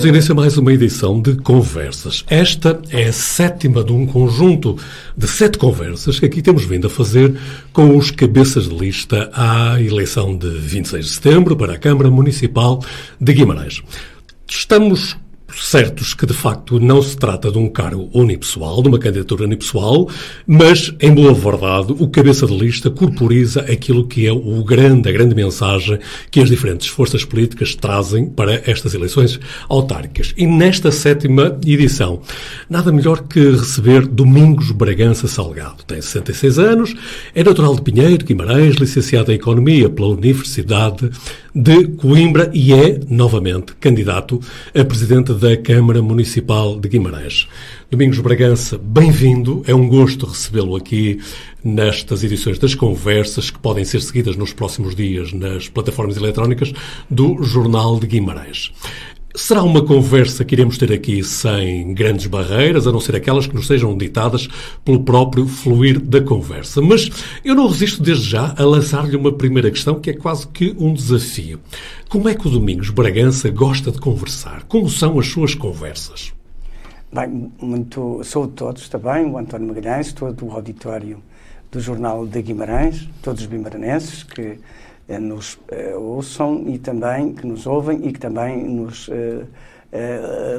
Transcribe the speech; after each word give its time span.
Damos 0.00 0.16
início 0.16 0.32
a 0.32 0.34
mais 0.34 0.56
uma 0.56 0.72
edição 0.72 1.20
de 1.20 1.36
Conversas. 1.36 2.24
Esta 2.26 2.80
é 2.88 3.04
a 3.04 3.12
sétima 3.12 3.84
de 3.84 3.92
um 3.92 4.06
conjunto 4.06 4.78
de 5.14 5.28
sete 5.28 5.58
conversas 5.58 6.18
que 6.18 6.24
aqui 6.24 6.40
temos 6.40 6.64
vindo 6.64 6.86
a 6.86 6.90
fazer 6.90 7.36
com 7.70 7.94
os 7.94 8.10
cabeças 8.10 8.66
de 8.66 8.74
lista 8.74 9.30
à 9.34 9.78
eleição 9.78 10.34
de 10.34 10.48
26 10.48 11.04
de 11.04 11.10
setembro 11.10 11.54
para 11.54 11.74
a 11.74 11.78
Câmara 11.78 12.10
Municipal 12.10 12.82
de 13.20 13.30
Guimarães. 13.34 13.82
Estamos 14.48 15.18
certos 15.54 16.14
que, 16.14 16.26
de 16.26 16.32
facto, 16.32 16.78
não 16.78 17.02
se 17.02 17.16
trata 17.16 17.50
de 17.50 17.58
um 17.58 17.68
cargo 17.68 18.08
unipessoal, 18.12 18.82
de 18.82 18.88
uma 18.88 18.98
candidatura 18.98 19.44
unipessoal, 19.44 20.08
mas, 20.46 20.94
em 21.00 21.12
boa 21.12 21.32
verdade, 21.32 21.94
o 21.98 22.08
cabeça 22.08 22.46
de 22.46 22.56
lista 22.56 22.90
corporiza 22.90 23.60
aquilo 23.62 24.06
que 24.06 24.26
é 24.26 24.32
o 24.32 24.62
grande, 24.64 25.08
a 25.08 25.12
grande 25.12 25.34
mensagem 25.34 25.98
que 26.30 26.40
as 26.40 26.48
diferentes 26.48 26.88
forças 26.88 27.24
políticas 27.24 27.74
trazem 27.74 28.26
para 28.26 28.62
estas 28.70 28.94
eleições 28.94 29.38
autárquicas. 29.68 30.34
E 30.36 30.46
nesta 30.46 30.90
sétima 30.90 31.58
edição, 31.64 32.20
nada 32.68 32.92
melhor 32.92 33.22
que 33.22 33.40
receber 33.50 34.06
Domingos 34.06 34.70
Bragança 34.72 35.28
Salgado. 35.28 35.84
Tem 35.86 36.00
66 36.00 36.58
anos, 36.58 36.94
é 37.34 37.42
natural 37.42 37.74
de 37.74 37.82
Pinheiro, 37.82 38.24
Guimarães, 38.24 38.76
licenciado 38.76 39.32
em 39.32 39.36
Economia 39.36 39.88
pela 39.88 40.08
Universidade 40.08 41.10
de 41.54 41.88
Coimbra 41.88 42.50
e 42.54 42.72
é, 42.72 43.00
novamente, 43.08 43.74
candidato 43.80 44.40
a 44.74 44.84
presidente 44.84 45.32
da 45.40 45.56
Câmara 45.56 46.02
Municipal 46.02 46.78
de 46.78 46.86
Guimarães. 46.86 47.48
Domingos 47.90 48.18
Bragança, 48.18 48.76
bem-vindo. 48.76 49.62
É 49.66 49.74
um 49.74 49.88
gosto 49.88 50.26
recebê-lo 50.26 50.76
aqui 50.76 51.18
nestas 51.64 52.22
edições 52.22 52.58
das 52.58 52.74
conversas 52.74 53.50
que 53.50 53.58
podem 53.58 53.82
ser 53.82 54.02
seguidas 54.02 54.36
nos 54.36 54.52
próximos 54.52 54.94
dias 54.94 55.32
nas 55.32 55.66
plataformas 55.66 56.18
eletrónicas 56.18 56.74
do 57.08 57.42
Jornal 57.42 57.98
de 57.98 58.06
Guimarães. 58.06 58.70
Será 59.34 59.62
uma 59.62 59.84
conversa 59.84 60.44
que 60.44 60.56
iremos 60.56 60.76
ter 60.76 60.92
aqui 60.92 61.22
sem 61.22 61.94
grandes 61.94 62.26
barreiras, 62.26 62.86
a 62.86 62.92
não 62.92 62.98
ser 62.98 63.14
aquelas 63.14 63.46
que 63.46 63.54
nos 63.54 63.68
sejam 63.68 63.96
ditadas 63.96 64.48
pelo 64.84 65.04
próprio 65.04 65.46
fluir 65.46 66.00
da 66.00 66.20
conversa. 66.20 66.82
Mas 66.82 67.08
eu 67.44 67.54
não 67.54 67.68
resisto 67.68 68.02
desde 68.02 68.28
já 68.28 68.52
a 68.58 68.64
lançar-lhe 68.64 69.16
uma 69.16 69.32
primeira 69.32 69.70
questão 69.70 70.00
que 70.00 70.10
é 70.10 70.14
quase 70.14 70.48
que 70.48 70.74
um 70.76 70.92
desafio. 70.92 71.60
Como 72.08 72.28
é 72.28 72.34
que 72.34 72.48
o 72.48 72.50
Domingos 72.50 72.90
Bragança 72.90 73.48
gosta 73.50 73.92
de 73.92 74.00
conversar? 74.00 74.64
Como 74.64 74.88
são 74.88 75.16
as 75.18 75.28
suas 75.28 75.54
conversas? 75.54 76.32
Bem, 77.12 77.52
muito, 77.60 78.22
sou 78.24 78.48
todos 78.48 78.88
também, 78.88 79.26
o 79.26 79.38
António 79.38 79.68
Magalhães, 79.68 80.12
todo 80.12 80.44
o 80.44 80.50
auditório 80.50 81.22
do 81.70 81.78
Jornal 81.78 82.26
de 82.26 82.42
Guimarães, 82.42 83.08
todos 83.22 83.42
os 83.42 83.46
bimaranenses 83.46 84.24
que 84.24 84.58
nos 85.18 85.54
uh, 85.54 85.98
ouçam 85.98 86.64
e 86.66 86.78
também 86.78 87.32
que 87.32 87.46
nos 87.46 87.66
ouvem 87.66 88.06
e 88.06 88.12
que 88.12 88.20
também 88.20 88.64
nos 88.64 89.08
uh, 89.08 89.46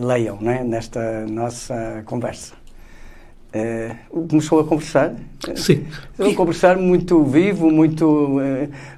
leiam 0.02 0.38
né, 0.42 0.64
nesta 0.64 1.26
nossa 1.28 2.04
conversa. 2.06 2.61
Começou 4.30 4.60
a 4.62 4.64
conversar. 4.64 5.14
Sim. 5.56 5.86
A 6.20 6.34
conversar 6.36 6.78
muito 6.78 7.24
vivo, 7.24 7.70
muito, 7.70 8.40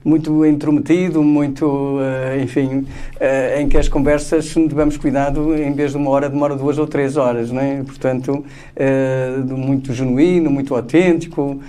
muito 0.03 0.45
intrometido, 0.45 1.23
muito, 1.23 1.97
enfim, 2.41 2.85
em 3.57 3.67
que 3.67 3.77
as 3.77 3.87
conversas 3.87 4.53
devemos 4.53 4.97
cuidado, 4.97 5.55
em 5.55 5.73
vez 5.73 5.91
de 5.91 5.97
uma 5.97 6.11
hora, 6.11 6.29
demora 6.29 6.55
duas 6.55 6.77
ou 6.77 6.85
três 6.85 7.17
horas, 7.17 7.49
né? 7.49 7.81
Portanto, 7.85 8.45
muito 9.49 9.93
genuíno, 9.93 10.51
muito 10.51 10.75
autêntico, 10.75 11.59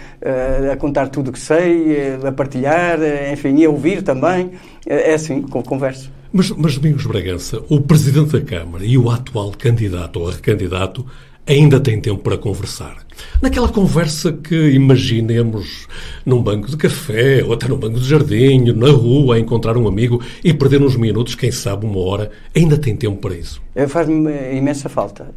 a 0.71 0.77
contar 0.77 1.09
tudo 1.09 1.29
o 1.29 1.33
que 1.33 1.41
sei, 1.41 2.17
a 2.27 2.33
partilhar, 2.33 2.99
enfim, 3.33 3.57
e 3.57 3.65
a 3.65 3.71
ouvir 3.71 4.03
também. 4.03 4.51
É 4.87 5.15
assim, 5.15 5.41
converso. 5.41 6.13
Mas, 6.33 6.51
mas 6.51 6.77
Domingos 6.77 7.07
Bragança, 7.07 7.63
o 7.69 7.81
Presidente 7.81 8.33
da 8.33 8.41
Câmara 8.41 8.85
e 8.85 8.99
o 8.99 9.09
atual 9.09 9.53
candidato 9.57 10.19
ou 10.19 10.29
recandidato 10.29 11.07
ainda 11.47 11.79
têm 11.79 12.01
tempo 12.01 12.23
para 12.23 12.39
conversar. 12.39 13.05
Naquela 13.41 13.69
conversa 13.69 14.33
que 14.33 14.71
imaginemos 14.71 15.87
num 16.25 16.43
banco 16.43 16.69
de 16.69 16.77
café 16.77 17.45
ou 17.45 17.53
até 17.53 17.69
num 17.69 17.77
banco 17.77 18.01
de 18.01 18.09
jardim, 18.09 18.73
na 18.73 18.91
rua, 18.91 19.37
a 19.37 19.39
encontrar 19.39 19.77
um 19.77 19.87
amigo 19.87 20.21
e 20.43 20.53
perder 20.53 20.83
uns 20.83 20.97
minutos, 20.97 21.35
quem 21.35 21.53
sabe 21.53 21.87
uma 21.87 22.01
hora, 22.01 22.31
ainda 22.57 22.77
tem 22.77 22.97
tempo 22.97 23.19
para 23.19 23.35
isso? 23.35 23.63
Faz-me 23.89 24.57
imensa 24.57 24.89
falta 24.89 25.35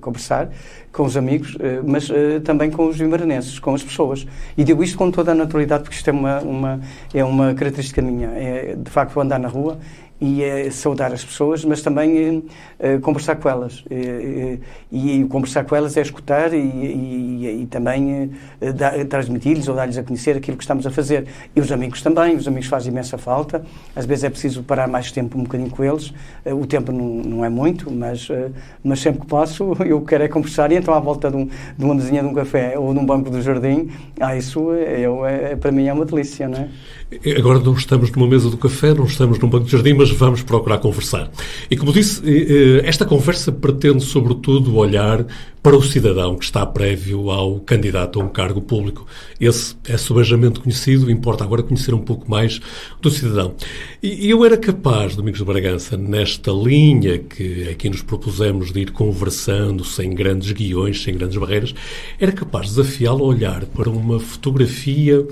conversar 0.00 0.50
com 0.92 1.04
os 1.04 1.16
amigos, 1.16 1.56
mas 1.84 2.08
também 2.44 2.70
com 2.70 2.88
os 2.88 2.96
vimaranenses, 2.96 3.58
com 3.58 3.74
as 3.74 3.82
pessoas. 3.82 4.26
E 4.56 4.64
digo 4.64 4.82
isto 4.82 4.96
com 4.96 5.10
toda 5.10 5.32
a 5.32 5.34
naturalidade, 5.34 5.82
porque 5.84 5.96
isto 5.96 6.08
é 6.08 6.12
uma, 6.12 6.40
uma, 6.40 6.80
é 7.12 7.24
uma 7.24 7.54
característica 7.54 8.00
minha. 8.00 8.28
É, 8.28 8.76
de 8.76 8.90
facto, 8.90 9.20
andar 9.20 9.38
na 9.38 9.48
rua 9.48 9.78
e 10.20 10.42
é 10.42 10.70
saudar 10.70 11.12
as 11.12 11.24
pessoas, 11.24 11.64
mas 11.64 11.82
também 11.82 12.44
é, 12.78 12.98
conversar 12.98 13.36
com 13.36 13.48
elas. 13.48 13.84
E, 13.90 14.58
e, 14.90 15.24
conversar 15.24 15.64
com 15.64 15.76
elas 15.76 15.96
é 15.96 16.00
escutar 16.00 16.54
e, 16.54 16.58
e, 16.58 17.62
e 17.62 17.66
também 17.66 18.32
é, 18.60 19.04
transmitir-lhes 19.04 19.68
ou 19.68 19.74
dar-lhes 19.74 19.98
a 19.98 20.02
conhecer 20.02 20.36
aquilo 20.36 20.56
que 20.56 20.62
estamos 20.62 20.86
a 20.86 20.90
fazer. 20.90 21.26
E 21.54 21.60
os 21.60 21.70
amigos 21.70 22.00
também, 22.00 22.34
os 22.36 22.48
amigos 22.48 22.66
fazem 22.66 22.90
imensa 22.90 23.18
falta. 23.18 23.64
Às 23.94 24.06
vezes 24.06 24.24
é 24.24 24.30
preciso 24.30 24.62
parar 24.62 24.88
mais 24.88 25.12
tempo 25.12 25.38
um 25.38 25.42
bocadinho 25.42 25.70
com 25.70 25.84
eles. 25.84 26.12
O 26.44 26.66
tempo 26.66 26.92
não, 26.92 27.04
não 27.04 27.44
é 27.44 27.48
muito, 27.48 27.90
mas, 27.92 28.28
mas 28.82 29.00
sempre 29.00 29.20
que 29.20 29.26
posso 29.26 29.74
eu 29.84 30.00
quero 30.00 30.24
é 30.24 30.28
conversar. 30.28 30.72
E 30.72 30.76
então 30.76 30.94
à 30.94 31.00
volta 31.00 31.30
de, 31.30 31.36
um, 31.36 31.46
de 31.46 31.84
uma 31.84 31.94
mesinha 31.94 32.22
de 32.22 32.28
um 32.28 32.34
café 32.34 32.78
ou 32.78 32.94
num 32.94 33.04
banco 33.04 33.30
do 33.30 33.42
jardim, 33.42 33.90
ah, 34.20 34.36
isso 34.36 34.72
eu, 34.72 35.26
é, 35.26 35.56
para 35.56 35.70
mim 35.70 35.86
é 35.86 35.92
uma 35.92 36.04
delícia, 36.04 36.48
não 36.48 36.58
é? 36.58 36.68
Agora 37.38 37.60
não 37.60 37.74
estamos 37.74 38.10
numa 38.10 38.26
mesa 38.26 38.50
do 38.50 38.56
café, 38.56 38.92
não 38.92 39.04
estamos 39.04 39.38
num 39.38 39.48
banco 39.48 39.66
de 39.66 39.70
jardim, 39.70 39.92
mas 39.92 40.10
vamos 40.10 40.42
procurar 40.42 40.78
conversar. 40.78 41.30
E 41.70 41.76
como 41.76 41.92
disse, 41.92 42.20
esta 42.84 43.04
conversa 43.04 43.52
pretende, 43.52 44.02
sobretudo, 44.02 44.74
olhar 44.74 45.24
para 45.62 45.76
o 45.76 45.82
cidadão 45.82 46.36
que 46.36 46.44
está 46.44 46.66
prévio 46.66 47.30
ao 47.30 47.60
candidato 47.60 48.20
a 48.20 48.24
um 48.24 48.28
cargo 48.28 48.60
público. 48.60 49.06
Esse 49.40 49.76
é 49.84 49.96
subejamente 49.96 50.58
conhecido, 50.58 51.08
importa 51.08 51.44
agora 51.44 51.62
conhecer 51.62 51.94
um 51.94 52.00
pouco 52.00 52.28
mais 52.28 52.60
do 53.00 53.08
cidadão. 53.08 53.54
E 54.02 54.28
eu 54.28 54.44
era 54.44 54.56
capaz, 54.56 55.14
Domingos 55.14 55.38
de 55.38 55.44
Bragança, 55.44 55.96
nesta 55.96 56.50
linha 56.50 57.18
que 57.18 57.68
aqui 57.68 57.88
nos 57.88 58.02
propusemos 58.02 58.72
de 58.72 58.80
ir 58.80 58.90
conversando, 58.90 59.84
sem 59.84 60.10
grandes 60.10 60.50
guiões, 60.50 61.04
sem 61.04 61.14
grandes 61.14 61.36
barreiras, 61.36 61.72
era 62.18 62.32
capaz 62.32 62.68
de 62.68 62.76
desafiá-lo 62.76 63.24
a 63.24 63.28
olhar 63.28 63.64
para 63.66 63.88
uma 63.88 64.18
fotografia 64.18 65.24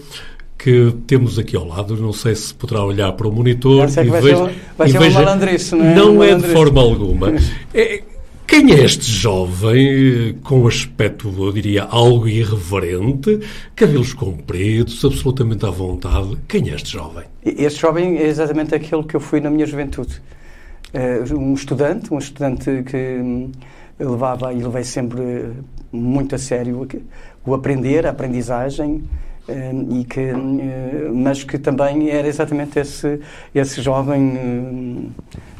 que 0.58 0.94
temos 1.06 1.38
aqui 1.38 1.56
ao 1.56 1.66
lado. 1.66 1.96
Não 1.96 2.12
sei 2.12 2.34
se 2.34 2.54
poderá 2.54 2.84
olhar 2.84 3.12
para 3.12 3.28
o 3.28 3.32
monitor 3.32 3.88
e 3.88 4.08
vai 4.08 4.20
veja. 4.20 4.36
Ser, 4.36 4.54
vai 4.76 4.88
ser 4.88 4.98
veja, 4.98 5.20
um 5.20 5.78
não 5.78 5.84
é? 5.84 5.94
Não 5.94 6.16
um 6.16 6.22
é 6.22 6.34
de 6.34 6.48
forma 6.48 6.80
alguma. 6.80 7.32
É, 7.72 8.02
quem 8.46 8.72
é 8.72 8.84
este 8.84 9.10
jovem 9.10 10.38
com 10.44 10.66
aspecto, 10.66 11.32
eu 11.38 11.50
diria, 11.50 11.84
algo 11.84 12.28
irreverente, 12.28 13.40
cabelos 13.74 14.12
compridos, 14.12 15.02
absolutamente 15.04 15.64
à 15.64 15.70
vontade? 15.70 16.36
Quem 16.46 16.70
é 16.70 16.74
este 16.74 16.92
jovem? 16.92 17.24
Este 17.42 17.80
jovem 17.80 18.18
é 18.18 18.26
exatamente 18.26 18.74
aquele 18.74 19.02
que 19.02 19.16
eu 19.16 19.20
fui 19.20 19.40
na 19.40 19.50
minha 19.50 19.66
juventude. 19.66 20.20
Uh, 20.92 21.36
um 21.36 21.54
estudante, 21.54 22.12
um 22.12 22.18
estudante 22.18 22.84
que 22.84 22.96
hum, 22.96 23.50
levava 23.98 24.52
e 24.52 24.62
levei 24.62 24.84
sempre 24.84 25.50
muito 25.90 26.34
a 26.34 26.38
sério 26.38 26.86
o 27.46 27.54
aprender, 27.54 28.06
a 28.06 28.10
aprendizagem, 28.10 29.02
e 29.48 30.04
que, 30.04 30.20
eh, 30.20 31.10
mas 31.12 31.44
que 31.44 31.58
também 31.58 32.08
era 32.08 32.26
exatamente 32.26 32.78
esse, 32.78 33.20
esse 33.54 33.82
jovem 33.82 35.12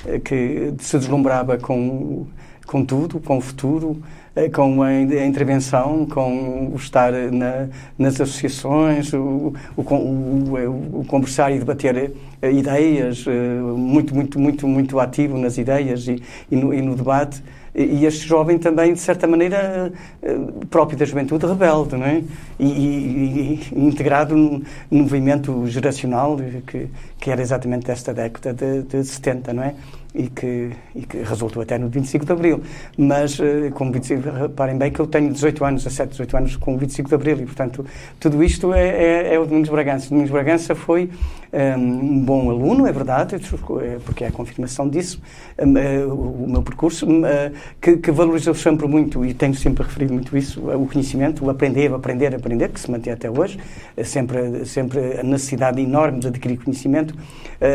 eh, 0.06 0.18
que 0.18 0.72
se 0.78 0.98
deslumbrava 0.98 1.58
com, 1.58 2.26
com 2.66 2.84
tudo, 2.84 3.20
com 3.20 3.36
o 3.36 3.40
futuro, 3.42 4.02
eh, 4.34 4.48
com 4.48 4.82
a, 4.82 4.92
intervenção, 5.00 6.06
com 6.06 6.72
o 6.72 6.76
estar 6.76 7.12
na, 7.12 7.68
nas 7.98 8.18
associações, 8.20 9.12
o, 9.12 9.52
o, 9.76 9.82
o, 9.82 11.00
o, 11.00 11.04
conversar 11.06 11.52
e 11.52 11.58
debater 11.58 12.12
ideias, 12.42 13.26
muito, 13.76 14.14
muito, 14.14 14.38
muito, 14.38 14.66
muito 14.66 14.98
ativo 14.98 15.36
nas 15.36 15.58
ideias 15.58 16.08
e, 16.08 16.22
e, 16.50 16.56
no, 16.56 16.72
e 16.72 16.80
no 16.80 16.96
debate 16.96 17.42
e 17.74 18.06
este 18.06 18.26
jovem 18.26 18.56
também, 18.56 18.92
de 18.92 19.00
certa 19.00 19.26
maneira, 19.26 19.92
eh, 20.22 20.38
próprio 20.70 20.96
da 20.96 21.04
juventude 21.04 21.44
rebelde, 21.44 21.96
não 21.96 22.06
é? 22.06 22.22
E, 22.58 22.66
e, 22.66 23.60
e 23.72 23.84
integrado 23.84 24.36
no, 24.36 24.62
movimento 24.90 25.66
geracional 25.66 26.36
que, 26.66 26.88
que 27.24 27.30
era 27.30 27.40
exatamente 27.40 27.86
desta 27.86 28.12
década 28.12 28.52
de, 28.52 28.82
de 28.82 29.02
70, 29.02 29.54
não 29.54 29.62
é? 29.62 29.74
e 30.14 30.28
que, 30.28 30.70
e 30.94 31.02
que 31.02 31.18
resultou 31.18 31.60
até 31.60 31.76
no 31.76 31.88
25 31.88 32.24
de 32.24 32.32
Abril. 32.32 32.62
Mas, 32.96 33.38
eh, 33.40 33.70
com 33.74 33.90
25, 33.90 34.30
reparem 34.30 34.78
bem 34.78 34.90
que 34.92 35.00
eu 35.00 35.06
tenho 35.08 35.32
18 35.32 35.64
anos, 35.64 35.82
17, 35.82 36.10
18 36.10 36.36
anos 36.36 36.56
com 36.56 36.74
o 36.76 36.78
25 36.78 37.08
de 37.08 37.14
Abril, 37.16 37.40
e, 37.40 37.44
portanto, 37.44 37.84
tudo 38.20 38.42
isto 38.44 38.72
é, 38.72 38.88
é, 38.88 39.34
é 39.34 39.40
o 39.40 39.44
Domingos 39.44 39.70
Bragança. 39.70 40.06
O 40.06 40.10
Domingos 40.10 40.30
Bragança 40.30 40.74
foi 40.76 41.10
um, 41.52 41.56
ehm, 41.58 41.80
um 41.80 42.20
bom 42.20 42.48
aluno, 42.48 42.86
é 42.86 42.92
verdade, 42.92 43.34
é, 43.34 43.98
porque 44.04 44.22
é 44.22 44.28
a 44.28 44.30
confirmação 44.30 44.88
disso, 44.88 45.20
um, 45.58 45.72
uh, 45.72 46.44
o 46.44 46.48
meu 46.48 46.62
percurso, 46.62 47.06
uh, 47.06 47.52
que, 47.80 47.96
que 47.96 48.12
valorizou 48.12 48.54
sempre 48.54 48.86
muito, 48.86 49.24
e 49.24 49.34
tenho 49.34 49.54
sempre 49.54 49.82
referido 49.82 50.14
muito 50.14 50.36
isso, 50.36 50.60
o 50.60 50.86
conhecimento, 50.86 51.44
o 51.44 51.50
aprender, 51.50 51.92
aprender, 51.92 52.34
aprender, 52.36 52.68
que 52.68 52.78
se 52.78 52.88
mantém 52.88 53.12
até 53.12 53.28
hoje, 53.28 53.58
sempre, 54.04 54.64
sempre 54.64 55.18
a 55.18 55.22
necessidade 55.24 55.80
enorme 55.80 56.20
de 56.20 56.28
adquirir 56.28 56.58
conhecimento, 56.58 57.13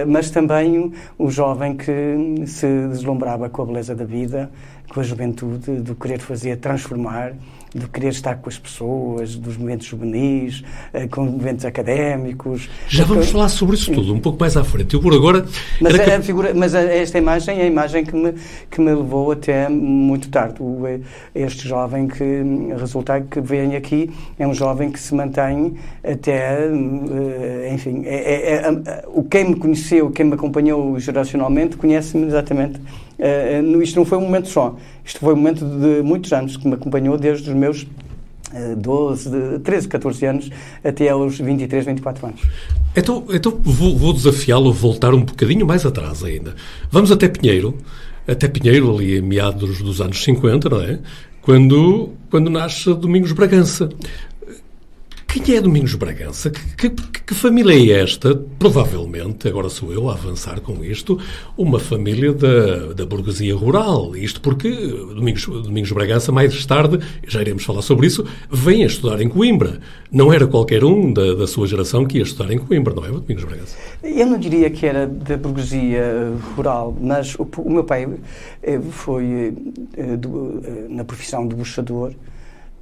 mas 0.08 0.30
também 0.30 0.92
o 1.18 1.30
jovem 1.30 1.76
que 1.76 2.46
se 2.46 2.68
deslumbrava 2.90 3.50
com 3.50 3.62
a 3.62 3.66
beleza 3.66 3.96
da 3.96 4.06
vida, 4.06 4.50
com 4.94 5.00
a 5.00 5.04
juventude, 5.04 5.82
do 5.82 5.96
querer 5.96 6.20
fazer, 6.20 6.58
transformar, 6.58 7.34
de 7.74 7.88
querer 7.88 8.10
estar 8.10 8.36
com 8.36 8.50
as 8.50 8.58
pessoas, 8.58 9.36
dos 9.36 9.58
momentos 9.58 9.86
juvenis, 9.88 10.64
eh, 10.94 11.08
com 11.08 11.26
momentos 11.26 11.66
académicos. 11.66 12.70
Já 12.88 13.04
vamos 13.04 13.30
falar 13.30 13.50
sobre 13.50 13.76
isso 13.76 13.92
tudo 13.92 14.14
um 14.14 14.20
pouco 14.20 14.40
mais 14.40 14.58
à 14.58 14.64
frente. 14.64 14.94
Eu 14.94 15.02
por 15.02 15.14
agora. 15.14 15.46
Mas, 15.80 15.96
a, 15.96 16.00
que... 16.00 16.22
figura, 16.22 16.54
mas 16.54 16.74
esta 16.74 17.18
imagem 17.18 17.60
é 17.60 17.64
a 17.64 17.68
imagem 17.68 18.04
que 18.04 18.16
me, 18.16 18.34
que 18.70 18.82
me 18.82 18.94
levou 18.94 19.32
até 19.32 19.70
muito 19.70 20.30
tarde. 20.30 20.56
O, 20.60 20.88
eh, 20.88 21.00
este 21.36 21.68
jovem 21.68 22.08
que 22.08 22.44
resulta 22.78 23.22
que 23.22 23.40
vem 23.40 23.76
aqui 23.76 24.10
é 24.38 24.48
um 24.48 24.54
jovem 24.54 24.92
que 24.92 25.00
se 25.00 25.14
mantém 25.14 25.76
até, 26.04 26.66
eh, 26.66 27.72
enfim, 27.74 28.04
é, 28.06 28.16
é, 28.16 28.54
é, 28.56 29.04
o 29.08 29.24
quem 29.24 29.50
me 29.50 29.56
conheceu, 29.56 30.10
quem 30.10 30.26
me 30.26 30.34
acompanhou 30.34 31.00
geracionalmente, 31.00 31.78
conhece-me 31.78 32.26
exatamente 32.26 32.80
Uh, 33.20 33.82
isto 33.82 33.98
não 33.98 34.06
foi 34.06 34.18
um 34.18 34.22
momento 34.22 34.48
só. 34.48 34.78
Isto 35.10 35.22
foi 35.22 35.34
um 35.34 35.38
momento 35.38 35.66
de 35.66 36.04
muitos 36.04 36.32
anos 36.32 36.56
que 36.56 36.68
me 36.68 36.76
acompanhou 36.76 37.18
desde 37.18 37.50
os 37.50 37.56
meus 37.56 37.88
12, 38.78 39.30
de 39.30 39.60
13, 39.60 39.88
14 39.88 40.26
anos 40.28 40.50
até 40.84 41.10
aos 41.10 41.40
23, 41.40 41.84
24 41.84 42.28
anos. 42.28 42.42
Então, 42.96 43.26
então 43.32 43.60
vou, 43.64 43.98
vou 43.98 44.14
desafiá-lo 44.14 44.70
a 44.70 44.72
voltar 44.72 45.16
um 45.16 45.24
bocadinho 45.24 45.66
mais 45.66 45.84
atrás 45.84 46.24
ainda. 46.24 46.56
Vamos 46.92 47.12
até 47.12 47.28
Pinheiro, 47.28 47.76
até 48.28 48.48
Pinheiro, 48.48 48.96
ali 48.96 49.18
em 49.18 49.22
meados 49.22 49.82
dos 49.82 50.00
anos 50.00 50.24
50, 50.24 50.70
não 50.70 50.80
é? 50.80 51.00
Quando, 51.42 52.12
quando 52.30 52.52
nasce 52.52 52.94
Domingos 52.94 53.32
Bragança. 53.32 53.90
Quem 55.32 55.56
é 55.56 55.62
Domingos 55.62 55.94
Bragança? 55.94 56.50
Que, 56.50 56.90
que, 56.90 57.22
que, 57.22 57.36
família 57.36 57.72
é 57.72 58.02
esta? 58.02 58.36
Provavelmente, 58.58 59.48
agora 59.48 59.70
sou 59.70 59.94
eu 59.94 60.10
a 60.10 60.14
avançar 60.14 60.60
com 60.60 60.84
isto, 60.84 61.20
uma 61.56 61.80
família 61.80 62.34
da, 62.34 62.94
da 62.94 63.06
burguesia 63.06 63.56
rural. 63.56 64.16
Isto 64.16 64.42
porque 64.42 64.72
Domingos, 64.72 65.46
Domingos 65.46 65.92
Bragança, 65.92 66.32
mais 66.32 66.66
tarde, 66.66 67.00
já 67.28 67.42
iremos 67.42 67.64
falar 67.64 67.84
sobre 67.84 68.08
isso, 68.08 68.26
vem 68.50 68.84
a 68.84 68.88
estudar 68.88 69.22
em 69.22 69.30
Coimbra. 69.30 69.80
Não 70.12 70.34
era 70.34 70.48
qualquer 70.48 70.84
um 70.84 71.14
da, 71.14 71.36
da 71.36 71.46
sua 71.46 71.68
geração 71.68 72.08
que 72.08 72.18
ia 72.18 72.24
estudar 72.24 72.52
em 72.52 72.58
Coimbra, 72.58 72.96
não 72.96 73.06
é, 73.06 73.10
Domingos 73.10 73.44
Bragança? 73.44 73.78
Eu 74.02 74.26
não 74.26 74.40
diria 74.40 74.68
que 74.72 74.84
era 74.88 75.06
da 75.06 75.38
burguesia 75.38 76.34
rural, 76.56 76.98
mas 77.00 77.36
o, 77.36 77.48
o 77.60 77.72
meu 77.72 77.84
pai 77.84 78.10
eh, 78.64 78.80
foi 78.80 79.26
eh, 79.26 79.54
eh, 79.96 80.88
na 80.90 81.04
profissão 81.04 81.48
de 81.48 81.54
buchador 81.54 82.14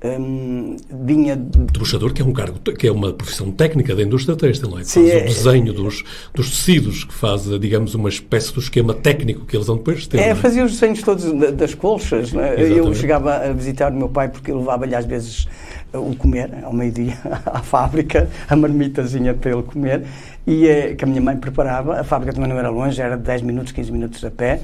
um, 0.03 0.75
vinha 1.05 1.35
debochador 1.35 2.13
que 2.13 2.21
é 2.21 2.25
um 2.25 2.31
cargo 2.31 2.59
que 2.59 2.87
é 2.87 2.91
uma 2.91 3.11
profissão 3.13 3.51
técnica 3.51 3.95
da 3.95 4.03
indústria 4.03 4.35
têxtil 4.35 4.69
não 4.69 4.79
é? 4.79 4.83
Sim, 4.83 5.09
faz 5.09 5.13
é, 5.13 5.17
o 5.17 5.25
desenho 5.25 5.73
dos, 5.73 6.03
dos 6.33 6.49
tecidos 6.51 7.03
que 7.03 7.13
faz 7.13 7.45
digamos 7.59 7.95
uma 7.95 8.09
espécie 8.09 8.53
do 8.53 8.59
esquema 8.59 8.93
técnico 8.93 9.45
que 9.45 9.57
eles 9.57 9.65
vão 9.65 9.77
depois 9.77 10.05
ter 10.05 10.19
é, 10.19 10.29
é? 10.29 10.35
fazia 10.35 10.63
os 10.63 10.73
desenhos 10.73 11.01
todos 11.01 11.25
das 11.53 11.73
colchas 11.73 12.33
é? 12.35 12.61
eu 12.61 12.93
chegava 12.93 13.37
a 13.37 13.51
visitar 13.51 13.91
o 13.91 13.95
meu 13.95 14.09
pai 14.09 14.29
porque 14.29 14.51
ele 14.51 14.59
levava-lhe 14.59 14.93
às 14.93 15.05
vezes 15.05 15.47
o 15.93 16.15
comer 16.15 16.49
ao 16.63 16.73
meio-dia 16.73 17.17
à 17.45 17.59
fábrica 17.59 18.29
a 18.49 18.55
marmitazinha 18.55 19.33
para 19.33 19.51
ele 19.51 19.63
comer. 19.63 20.05
E 20.45 20.67
eh, 20.67 20.95
que 20.95 21.03
a 21.03 21.07
minha 21.07 21.21
mãe 21.21 21.35
preparava 21.35 21.99
a 21.99 22.03
fábrica 22.03 22.33
também 22.33 22.49
não 22.49 22.57
era 22.57 22.69
longe 22.69 23.01
era 23.01 23.17
10 23.17 23.41
minutos 23.41 23.71
15 23.71 23.91
minutos 23.91 24.23
a 24.23 24.31
pé. 24.31 24.61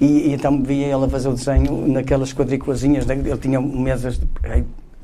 E, 0.00 0.28
e 0.28 0.32
então 0.32 0.62
via 0.62 0.86
ele 0.86 1.04
a 1.04 1.08
fazer 1.08 1.28
o 1.28 1.34
desenho 1.34 1.86
naquelas 1.88 2.32
quadriculazinhas, 2.32 3.08
ele 3.08 3.36
tinha 3.36 3.60
mesas 3.60 4.20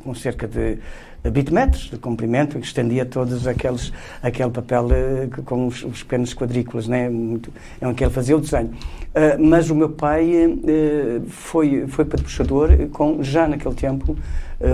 com 0.02 0.14
cerca 0.14 0.48
de 0.48 0.78
20 1.24 1.52
metros 1.52 1.82
de 1.90 1.98
comprimento, 1.98 2.58
que 2.58 2.66
estendia 2.66 3.04
todos 3.04 3.46
aqueles, 3.46 3.92
aquele 4.22 4.50
papel 4.50 4.86
uh, 4.86 5.42
com 5.42 5.66
os, 5.66 5.82
os 5.84 6.02
pequenos 6.02 6.32
quadrículas, 6.32 6.88
né? 6.88 7.10
Muito, 7.10 7.52
é 7.80 7.92
que 7.92 8.04
ele 8.04 8.10
fazia 8.10 8.36
o 8.36 8.40
desenho. 8.40 8.68
Uh, 8.68 9.42
mas 9.44 9.68
o 9.68 9.74
meu 9.74 9.90
pai 9.90 10.46
uh, 10.46 11.26
foi, 11.26 11.86
foi 11.88 12.04
padrochador, 12.04 12.88
com, 12.88 13.22
já 13.22 13.46
naquele 13.46 13.74
tempo, 13.74 14.16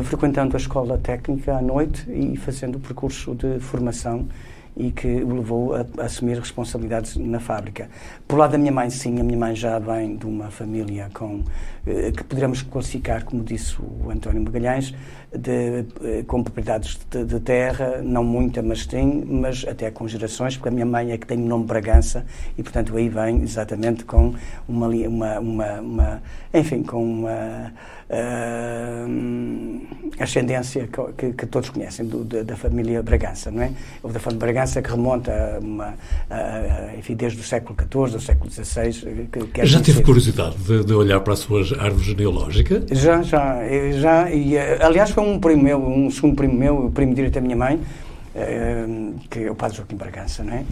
frequentando 0.03 0.57
a 0.57 0.59
escola 0.59 0.99
técnica 0.99 1.55
à 1.57 1.63
noite 1.63 2.05
e 2.11 2.37
fazendo 2.37 2.75
o 2.75 2.81
percurso 2.81 3.37
de 3.37 3.61
formação 3.61 4.27
e 4.77 4.91
que 4.91 5.07
o 5.07 5.35
levou 5.35 5.75
a, 5.75 5.87
a, 5.99 6.05
assumir 6.05 6.39
responsabilidades 6.39 7.17
na 7.17 7.41
fábrica. 7.41 7.89
Por 8.29 8.39
lado 8.39 8.53
da 8.53 8.59
minha 8.59 8.73
mãe, 8.73 8.91
sim, 8.91 9.19
a 9.19 9.25
minha 9.25 9.39
mãe 9.39 9.55
já 9.55 9.79
vem 9.79 10.17
de 10.17 10.27
uma 10.27 10.51
família 10.51 11.09
com 11.15 11.43
eh, 11.87 12.13
que 12.13 12.23
poderemos 12.23 12.63
classificar, 12.63 13.25
como 13.25 13.43
disse 13.43 13.77
o 13.81 14.11
António 14.11 14.43
Magalhães, 14.43 14.95
de, 15.37 15.85
eh, 16.03 16.25
com 16.27 16.43
propriedades 16.43 16.99
de, 17.11 17.25
de, 17.25 17.41
terra, 17.41 18.01
não 18.03 18.25
muita, 18.25 18.63
mas 18.63 18.87
tem, 18.87 19.25
mas 19.25 19.65
até 19.67 19.91
com 19.91 20.07
gerações, 20.07 20.57
porque 20.57 20.69
a 20.69 20.73
minha 20.73 20.87
mãe 20.87 21.13
é 21.13 21.19
que 21.19 21.27
tem 21.27 21.39
o 21.39 21.47
nome 21.47 21.65
Bragança 21.65 22.25
e, 22.57 22.63
portanto, 22.63 22.97
aí 22.97 23.09
vem 23.09 23.43
exatamente 23.43 24.05
com 24.05 24.35
uma, 24.69 24.89
uma, 24.89 25.39
uma, 25.41 25.81
uma 25.81 26.23
enfim, 26.53 26.83
com 26.83 27.03
uma 27.05 27.73
uh, 28.11 29.81
ascendência 30.19 30.89
que, 31.17 31.33
que, 31.33 31.47
todos 31.47 31.71
conhecem 31.71 32.07
do, 32.07 32.25
da, 32.25 32.43
da, 32.43 32.57
família 32.57 33.03
Bragança, 33.03 33.51
não 33.51 33.63
é? 33.63 33.73
Ou 34.03 34.11
da 34.11 34.19
família 34.19 34.41
Bragança 34.41 34.81
que 34.81 34.91
remonta 34.91 35.33
a 35.33 35.59
uma, 35.59 35.95
a, 36.31 36.97
enfim, 36.99 37.15
desde 37.15 37.41
o 37.41 37.45
século 37.45 37.77
XIV, 37.79 38.17
do 38.17 38.21
século 38.21 38.51
XVI. 38.51 39.29
Que, 39.31 39.47
que 39.47 39.61
é 39.61 39.67
já 39.67 39.81
teve 39.81 40.03
curiosidade 40.03 40.57
de, 40.57 40.85
de, 40.85 40.95
olhar 40.95 41.21
para 41.21 41.35
a 41.35 41.37
sua 41.37 41.61
árvore 41.61 42.05
genealógica? 42.05 42.83
Já, 42.91 43.23
já, 43.23 43.61
já. 43.93 44.31
E, 44.31 44.57
aliás, 44.59 45.11
foi 45.11 45.25
um 45.25 45.26
primo 45.41 45.63
meu, 45.63 45.79
um 45.79 46.11
segundo 46.11 46.37
primo 46.37 46.55
meu, 46.55 46.87
o 46.87 46.91
primo 46.91 47.15
direito 47.15 47.35
da 47.35 47.41
minha 47.41 47.57
mãe, 47.57 47.81
que 49.31 49.41
é 49.41 49.51
o 49.51 49.55
padre 49.55 49.79
Joaquim 49.79 49.97
Bragança, 49.97 50.45
não 50.45 50.53
é? 50.53 50.65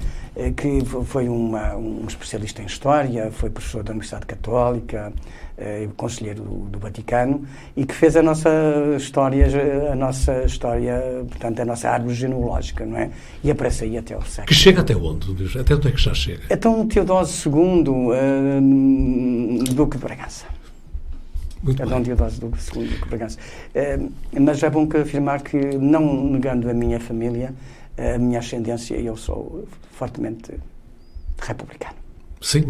que 0.57 0.81
foi 1.05 1.29
uma, 1.29 1.77
um 1.77 2.05
especialista 2.07 2.61
em 2.61 2.67
História, 2.67 3.31
foi 3.31 3.49
professor 3.51 3.83
da 3.83 3.93
Universidade 3.93 4.27
Católica, 4.27 5.13
eh, 5.57 5.89
conselheiro 5.97 6.43
do, 6.43 6.55
do, 6.69 6.79
Vaticano 6.81 7.45
e 7.77 7.87
que 7.87 7.95
fez 7.95 8.17
a 8.17 8.23
nossa 8.23 8.51
história, 8.97 9.47
a 9.93 9.95
nossa 9.95 10.45
história, 10.45 11.25
portanto, 11.29 11.61
a 11.61 11.65
nossa 11.65 11.89
árvore 11.89 12.15
genealógica, 12.15 12.85
não 12.85 12.99
é? 12.99 13.11
E 13.45 13.53
aparece 13.53 13.85
aí 13.85 13.97
até 13.97 14.17
o 14.17 14.23
século. 14.23 14.49
Que 14.49 14.55
chega 14.55 14.81
até 14.81 14.97
onde? 14.97 15.29
Até 15.57 15.77
onde 15.77 15.89
é 15.89 15.93
que 15.93 16.03
já 16.03 16.13
chega? 16.13 16.43
Então, 16.51 16.85
Teodósio 16.89 17.53
II, 17.53 17.89
uh, 17.89 19.75
Duque 19.75 19.97
de 19.97 20.03
Bragança. 20.03 20.45
Muito 21.65 21.83
é 21.83 21.87
Dom 21.87 21.99
II, 21.99 22.15
Duque 22.39 22.85
de 22.85 23.09
Bragança. 23.09 23.39
Uh, 23.75 24.13
mas 24.39 24.63
é 24.63 24.71
bom 24.71 24.87
que 24.87 24.99
afirmar 24.99 25.43
que, 25.43 25.57
não 25.79 26.31
negando 26.31 26.71
a 26.71 26.75
minha 26.75 27.01
família, 27.01 27.55
a 27.99 28.19
minha 28.19 28.39
ascendência, 28.39 28.95
eu 28.97 29.17
sou 29.17 29.67
fortemente 29.93 30.53
republicano. 31.41 32.05
Sim, 32.45 32.63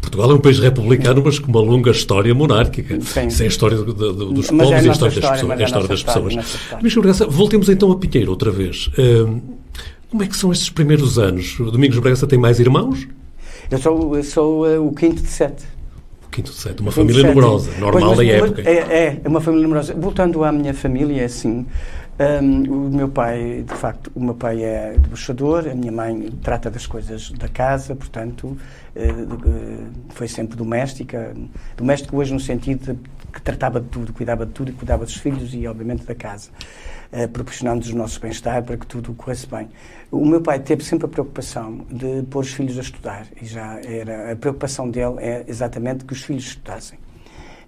Portugal 0.00 0.30
é 0.30 0.34
um 0.34 0.40
país 0.40 0.58
republicano, 0.58 1.20
mas 1.22 1.38
com 1.38 1.50
uma 1.50 1.60
longa 1.60 1.90
história 1.90 2.34
monárquica. 2.34 2.98
Sim. 3.02 3.26
Isso 3.26 3.42
é 3.42 3.44
a 3.44 3.48
história 3.48 3.76
do, 3.76 3.92
do, 3.92 4.32
dos 4.32 4.50
mas 4.50 4.68
povos 4.68 4.82
é 4.82 4.86
e 4.86 4.88
a 4.88 4.92
história, 4.92 5.20
das 5.20 5.30
pessoas. 5.30 5.60
É 5.60 5.62
a 5.62 5.66
história 5.66 5.88
das 5.88 6.02
pessoas. 6.02 6.94
Bragança, 6.94 7.26
voltemos 7.26 7.68
então 7.68 7.92
a 7.92 7.98
Pinheiro 7.98 8.30
outra 8.30 8.50
vez. 8.50 8.86
Uh, 8.98 9.42
como 10.10 10.22
é 10.22 10.26
que 10.26 10.34
são 10.34 10.50
estes 10.50 10.70
primeiros 10.70 11.18
anos? 11.18 11.54
Domingos 11.58 11.98
Bragança 11.98 12.26
tem 12.26 12.38
mais 12.38 12.58
irmãos? 12.58 13.06
Eu 13.70 13.78
sou, 13.78 14.16
eu 14.16 14.24
sou 14.24 14.66
uh, 14.66 14.88
o 14.88 14.94
quinto 14.94 15.20
de 15.20 15.28
sete. 15.28 15.64
Quinto 16.34 16.50
de 16.50 16.58
sete, 16.58 16.82
uma 16.82 16.90
família 16.90 17.28
numerosa, 17.28 17.70
normal 17.78 18.16
da 18.16 18.24
época. 18.26 18.62
É, 18.68 18.72
é, 18.72 19.20
é 19.22 19.28
uma 19.28 19.40
família 19.40 19.62
numerosa. 19.62 19.94
Voltando 19.94 20.42
à 20.42 20.50
minha 20.50 20.74
família, 20.74 21.22
é 21.22 21.26
assim. 21.26 21.64
Um, 22.18 22.86
o 22.86 22.90
meu 22.90 23.08
pai, 23.08 23.64
de 23.64 23.74
facto, 23.74 24.10
o 24.16 24.20
meu 24.20 24.34
pai 24.34 24.64
é 24.64 24.96
debochador, 24.98 25.68
a 25.70 25.74
minha 25.76 25.92
mãe 25.92 26.32
trata 26.42 26.68
das 26.68 26.88
coisas 26.88 27.30
da 27.30 27.48
casa, 27.48 27.94
portanto, 27.94 28.56
uh, 28.96 29.92
foi 30.08 30.26
sempre 30.26 30.56
doméstica. 30.56 31.32
Doméstica 31.76 32.16
hoje 32.16 32.32
no 32.32 32.40
sentido 32.40 32.94
de 32.94 32.98
que 33.34 33.42
tratava 33.42 33.80
de 33.80 33.88
tudo, 33.88 34.12
cuidava 34.12 34.46
de 34.46 34.52
tudo 34.52 34.70
e 34.70 34.72
cuidava 34.72 35.04
dos 35.04 35.16
filhos 35.16 35.52
e, 35.52 35.66
obviamente, 35.66 36.04
da 36.04 36.14
casa, 36.14 36.50
uh, 37.12 37.28
proporcionando-nos 37.28 37.90
o 37.90 37.96
nosso 37.96 38.20
bem-estar 38.20 38.62
para 38.62 38.76
que 38.76 38.86
tudo 38.86 39.12
corresse 39.14 39.46
bem. 39.46 39.68
O 40.10 40.24
meu 40.24 40.40
pai 40.40 40.60
teve 40.60 40.84
sempre 40.84 41.06
a 41.06 41.08
preocupação 41.08 41.84
de 41.90 42.22
pôr 42.30 42.40
os 42.40 42.52
filhos 42.52 42.78
a 42.78 42.82
estudar 42.82 43.26
e 43.42 43.44
já 43.44 43.80
era 43.80 44.32
a 44.32 44.36
preocupação 44.36 44.88
dele 44.88 45.16
é 45.18 45.44
exatamente 45.48 46.04
que 46.04 46.12
os 46.12 46.22
filhos 46.22 46.44
estudassem. 46.44 46.98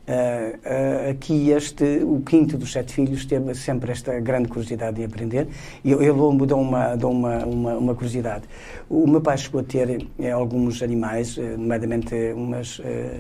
Uh, 0.06 0.54
uh, 0.54 1.11
aqui 1.11 1.50
este, 1.50 2.00
o 2.04 2.20
quinto 2.20 2.56
dos 2.56 2.70
sete 2.70 2.94
filhos 2.94 3.25
teve 3.25 3.52
sempre 3.56 3.90
esta 3.90 4.20
grande 4.20 4.46
curiosidade 4.46 4.99
de 4.99 5.04
aprender 5.04 5.49
e 5.82 5.90
eu, 5.90 6.00
eu 6.00 6.32
me 6.32 6.46
dou, 6.46 6.61
uma, 6.61 6.94
dou 6.94 7.11
uma, 7.11 7.44
uma, 7.44 7.75
uma, 7.75 7.94
curiosidade. 7.96 8.44
O 8.88 9.04
meu 9.08 9.20
pai 9.20 9.37
chegou 9.37 9.62
a 9.62 9.64
ter 9.64 10.06
eh, 10.20 10.30
alguns 10.30 10.80
animais, 10.80 11.37
eh, 11.37 11.56
nomeadamente 11.56 12.14
umas, 12.37 12.80
eh, 12.85 13.18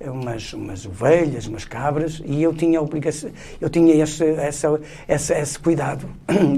umas, 0.00 0.52
umas 0.52 0.86
ovelhas, 0.86 1.46
umas 1.46 1.64
cabras 1.64 2.22
e 2.24 2.42
eu 2.42 2.54
tinha 2.54 2.80
obrigação, 2.80 3.30
eu 3.60 3.68
tinha 3.68 3.94
esse, 4.02 4.24
essa, 4.24 4.80
essa, 5.06 5.38
esse 5.38 5.58
cuidado 5.58 6.06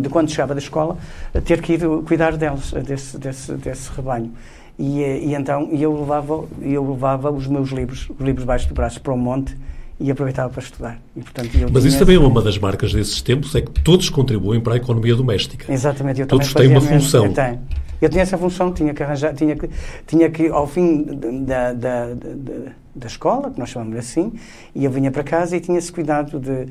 de 0.00 0.08
quando 0.08 0.30
chegava 0.30 0.54
da 0.54 0.60
escola 0.60 0.98
ter 1.44 1.60
que 1.62 1.74
ir 1.74 1.80
cuidar 2.06 2.36
deles, 2.36 2.72
desse, 2.72 3.18
desse, 3.18 3.52
desse 3.54 3.90
rebanho. 3.92 4.32
E, 4.78 5.02
e 5.02 5.34
então 5.34 5.68
eu 5.72 5.98
levava, 5.98 6.44
eu 6.62 6.90
levava 6.90 7.30
os 7.30 7.46
meus 7.46 7.70
livros, 7.70 8.08
os 8.10 8.24
livros 8.24 8.44
baixo 8.44 8.68
do 8.68 8.74
braço, 8.74 9.00
para 9.00 9.12
o 9.12 9.16
monte 9.16 9.56
e 9.98 10.10
aproveitava 10.10 10.48
para 10.48 10.62
estudar. 10.62 10.98
E, 11.14 11.20
portanto, 11.20 11.50
Mas 11.70 11.84
isso 11.84 11.98
também 11.98 12.16
é 12.16 12.18
uma 12.18 12.40
das 12.40 12.56
marcas 12.56 12.92
desses 12.92 13.20
tempos, 13.20 13.54
é 13.54 13.60
que 13.60 13.70
todos 13.82 14.08
contribuem 14.08 14.58
para 14.58 14.74
a 14.74 14.76
economia 14.78 15.14
doméstica. 15.14 15.70
Exatamente. 15.70 16.22
Eu 16.22 16.26
todos 16.26 16.54
têm 16.54 16.68
uma 16.68 16.80
função. 16.80 17.26
Eu, 17.26 17.34
tenho. 17.34 17.60
eu 18.00 18.08
tinha 18.08 18.22
essa 18.22 18.38
função, 18.38 18.72
tinha 18.72 18.94
que 18.94 19.02
arranjar, 19.02 19.34
tinha 19.34 19.54
que, 19.54 19.68
tinha 20.06 20.30
que 20.30 20.48
ao 20.48 20.66
fim 20.66 21.04
da, 21.44 21.74
da, 21.74 22.14
da, 22.14 22.72
da 22.94 23.06
escola, 23.06 23.50
que 23.50 23.58
nós 23.58 23.70
chamamos 23.70 23.96
assim, 23.96 24.32
e 24.74 24.84
eu 24.84 24.90
vinha 24.90 25.10
para 25.10 25.22
casa 25.22 25.56
e 25.56 25.60
tinha 25.60 25.78
esse 25.78 25.92
cuidado 25.92 26.40
de, 26.40 26.66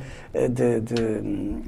de, 0.49 0.81
de 0.81 1.01
hum, 1.23 1.61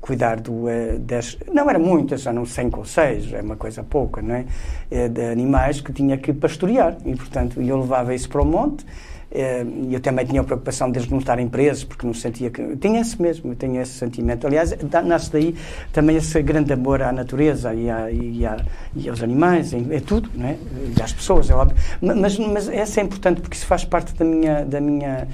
cuidar 0.00 0.40
do, 0.40 0.52
uh, 0.66 0.98
das, 1.00 1.36
não 1.52 1.68
era 1.68 1.78
muitas, 1.78 2.22
já 2.22 2.32
não 2.32 2.46
cinco 2.46 2.80
ou 2.80 2.84
seis, 2.84 3.32
é 3.32 3.40
uma 3.40 3.56
coisa 3.56 3.82
pouca, 3.82 4.22
não 4.22 4.34
é? 4.34 4.44
Uh, 4.90 5.08
de 5.08 5.22
animais 5.22 5.80
que 5.80 5.92
tinha 5.92 6.16
que 6.16 6.32
pastorear 6.32 6.96
e, 7.04 7.14
portanto, 7.16 7.60
eu 7.60 7.80
levava 7.80 8.14
isso 8.14 8.28
para 8.28 8.42
o 8.42 8.44
monte 8.44 8.84
eh, 8.84 8.88
e 9.30 9.92
eu 9.92 10.00
também 10.00 10.24
tinha 10.24 10.40
a 10.40 10.44
preocupação 10.44 10.90
de 10.90 10.98
eles 10.98 11.10
não 11.10 11.18
estarem 11.18 11.48
presos, 11.48 11.84
porque 11.84 12.06
não 12.06 12.14
sentia 12.14 12.50
que. 12.50 12.76
Tinha 12.76 13.00
esse 13.00 13.20
mesmo, 13.20 13.54
tinha 13.54 13.82
esse 13.82 13.92
sentimento. 13.92 14.46
Aliás, 14.46 14.74
nasce 15.04 15.30
daí 15.30 15.54
também 15.92 16.16
esse 16.16 16.40
grande 16.42 16.72
amor 16.72 17.02
à 17.02 17.12
natureza 17.12 17.74
e, 17.74 17.90
à, 17.90 18.10
e, 18.10 18.46
à, 18.46 18.56
e 18.96 19.08
aos 19.08 19.22
animais, 19.22 19.74
é 19.74 20.00
tudo, 20.00 20.30
não 20.34 20.46
é? 20.46 20.56
E 20.96 21.02
às 21.02 21.12
pessoas, 21.12 21.50
é 21.50 21.54
óbvio. 21.54 21.76
Mas, 22.00 22.38
mas 22.38 22.68
essa 22.68 23.00
é 23.00 23.04
importante 23.04 23.42
porque 23.42 23.56
isso 23.56 23.66
faz 23.66 23.84
parte 23.84 24.14
da 24.14 24.24
minha. 24.24 24.64
Da 24.64 24.80
minha, 24.80 25.28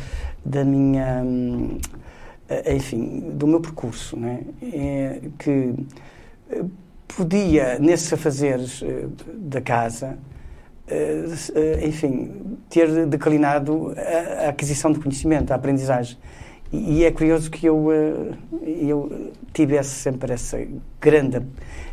da 0.45 0.65
minha 0.65 1.23
hum, 1.25 1.79
eh, 2.49 2.75
enfim, 2.75 3.31
do 3.33 3.47
meu 3.47 3.61
percurso, 3.61 4.19
é? 4.25 4.41
é 4.63 5.21
que 5.39 5.73
eh, 6.51 6.65
podia, 7.17 7.79
nesses 7.79 8.13
afazeres 8.13 8.83
da 9.35 9.61
casa, 9.61 10.19
enfim, 11.83 12.31
ter 12.69 13.07
declinado 13.07 13.95
a, 13.97 14.49
aquisição 14.49 14.93
de 14.93 15.01
conhecimento, 15.01 15.53
a 15.53 15.57
aprendizagem. 15.57 16.19
E, 16.73 16.99
e 16.99 17.05
é 17.05 17.11
curioso 17.11 17.51
que 17.51 17.67
eu, 17.67 17.87
uh, 17.87 18.35
eu 18.67 19.33
tivesse 19.53 19.91
sempre 19.91 20.33
essa 20.33 20.59
grande, 21.01 21.41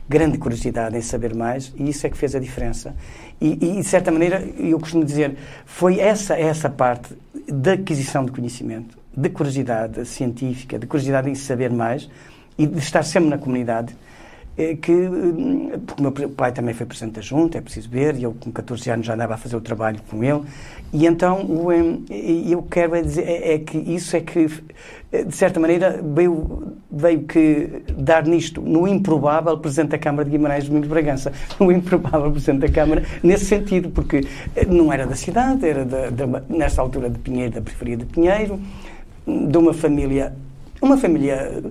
grande 0.09 0.37
curiosidade 0.37 0.97
em 0.97 1.01
saber 1.01 1.35
mais, 1.35 1.71
e 1.77 1.89
isso 1.89 2.05
é 2.05 2.09
que 2.09 2.17
fez 2.17 2.35
a 2.35 2.39
diferença. 2.39 2.95
E, 3.39 3.53
e 3.53 3.75
de 3.77 3.83
certa 3.83 4.11
maneira, 4.11 4.43
eu 4.57 4.79
costumo 4.79 5.05
dizer, 5.05 5.37
foi 5.65 5.99
essa, 5.99 6.37
essa 6.37 6.69
parte 6.69 7.15
da 7.47 7.73
aquisição 7.73 8.25
de 8.25 8.31
conhecimento, 8.31 8.97
de 9.15 9.29
curiosidade 9.29 10.05
científica, 10.05 10.77
de 10.79 10.87
curiosidade 10.87 11.29
em 11.29 11.35
saber 11.35 11.71
mais 11.71 12.09
e 12.57 12.65
de 12.65 12.79
estar 12.79 13.03
sempre 13.03 13.29
na 13.29 13.37
comunidade 13.37 13.95
que, 14.81 14.91
hum, 14.91 15.71
porque 15.85 16.01
o 16.01 16.03
meu 16.03 16.29
pai 16.29 16.51
também 16.51 16.73
foi 16.73 16.85
presidente 16.85 17.15
da 17.15 17.21
junta, 17.21 17.57
é 17.57 17.61
preciso 17.61 17.89
ver, 17.89 18.15
e 18.15 18.23
eu 18.23 18.35
com 18.39 18.51
14 18.51 18.89
anos 18.89 19.05
já 19.05 19.13
andava 19.13 19.33
a 19.33 19.37
fazer 19.37 19.55
o 19.55 19.61
trabalho 19.61 19.99
com 20.09 20.23
ele, 20.23 20.41
e 20.93 21.05
então 21.05 21.45
o, 21.45 21.71
eu 21.71 22.61
quero 22.63 22.95
é 22.95 23.01
dizer 23.01 23.23
é, 23.23 23.53
é, 23.53 23.59
que 23.59 23.77
isso 23.77 24.15
é 24.15 24.19
que, 24.19 24.47
de 24.47 25.35
certa 25.35 25.59
maneira, 25.59 26.01
veio, 26.03 26.73
veio 26.91 27.23
que 27.23 27.81
dar 27.97 28.25
nisto, 28.25 28.61
no 28.61 28.87
improvável 28.87 29.57
Presidente 29.57 29.91
da 29.91 29.97
Câmara 29.97 30.25
de 30.25 30.31
Guimarães, 30.31 30.65
Domingos 30.65 30.89
Bragança, 30.89 31.31
no 31.59 31.71
improvável 31.71 32.31
Presidente 32.31 32.61
da 32.61 32.69
Câmara, 32.69 33.03
nesse 33.23 33.45
sentido, 33.45 33.89
porque 33.89 34.21
não 34.67 34.91
era 34.91 35.07
da 35.07 35.15
cidade, 35.15 35.65
era 35.65 35.85
da, 35.85 36.09
da, 36.09 36.43
nesta 36.49 36.81
altura 36.81 37.09
de 37.09 37.19
Pinheiro, 37.19 37.53
da 37.53 37.61
periferia 37.61 37.97
de 37.97 38.05
Pinheiro, 38.05 38.59
de 39.25 39.57
uma 39.57 39.73
família, 39.73 40.33
uma 40.81 40.97
família 40.97 41.63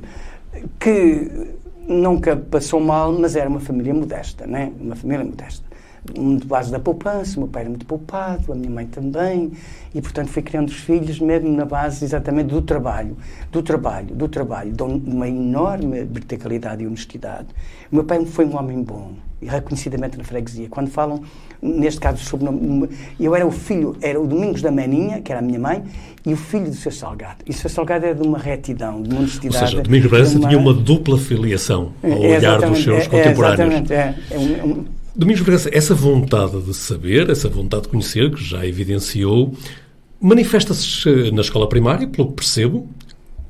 que 0.78 1.59
nunca 1.86 2.36
passou 2.36 2.80
mal, 2.80 3.12
mas 3.12 3.36
era 3.36 3.48
uma 3.48 3.60
família 3.60 3.94
modesta, 3.94 4.46
né? 4.46 4.72
Uma 4.80 4.96
família 4.96 5.24
modesta. 5.24 5.69
Muito 6.16 6.46
base 6.46 6.70
da 6.72 6.78
poupança, 6.78 7.36
o 7.36 7.40
meu 7.40 7.48
pai 7.48 7.62
era 7.62 7.68
muito 7.68 7.86
poupado, 7.86 8.52
a 8.52 8.54
minha 8.54 8.70
mãe 8.70 8.86
também, 8.86 9.52
e 9.94 10.00
portanto 10.00 10.28
fui 10.28 10.42
criando 10.42 10.68
os 10.68 10.76
filhos 10.76 11.20
mesmo 11.20 11.54
na 11.54 11.64
base 11.64 12.04
exatamente 12.04 12.48
do 12.48 12.62
trabalho, 12.62 13.16
do 13.52 13.62
trabalho, 13.62 14.14
do 14.14 14.28
trabalho, 14.28 14.72
de 14.72 14.82
uma 14.82 15.28
enorme 15.28 16.04
verticalidade 16.04 16.82
e 16.82 16.86
honestidade. 16.86 17.48
O 17.92 17.96
meu 17.96 18.04
pai 18.04 18.24
foi 18.24 18.46
um 18.46 18.56
homem 18.56 18.82
bom, 18.82 19.12
e 19.42 19.46
reconhecidamente 19.46 20.18
na 20.18 20.24
freguesia. 20.24 20.68
Quando 20.68 20.90
falam, 20.90 21.22
neste 21.62 22.00
caso, 22.00 22.22
sobre. 22.24 22.46
Eu 23.18 23.34
era 23.34 23.46
o 23.46 23.50
filho, 23.50 23.96
era 24.00 24.20
o 24.20 24.26
Domingos 24.26 24.60
da 24.60 24.70
Meninha, 24.70 25.20
que 25.20 25.32
era 25.32 25.40
a 25.40 25.42
minha 25.42 25.58
mãe, 25.58 25.82
e 26.24 26.32
o 26.32 26.36
filho 26.36 26.66
do 26.66 26.74
Sr. 26.74 26.92
Salgado. 26.92 27.44
E 27.46 27.50
o 27.50 27.54
Sr. 27.54 27.70
Salgado 27.70 28.06
era 28.06 28.14
de 28.14 28.26
uma 28.26 28.38
retidão, 28.38 29.02
de 29.02 29.10
uma 29.10 29.20
honestidade. 29.20 29.62
Ou 29.62 29.68
seja, 29.68 29.82
Domingos 29.82 30.10
Bragança 30.10 30.38
uma... 30.38 30.48
tinha 30.48 30.60
uma 30.60 30.74
dupla 30.74 31.18
filiação 31.18 31.92
ao 32.02 32.10
é, 32.10 32.36
olhar 32.36 32.60
dos 32.60 32.82
seus 32.82 33.04
é, 33.04 33.08
contemporâneos. 33.08 33.90
Exatamente, 33.90 33.92
é. 33.92 34.14
é 34.30 34.38
um, 34.38 34.70
um... 34.70 34.84
Domingos 35.20 35.42
Bragança, 35.42 35.68
essa 35.70 35.94
vontade 35.94 36.62
de 36.62 36.72
saber, 36.72 37.28
essa 37.28 37.46
vontade 37.46 37.82
de 37.82 37.88
conhecer, 37.90 38.34
que 38.34 38.42
já 38.42 38.66
evidenciou, 38.66 39.52
manifesta-se 40.18 41.30
na 41.30 41.42
escola 41.42 41.68
primária, 41.68 42.08
pelo 42.08 42.28
que 42.28 42.36
percebo, 42.36 42.88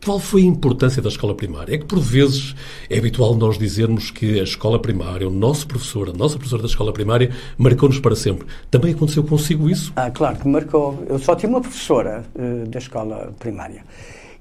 qual 0.05 0.19
foi 0.19 0.43
a 0.43 0.47
importância 0.47 1.00
da 1.00 1.09
escola 1.09 1.33
primária? 1.33 1.77
É 1.77 1.79
que, 1.79 1.85
por 1.85 2.00
vezes, 2.00 2.57
é 2.91 2.99
habitual 2.99 3.37
nós 3.37 3.57
dizermos 3.57 4.11
que 4.11 4.41
a 4.41 4.43
escola 4.43 4.81
primária, 4.81 5.29
o 5.29 5.31
nosso 5.31 5.65
professor, 5.69 6.09
a 6.09 6.12
nossa 6.12 6.35
professora 6.35 6.62
da 6.62 6.69
escola 6.69 6.93
primária, 6.93 7.31
marcou-nos 7.57 8.00
para 8.00 8.17
sempre. 8.17 8.49
Também 8.69 8.93
aconteceu 8.93 9.23
consigo 9.23 9.71
isso? 9.71 9.93
Ah, 9.95 10.11
claro 10.11 10.39
que 10.41 10.49
marcou. 10.49 11.05
Eu 11.09 11.21
só 11.21 11.37
tive 11.37 11.53
uma 11.53 11.61
professora 11.61 12.25
uh, 12.35 12.69
da 12.69 12.81
escola 12.81 13.33
primária. 13.39 13.85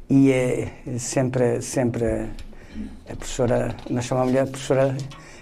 E 0.10 0.32
é 0.32 0.68
sempre, 0.98 1.62
sempre 1.62 2.06
a 3.08 3.16
professora, 3.16 3.76
nós 3.88 4.06
chamamos-lhe 4.06 4.40
a 4.40 4.48
professora 4.48 4.98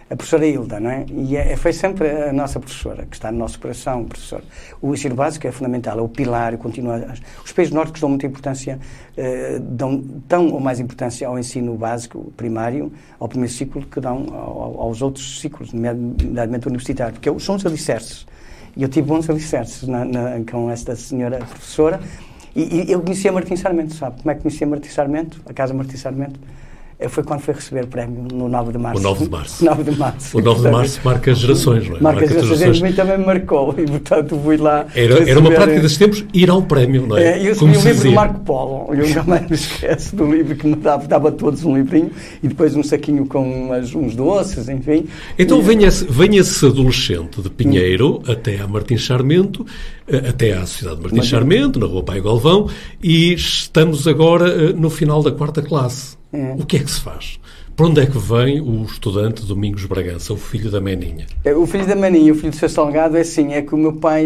a 0.09 0.15
professora 0.15 0.47
Hilda, 0.47 0.79
não 0.79 0.89
é? 0.89 1.05
E 1.09 1.35
é, 1.35 1.55
foi 1.57 1.73
sempre 1.73 2.09
a 2.09 2.31
nossa 2.31 2.59
professora, 2.59 3.05
que 3.05 3.15
está 3.15 3.29
no 3.29 3.37
nosso 3.37 3.59
coração, 3.59 4.05
professor. 4.05 4.41
O 4.81 4.93
ensino 4.93 5.15
básico 5.15 5.45
é 5.45 5.51
fundamental, 5.51 5.99
é 5.99 6.01
o 6.01 6.07
pilar, 6.07 6.57
continua. 6.57 7.13
Os 7.43 7.51
países 7.51 7.73
nórdicos 7.73 7.99
dão 7.99 8.09
muita 8.09 8.25
importância, 8.25 8.79
eh, 9.17 9.59
dão 9.61 10.01
tão 10.27 10.47
ou 10.53 10.61
mais 10.61 10.79
importância 10.79 11.27
ao 11.27 11.37
ensino 11.37 11.75
básico, 11.75 12.31
primário, 12.37 12.89
ao 13.19 13.27
primeiro 13.27 13.53
ciclo, 13.53 13.85
que 13.85 13.99
dão 13.99 14.27
ao, 14.31 14.81
aos 14.81 15.01
outros 15.01 15.41
ciclos, 15.41 15.73
nomeadamente 15.73 16.67
universitário, 16.67 17.13
porque 17.13 17.39
são 17.39 17.55
os 17.55 17.65
alicerces. 17.65 18.25
E 18.77 18.83
eu 18.83 18.89
tive 18.89 19.07
bons 19.07 19.29
alicerces 19.29 19.89
na, 19.89 20.05
na, 20.05 20.39
com 20.49 20.71
esta 20.71 20.95
senhora 20.95 21.39
professora. 21.39 21.99
E, 22.55 22.85
e 22.87 22.91
eu 22.91 23.01
conhecia 23.01 23.31
Martim 23.31 23.57
Sarmento, 23.57 23.93
sabe? 23.93 24.21
Como 24.21 24.31
é 24.31 24.35
que 24.35 24.41
conhecia 24.41 24.65
Martim 24.65 24.89
Sarmento? 24.89 25.41
A 25.45 25.53
Casa 25.53 25.73
Martim 25.73 25.97
Sarmento? 25.97 26.39
Foi 27.09 27.23
quando 27.23 27.41
foi 27.41 27.53
receber 27.53 27.83
o 27.83 27.87
prémio 27.87 28.25
no 28.33 28.49
9 28.49 28.71
de 28.71 28.77
março. 28.79 28.99
O 28.99 29.03
9 29.03 29.23
de 29.25 29.29
março. 29.29 29.63
9 29.65 29.83
de 29.83 29.97
março. 29.97 30.37
O 30.37 30.41
9 30.41 30.61
de 30.61 30.71
março 30.71 30.99
marca 31.03 31.35
gerações, 31.35 31.87
não 31.87 31.97
é? 31.97 31.99
Marca, 32.01 32.21
marca 32.21 32.43
gerações. 32.43 32.81
A 32.81 32.83
mim 32.83 32.93
também 32.93 33.17
marcou 33.19 33.75
e, 33.77 33.85
portanto, 33.85 34.39
fui 34.43 34.57
lá. 34.57 34.87
Era, 34.95 35.29
era 35.29 35.39
uma 35.39 35.51
prática 35.51 35.79
desses 35.79 35.97
tempos 35.97 36.25
ir 36.33 36.49
ao 36.49 36.63
prémio, 36.63 37.05
não 37.05 37.17
é? 37.17 37.37
é 37.37 37.47
eu 37.47 37.51
escrevi 37.51 37.77
o 37.77 37.81
livro 37.81 38.03
do 38.09 38.11
Marco 38.13 38.39
Polo. 38.39 38.95
Eu 38.95 39.05
jamais 39.05 39.47
me 39.47 39.55
esqueço 39.55 40.15
do 40.15 40.25
livro 40.25 40.55
que 40.55 40.65
me 40.65 40.75
dava, 40.75 41.07
dava 41.07 41.31
todos 41.31 41.63
um 41.63 41.75
livrinho 41.77 42.11
e 42.41 42.47
depois 42.47 42.75
um 42.75 42.81
saquinho 42.81 43.27
com 43.27 43.43
umas, 43.43 43.93
uns 43.93 44.15
doces, 44.15 44.67
enfim. 44.67 45.05
Então, 45.37 45.59
e, 45.59 45.61
vem 45.61 46.37
esse 46.37 46.65
adolescente 46.65 47.41
de 47.41 47.49
Pinheiro 47.49 48.17
hum. 48.27 48.31
até 48.31 48.59
a 48.59 48.67
Martins 48.67 49.01
Charmento, 49.01 49.65
até 50.07 50.53
à 50.53 50.65
Sociedade 50.65 50.97
de 50.97 51.03
Martins 51.03 51.27
Charmento, 51.27 51.79
na 51.79 51.85
Rua 51.85 52.03
Pai 52.03 52.21
Galvão, 52.21 52.69
e 53.01 53.33
estamos 53.33 54.07
agora 54.07 54.47
eh, 54.47 54.73
no 54.73 54.89
final 54.89 55.21
da 55.21 55.31
quarta 55.31 55.61
classe. 55.61 56.17
É. 56.31 56.55
O 56.57 56.65
que 56.65 56.77
é 56.77 56.79
que 56.79 56.91
se 56.91 57.01
faz? 57.01 57.39
Para 57.75 57.85
onde 57.85 58.01
é 58.01 58.05
que 58.07 58.17
vem 58.17 58.59
o 58.59 58.83
estudante 58.83 59.45
Domingos 59.45 59.85
Bragança, 59.85 60.33
o 60.33 60.37
filho 60.37 60.71
da 60.71 60.81
Meninha? 60.81 61.27
É, 61.45 61.53
o 61.53 61.67
filho 61.67 61.85
da 61.85 61.95
Meninha, 61.95 62.31
o 62.31 62.35
filho 62.35 62.49
do 62.49 62.55
seu 62.55 62.67
Salgado, 62.67 63.15
é 63.15 63.21
assim, 63.21 63.53
é 63.53 63.61
que 63.61 63.75
o 63.75 63.77
meu 63.77 63.93
pai 63.93 64.25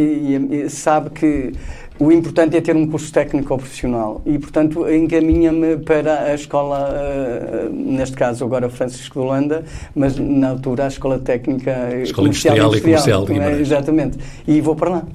sabe 0.70 1.10
que 1.10 1.52
o 2.00 2.12
importante 2.12 2.58
é 2.58 2.62
ter 2.62 2.76
um 2.76 2.88
curso 2.88 3.12
técnico 3.12 3.54
ou 3.54 3.60
profissional 3.60 4.22
e, 4.26 4.40
portanto, 4.40 4.90
encaminha-me 4.90 5.78
para 5.78 6.24
a 6.24 6.34
escola, 6.34 6.90
eh, 6.94 7.70
neste 7.72 8.16
caso 8.16 8.44
agora 8.44 8.70
Francisco 8.70 9.20
de 9.20 9.26
Holanda, 9.26 9.64
mas 9.94 10.18
na 10.18 10.50
altura 10.50 10.86
a 10.86 10.88
escola 10.88 11.20
técnica 11.20 11.72
escola 12.02 12.30
comercial, 12.30 12.56
industrial, 12.56 12.74
industrial 12.76 13.24
e 13.24 13.28
comercial. 13.28 13.50
É? 13.50 13.62
Exatamente. 13.62 14.18
E 14.48 14.62
vou 14.62 14.76
para 14.76 14.90
lá. 14.90 15.08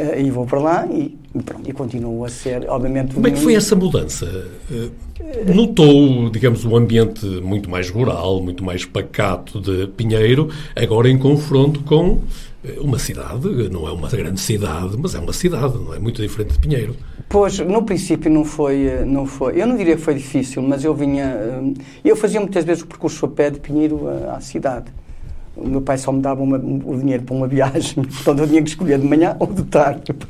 Eh, 0.00 0.22
e 0.22 0.30
vou 0.30 0.46
para 0.46 0.58
lá 0.58 0.86
e, 0.86 1.14
pronto, 1.44 1.68
e 1.68 1.72
continuo 1.74 2.24
a 2.24 2.28
ser, 2.30 2.68
obviamente... 2.70 3.14
Como 3.14 3.26
é 3.26 3.30
que 3.30 3.38
foi 3.38 3.54
essa 3.54 3.76
mudança? 3.76 4.26
Eh, 4.72 5.52
notou, 5.54 6.30
digamos, 6.30 6.64
um 6.64 6.74
ambiente 6.74 7.26
muito 7.26 7.68
mais 7.68 7.90
rural, 7.90 8.40
muito 8.42 8.64
mais 8.64 8.86
pacato 8.86 9.60
de 9.60 9.88
Pinheiro, 9.88 10.48
agora 10.74 11.10
em 11.10 11.18
confronto 11.18 11.82
com 11.82 12.20
eh, 12.64 12.76
uma 12.80 12.98
cidade, 12.98 13.46
não 13.70 13.86
é 13.86 13.92
uma 13.92 14.08
grande 14.08 14.40
cidade, 14.40 14.96
mas 14.98 15.14
é 15.14 15.18
uma 15.18 15.34
cidade, 15.34 15.76
não 15.76 15.92
é 15.92 15.98
muito 15.98 16.22
diferente 16.22 16.54
de 16.54 16.58
Pinheiro. 16.58 16.96
Pois, 17.28 17.58
no 17.58 17.82
princípio 17.82 18.30
não 18.30 18.44
foi, 18.44 19.04
não 19.04 19.26
foi, 19.26 19.60
eu 19.60 19.66
não 19.66 19.76
diria 19.76 19.96
que 19.96 20.02
foi 20.02 20.14
difícil, 20.14 20.62
mas 20.62 20.82
eu 20.82 20.94
vinha, 20.94 21.36
eu 22.02 22.16
fazia 22.16 22.40
muitas 22.40 22.64
vezes 22.64 22.82
o 22.82 22.86
percurso 22.86 23.26
a 23.26 23.28
pé 23.28 23.50
de 23.50 23.60
Pinheiro 23.60 24.08
à 24.34 24.40
cidade 24.40 24.90
o 25.60 25.68
meu 25.68 25.82
pai 25.82 25.98
só 25.98 26.10
me 26.10 26.20
dava 26.20 26.42
uma, 26.42 26.56
o 26.56 26.98
dinheiro 26.98 27.22
para 27.22 27.34
uma 27.34 27.46
viagem, 27.46 28.04
portanto 28.04 28.38
eu 28.40 28.48
tinha 28.48 28.62
que 28.62 28.70
escolher 28.70 28.98
de 28.98 29.06
manhã 29.06 29.36
ou 29.38 29.46
de 29.46 29.64
tarde. 29.64 30.12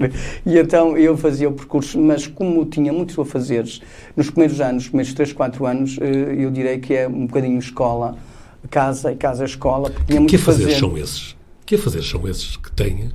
E 0.44 0.58
então 0.58 0.96
eu 0.96 1.16
fazia 1.16 1.48
o 1.48 1.52
percurso, 1.52 2.00
mas 2.00 2.26
como 2.26 2.64
tinha 2.64 2.92
muitos 2.92 3.18
afazeres, 3.18 3.80
nos 4.16 4.30
primeiros 4.30 4.60
anos, 4.60 4.74
nos 4.74 4.88
primeiros 4.88 5.14
3, 5.14 5.32
4 5.32 5.66
anos, 5.66 5.98
eh, 6.00 6.34
eu 6.38 6.50
direi 6.50 6.78
que 6.78 6.94
é 6.94 7.06
um 7.06 7.26
bocadinho 7.26 7.58
escola, 7.58 8.16
casa 8.70 9.12
e 9.12 9.16
casa-escola. 9.16 9.92
Que 10.28 10.36
afazeres 10.36 10.78
são 10.78 10.96
esses? 10.96 11.36
Que 11.64 11.74
afazeres 11.76 12.08
são 12.08 12.26
esses 12.28 12.56
que 12.56 12.72
têm, 12.72 13.10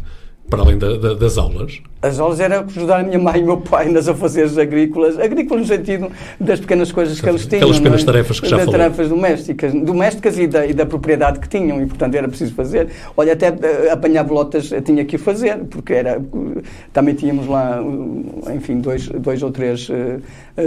para 0.49 0.61
além 0.61 0.77
da, 0.77 0.97
da, 0.97 1.13
das 1.13 1.37
aulas? 1.37 1.81
As 2.05 2.19
aulas 2.19 2.39
era 2.39 2.61
ajudar 2.61 2.99
a 2.99 3.03
minha 3.03 3.17
mãe 3.17 3.39
e 3.39 3.43
o 3.43 3.45
meu 3.47 3.57
pai 3.57 3.89
nas 3.89 4.07
afazeres 4.07 4.59
agrícolas, 4.59 5.17
agrícolas 5.17 5.67
no 5.67 5.75
sentido 5.75 6.11
das 6.39 6.59
pequenas 6.59 6.91
coisas 6.91 7.19
que 7.19 7.27
eles 7.27 7.47
tinham. 7.47 7.63
Aquelas 7.63 7.79
pequenas 7.79 8.01
é? 8.03 8.05
tarefas 8.05 8.39
que 8.39 8.47
já 8.47 8.59
falou. 8.59 8.71
tarefas 8.71 9.09
domésticas, 9.09 9.73
domésticas 9.73 10.37
e 10.37 10.45
da, 10.45 10.67
e 10.67 10.73
da, 10.73 10.85
propriedade 10.85 11.39
que 11.39 11.49
tinham, 11.49 11.81
e 11.81 11.87
portanto 11.87 12.13
era 12.13 12.27
preciso 12.27 12.53
fazer. 12.53 12.89
Olha, 13.17 13.33
até 13.33 13.49
uh, 13.49 13.91
apanhar 13.91 14.23
bolotas 14.23 14.71
tinha 14.83 15.03
que 15.03 15.17
fazer, 15.17 15.57
porque 15.65 15.93
era, 15.93 16.19
uh, 16.19 16.61
também 16.93 17.15
tínhamos 17.15 17.47
lá, 17.47 17.81
uh, 17.81 18.51
enfim, 18.55 18.79
dois, 18.79 19.07
dois 19.09 19.41
ou 19.41 19.51
três 19.51 19.89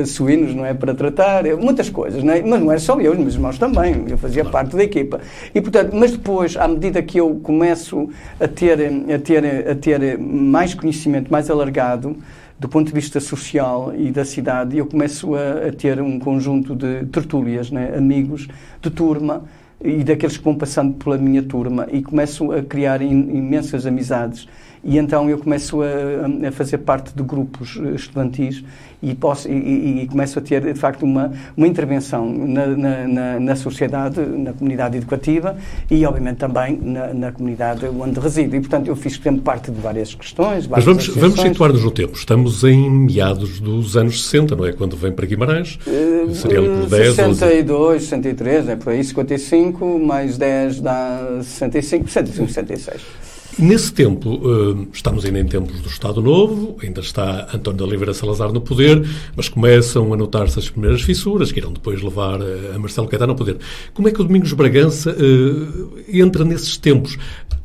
suínos, 0.07 0.55
não 0.55 0.67
é, 0.67 0.75
para 0.75 0.93
tratar, 0.93 1.45
muitas 1.57 1.89
coisas, 1.89 2.23
não 2.23 2.33
é? 2.35 2.43
Mas 2.43 2.61
não 2.61 2.73
é 2.73 2.79
só 2.79 3.01
eu, 3.01 3.13
os 3.13 3.19
meus 3.19 3.35
irmãos 3.35 3.59
também, 3.59 4.05
eu 4.09 4.19
fazia 4.19 4.43
claro. 4.43 4.53
parte 4.53 4.77
da 4.77 4.83
equipa. 4.83 5.21
E 5.55 5.61
portanto, 5.61 5.93
mas 5.95 6.11
depois, 6.11 6.57
à 6.57 6.67
medida 6.67 7.01
que 7.01 7.19
eu 7.19 7.41
começo 7.43 8.11
a 8.41 8.49
ter, 8.49 8.79
a 9.15 9.19
ter, 9.19 9.71
a 9.71 9.75
ter 9.75 10.19
mais 10.19 10.75
conhecimento, 10.75 11.28
mais 11.31 11.51
alargado, 11.51 12.17
do 12.59 12.69
ponto 12.69 12.89
de 12.89 12.93
vista 12.93 13.21
social 13.21 13.93
e 13.97 14.11
da 14.11 14.25
cidade, 14.25 14.77
eu 14.77 14.87
começo 14.87 15.35
a, 15.35 15.69
a 15.69 15.73
ter 15.73 16.01
um 16.01 16.19
conjunto 16.19 16.75
de 16.75 17.05
tertúlias, 17.07 17.71
né? 17.71 17.95
amigos 17.97 18.49
de 18.83 18.91
turma 18.91 19.45
e 19.83 20.03
daqueles 20.03 20.37
que 20.37 20.45
vão 20.45 20.57
passando 20.57 20.95
pela 20.95 21.17
minha 21.17 21.43
turma 21.43 21.87
e 21.91 22.03
começo 22.03 22.51
a 22.51 22.63
criar 22.63 23.01
in, 23.01 23.37
imensas 23.37 23.87
amizades 23.87 24.49
e 24.83 24.99
então 24.99 25.29
eu 25.29 25.39
começo 25.39 25.81
a, 25.83 26.49
a, 26.49 26.53
fazer 26.53 26.79
parte 26.79 27.15
de 27.15 27.23
grupos 27.23 27.77
estudantis 27.95 28.65
e, 29.03 29.15
posso, 29.15 29.49
e, 29.49 30.03
e, 30.03 30.07
começo 30.09 30.39
a 30.39 30.43
ter, 30.43 30.61
de 30.73 30.79
facto, 30.79 31.05
uma, 31.05 31.33
uma 31.57 31.67
intervenção 31.67 32.29
na, 32.31 32.67
na, 32.67 33.41
na, 33.41 33.57
sociedade, 33.57 34.21
na 34.21 34.53
comunidade 34.53 34.97
educativa 34.97 35.57
e, 35.91 36.05
obviamente, 36.05 36.39
também 36.39 36.77
na, 36.83 37.15
na 37.15 37.33
comunidade 37.33 37.87
onde 37.87 38.19
resido. 38.19 38.57
E, 38.57 38.61
portanto, 38.61 38.89
eu 38.89 38.97
fiz 38.97 39.15
sempre 39.15 39.41
parte 39.41 39.71
de 39.71 39.81
várias 39.81 40.15
questões. 40.15 40.67
Várias 40.67 40.85
Mas 40.85 40.85
vamos, 40.85 41.07
vamos 41.09 41.41
situar-nos 41.41 41.85
no 41.85 41.91
tempo. 41.91 42.17
Estamos 42.17 42.65
em 42.65 42.91
meados 42.91 43.61
dos 43.61 43.97
anos 43.97 44.25
60, 44.25 44.57
não 44.57 44.67
é? 44.67 44.73
Quando 44.73 44.97
vem 44.97 45.13
para 45.13 45.27
Guimarães. 45.27 45.79
Uh, 45.87 46.35
Seria 46.35 46.63
por 46.63 46.89
10, 46.89 47.15
62, 47.15 47.97
11... 47.97 48.05
63, 48.07 48.69
é 48.69 48.77
por 48.77 48.93
aí, 48.93 49.05
55, 49.05 49.99
mais 49.99 50.37
10 50.37 50.81
dá 50.81 51.39
65, 51.43 52.09
65, 52.09 52.49
66. 52.49 53.38
Nesse 53.59 53.93
tempo, 53.93 54.35
uh, 54.35 54.89
estamos 54.93 55.25
ainda 55.25 55.41
em 55.41 55.45
tempos 55.45 55.81
do 55.81 55.89
Estado 55.89 56.23
Novo, 56.23 56.77
ainda 56.81 57.01
está 57.01 57.49
António 57.53 57.79
de 57.79 57.83
Oliveira 57.83 58.15
Salazar 58.15 58.53
no 58.53 58.61
poder, 58.61 59.05
mas 59.35 59.49
começam 59.49 60.15
a 60.15 60.17
notar-se 60.17 60.61
as 60.61 60.71
primeiras 60.71 61.03
fissuras 61.03 61.51
que 61.51 61.59
irão 61.59 61.73
depois 61.73 62.01
levar 62.01 62.41
uh, 62.41 62.77
a 62.77 62.79
Marcelo 62.79 63.09
Caetano 63.09 63.33
ao 63.33 63.37
poder. 63.37 63.59
Como 63.93 64.07
é 64.07 64.13
que 64.13 64.21
o 64.21 64.25
Domingos 64.25 64.53
Bragança 64.53 65.11
uh, 65.11 65.93
entra 66.09 66.45
nesses 66.45 66.77
tempos? 66.77 67.19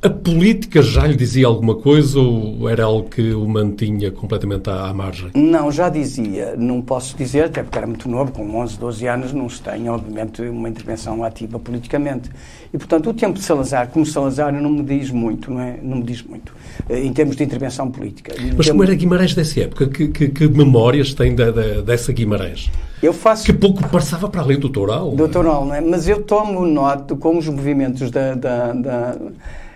A 0.03 0.09
política 0.09 0.81
já 0.81 1.07
lhe 1.07 1.15
dizia 1.15 1.47
alguma 1.47 1.75
coisa 1.75 2.19
ou 2.19 2.67
era 2.67 2.83
algo 2.83 3.07
que 3.07 3.33
o 3.33 3.47
mantinha 3.47 4.11
completamente 4.11 4.69
à, 4.69 4.89
à 4.89 4.93
margem? 4.93 5.31
Não, 5.33 5.71
já 5.71 5.87
dizia. 5.87 6.55
Não 6.57 6.81
posso 6.81 7.15
dizer, 7.15 7.45
até 7.45 7.63
porque 7.63 7.77
era 7.77 7.87
muito 7.87 8.09
novo, 8.09 8.33
com 8.33 8.43
11, 8.59 8.77
12 8.77 9.07
anos, 9.07 9.31
não 9.31 9.47
se 9.47 9.61
tem, 9.61 9.87
obviamente, 9.87 10.41
uma 10.41 10.67
intervenção 10.67 11.23
ativa 11.23 11.57
politicamente. 11.57 12.29
E, 12.73 12.77
portanto, 12.77 13.11
o 13.11 13.13
tempo 13.13 13.39
de 13.39 13.45
Salazar, 13.45 13.87
como 13.87 14.05
Salazar, 14.05 14.51
não 14.51 14.69
me 14.69 14.83
diz 14.83 15.09
muito, 15.09 15.49
não 15.49 15.61
é? 15.61 15.79
Não 15.81 15.95
me 15.95 16.03
diz 16.03 16.21
muito, 16.21 16.53
eh, 16.89 17.05
em 17.05 17.13
termos 17.13 17.37
de 17.37 17.43
intervenção 17.45 17.89
política. 17.89 18.35
Em 18.37 18.55
Mas 18.57 18.69
como 18.69 18.83
era 18.83 18.93
Guimarães 18.95 19.33
dessa 19.33 19.61
época? 19.61 19.87
Que, 19.87 20.09
que, 20.09 20.27
que 20.27 20.47
memórias 20.49 21.13
tem 21.13 21.33
da, 21.33 21.49
da, 21.49 21.79
dessa 21.79 22.11
Guimarães? 22.11 22.69
Eu 23.01 23.13
faço... 23.13 23.45
Que 23.45 23.53
pouco 23.53 23.87
passava 23.87 24.27
para 24.27 24.41
além 24.41 24.59
do 24.59 24.67
Toral. 24.67 25.11
Do 25.11 25.29
Toral, 25.29 25.65
não 25.65 25.75
é? 25.75 25.79
Mas 25.79 26.09
eu 26.09 26.23
tomo 26.23 26.65
nota 26.65 27.15
com 27.15 27.37
os 27.37 27.47
movimentos 27.47 28.11
da, 28.11 28.35
da, 28.35 28.73
da 28.73 29.17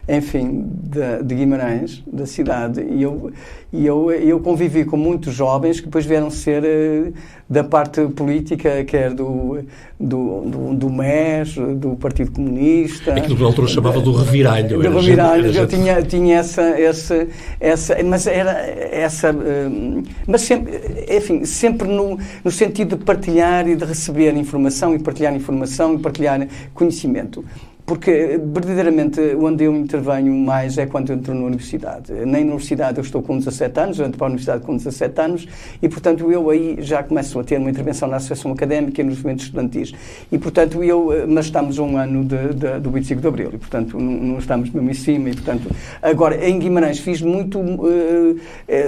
enfim, 0.07 0.65
de, 0.83 1.23
de, 1.23 1.35
Guimarães, 1.35 2.01
da 2.11 2.25
cidade, 2.25 2.81
e 2.81 3.03
eu, 3.03 3.29
e 3.73 3.85
eu, 3.85 4.09
eu 4.09 4.39
convivi 4.39 4.85
com 4.85 4.95
muitos 4.95 5.33
jovens 5.33 5.81
que 5.81 5.87
depois 5.87 6.05
vieram 6.05 6.29
ser 6.29 6.63
uh, 6.63 7.13
da 7.49 7.61
parte 7.61 8.07
política, 8.07 8.85
quer 8.85 9.13
do, 9.13 9.59
do, 9.99 10.41
do, 10.41 10.73
do 10.75 10.89
MES, 10.89 11.55
do 11.75 11.97
Partido 11.97 12.31
Comunista. 12.31 13.11
Aquilo 13.11 13.35
que 13.35 13.41
na 13.41 13.47
altura 13.47 13.67
chamava 13.67 13.99
do 13.99 14.13
reviralho. 14.13 14.81
Do 14.81 14.89
reviralho, 14.97 15.47
eu 15.47 15.67
tinha, 15.67 16.01
tinha 16.01 16.37
essa, 16.37 16.61
essa, 16.61 17.27
essa, 17.59 18.03
mas 18.03 18.27
era 18.27 18.51
essa, 18.51 19.31
uh, 19.31 20.03
mas 20.25 20.41
sempre, 20.41 20.79
enfim, 21.09 21.43
sempre 21.43 21.85
no, 21.85 22.17
no 22.45 22.51
sentido 22.51 22.95
de 22.95 23.03
partilhar 23.03 23.67
e 23.67 23.75
de 23.75 23.83
receber 23.83 24.33
informação, 24.37 24.95
e 24.95 24.99
partilhar 24.99 25.35
informação, 25.35 25.95
e 25.95 25.99
partilhar 25.99 26.47
conhecimento 26.73 27.43
porque 27.87 28.37
verdadeiramente 28.43 29.21
onde 29.39 29.63
eu 29.63 29.73
intervenho 29.73 30.33
mais 30.33 30.77
é 30.77 30.85
quando 30.85 31.13
entro 31.13 31.33
na 31.33 31.45
universidade. 31.45 32.11
Na 32.25 32.37
universidade 32.37 32.97
eu 32.97 33.01
estou 33.01 33.21
com 33.21 33.37
17 33.37 33.79
anos, 33.79 33.99
eu 33.99 34.05
entro 34.05 34.17
para 34.17 34.27
a 34.27 34.29
universidade 34.29 34.65
com 34.65 34.75
17 34.75 35.21
anos 35.21 35.47
e, 35.81 35.87
portanto, 35.87 36.29
eu 36.29 36.49
aí 36.49 36.75
já 36.81 37.01
começo 37.01 37.39
a 37.39 37.45
ter 37.45 37.57
uma 37.57 37.69
intervenção 37.69 38.09
na 38.09 38.17
associação 38.17 38.51
académica 38.51 38.99
e 38.99 39.05
nos 39.05 39.15
movimentos 39.15 39.45
estudantis. 39.45 39.93
E, 40.29 40.37
portanto, 40.37 40.83
eu, 40.83 41.13
mas 41.29 41.45
estamos 41.45 41.79
um 41.79 41.95
ano 41.95 42.25
de, 42.25 42.55
de, 42.55 42.79
do 42.81 42.91
25 42.91 43.21
de 43.21 43.27
Abril 43.27 43.51
e, 43.53 43.57
portanto, 43.57 43.97
não, 43.97 44.11
não, 44.11 44.37
estamos 44.37 44.69
mesmo 44.69 44.89
em 44.89 44.93
cima 44.93 45.29
e, 45.29 45.33
portanto, 45.33 45.73
agora, 46.01 46.45
em 46.45 46.59
Guimarães 46.59 46.99
fiz 46.99 47.21
muito, 47.21 47.57
uh, 47.57 48.37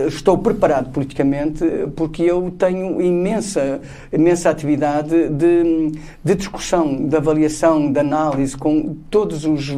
estou 0.10 0.38
preparado 0.40 0.92
politicamente 0.92 1.64
porque 1.96 2.24
eu 2.24 2.54
tenho 2.60 3.02
imensa, 3.02 3.80
imensa 4.12 4.50
atividade 4.50 5.30
de, 5.30 5.94
de 6.22 6.36
discussão, 6.36 7.08
de 7.08 7.16
avaliação, 7.16 7.90
de 7.90 7.98
análise 7.98 8.58
com 8.58 8.89
todos 9.10 9.46
os 9.46 9.70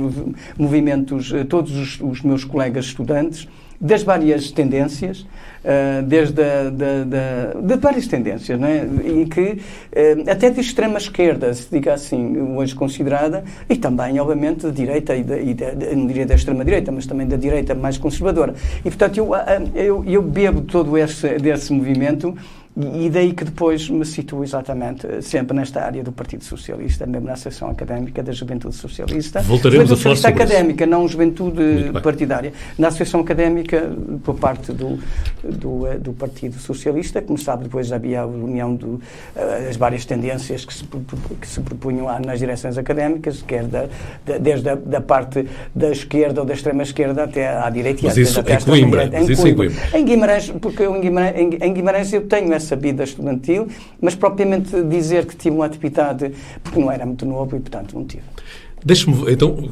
movimentos, 0.57 1.33
eh, 1.33 1.43
todos 1.43 1.75
os, 1.75 2.01
os 2.01 2.21
meus 2.21 2.43
colegas 2.43 2.85
estudantes, 2.85 3.47
das 3.81 4.03
várias 4.03 4.51
tendências, 4.51 5.21
uh, 5.21 6.03
desde 6.05 6.35
da, 6.35 6.69
da, 6.69 7.59
de 7.59 7.75
várias 7.77 8.05
tendências, 8.05 8.59
não 8.59 8.67
é? 8.67 8.85
e 9.03 9.25
que 9.25 9.41
uh, 9.41 10.29
até 10.29 10.51
de 10.51 10.61
extrema 10.61 10.99
esquerda, 10.99 11.51
se 11.51 11.67
diga 11.71 11.95
assim, 11.95 12.37
hoje 12.55 12.75
considerada, 12.75 13.43
e 13.67 13.75
também, 13.75 14.19
obviamente, 14.19 14.67
de 14.67 14.71
direita, 14.71 15.15
e, 15.15 15.21
e 15.21 15.95
não 15.95 16.05
diria 16.05 16.27
da 16.27 16.35
extrema 16.35 16.63
direita, 16.63 16.91
mas 16.91 17.07
também 17.07 17.27
da 17.27 17.35
direita 17.35 17.73
mais 17.73 17.97
conservadora. 17.97 18.53
E, 18.81 18.83
portanto, 18.83 19.17
eu, 19.17 19.31
eu, 19.73 20.05
eu 20.05 20.21
bebo 20.21 20.61
todo 20.61 20.95
esse, 20.95 21.39
desse 21.39 21.73
movimento 21.73 22.35
e 22.77 23.09
daí 23.09 23.33
que 23.33 23.43
depois 23.43 23.89
me 23.89 24.05
situo 24.05 24.43
exatamente 24.43 25.21
sempre 25.21 25.55
nesta 25.55 25.81
área 25.81 26.01
do 26.01 26.11
Partido 26.11 26.45
Socialista, 26.45 27.05
mesmo 27.05 27.27
na 27.27 27.33
Associação 27.33 27.69
Académica 27.69 28.23
da 28.23 28.31
Juventude 28.31 28.75
Socialista. 28.75 29.41
Voltaremos 29.41 29.89
juventude 29.89 29.99
a 29.99 30.03
falar 30.03 30.15
sobre 30.15 30.43
académica, 30.43 30.83
isso. 30.85 30.91
não 30.91 31.07
juventude 31.07 31.91
partidária. 32.01 32.53
Na 32.77 32.87
Associação 32.87 33.19
Académica, 33.19 33.91
por 34.23 34.35
parte 34.35 34.71
do, 34.71 34.97
do, 35.43 35.85
eh, 35.85 35.97
do, 35.97 36.13
Partido 36.13 36.57
Socialista, 36.59 37.21
como 37.21 37.37
sabe, 37.37 37.63
depois 37.63 37.91
havia 37.91 38.21
a 38.21 38.25
união 38.25 38.73
do, 38.73 39.01
eh, 39.35 39.67
as 39.69 39.75
várias 39.75 40.05
tendências 40.05 40.63
que 40.63 40.73
se, 40.73 40.85
que 41.41 41.47
se 41.47 41.59
propunham 41.59 42.07
nas 42.21 42.39
direções 42.39 42.77
académicas, 42.77 43.41
quer 43.41 43.65
da, 43.65 43.87
da, 44.25 44.37
desde 44.37 44.69
a 44.69 44.75
da 44.75 45.01
parte 45.01 45.45
da 45.75 45.91
esquerda 45.91 46.41
ou 46.41 46.47
da 46.47 46.53
extrema 46.53 46.83
esquerda 46.83 47.23
até 47.23 47.49
à 47.49 47.69
direita. 47.69 48.01
Mas 48.03 48.15
isso 48.15 48.39
é 48.39 48.57
Coimbra. 48.59 49.09
Mas 49.11 49.27
isso 49.27 49.45
em 49.45 49.55
Coimbra. 49.55 49.81
Em 49.93 50.05
Guimarães, 50.05 50.49
porque 50.61 50.83
em, 50.83 51.01
Guimarães, 51.01 51.35
em, 51.37 51.49
em 51.61 51.73
Guimarães 51.73 52.13
eu 52.13 52.27
tenho 52.27 52.53
essa 52.53 52.60
vida 52.75 53.03
estudantil, 53.03 53.67
mas 53.99 54.15
propriamente 54.15 54.81
dizer 54.83 55.25
que 55.25 55.35
tive 55.35 55.55
uma 55.55 55.65
atividade, 55.65 56.31
porque 56.63 56.79
não 56.79 56.91
era 56.91 57.05
muito 57.05 57.25
novo 57.25 57.55
e, 57.55 57.59
portanto, 57.59 57.93
não 57.95 58.05
tive. 58.05 58.23
Deixe-me, 58.83 59.31
então, 59.31 59.69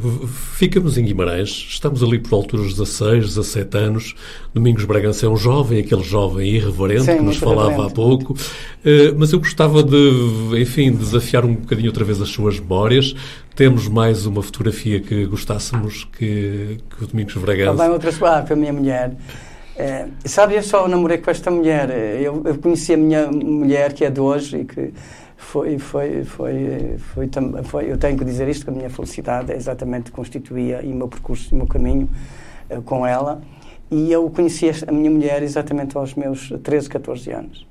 ficamos 0.53 0.95
em 0.95 1.03
Guimarães, 1.03 1.49
estamos 1.49 2.03
ali 2.03 2.19
por 2.19 2.35
altura 2.35 2.61
dos 2.61 2.73
16, 2.75 3.35
17 3.35 3.77
anos. 3.77 4.15
Domingos 4.53 4.85
Bragança 4.85 5.25
é 5.25 5.29
um 5.29 5.35
jovem, 5.35 5.79
aquele 5.79 6.03
jovem 6.03 6.47
irreverente 6.47 7.05
Sim, 7.05 7.17
que 7.17 7.23
nos 7.23 7.37
falava 7.37 7.87
há 7.87 7.89
pouco. 7.89 8.33
Uh, 8.33 9.17
mas 9.17 9.33
eu 9.33 9.39
gostava 9.39 9.81
de, 9.81 10.61
enfim, 10.61 10.91
desafiar 10.91 11.43
um 11.43 11.55
bocadinho 11.55 11.87
outra 11.87 12.05
vez 12.05 12.21
as 12.21 12.29
suas 12.29 12.59
memórias. 12.59 13.15
Temos 13.55 13.87
mais 13.87 14.27
uma 14.27 14.43
fotografia 14.43 14.99
que 14.99 15.25
gostássemos 15.25 16.07
que, 16.15 16.77
que 16.95 17.03
o 17.03 17.07
Domingos 17.07 17.33
Bragança. 17.33 17.77
Também 17.77 17.89
outra 17.89 18.11
sua, 18.11 18.43
para 18.43 18.53
a 18.53 18.57
minha 18.57 18.73
mulher. 18.73 19.15
É, 19.79 20.09
sabe, 20.25 20.55
eu 20.55 20.61
só 20.61 20.85
namorei 20.89 21.19
com 21.19 21.31
esta 21.31 21.49
mulher. 21.49 21.89
Eu, 21.89 22.43
eu, 22.43 22.57
conheci 22.57 22.93
a 22.93 22.97
minha 22.97 23.31
mulher, 23.31 23.93
que 23.93 24.03
é 24.03 24.09
de 24.09 24.19
hoje, 24.19 24.57
e 24.57 24.65
que 24.65 24.93
foi, 25.37 25.79
foi, 25.79 26.25
foi, 26.25 26.97
foi, 26.97 27.29
foi, 27.63 27.89
eu 27.89 27.97
tenho 27.97 28.17
que 28.17 28.25
dizer 28.25 28.49
isto, 28.49 28.65
que 28.65 28.71
a 28.71 28.73
minha 28.73 28.89
felicidade 28.89 29.53
exatamente 29.53 30.11
constituía 30.11 30.81
o 30.83 30.87
meu 30.87 31.07
percurso 31.07 31.47
e 31.49 31.53
o 31.53 31.57
meu 31.59 31.65
caminho 31.65 32.09
uh, 32.69 32.81
com 32.81 33.07
ela. 33.07 33.41
E 33.89 34.11
eu 34.11 34.29
conheci 34.29 34.69
a 34.85 34.91
minha 34.91 35.09
mulher 35.09 35.41
exatamente 35.41 35.95
aos 35.95 36.13
meus 36.13 36.49
13, 36.61 36.89
14 36.89 37.31
anos. 37.31 37.67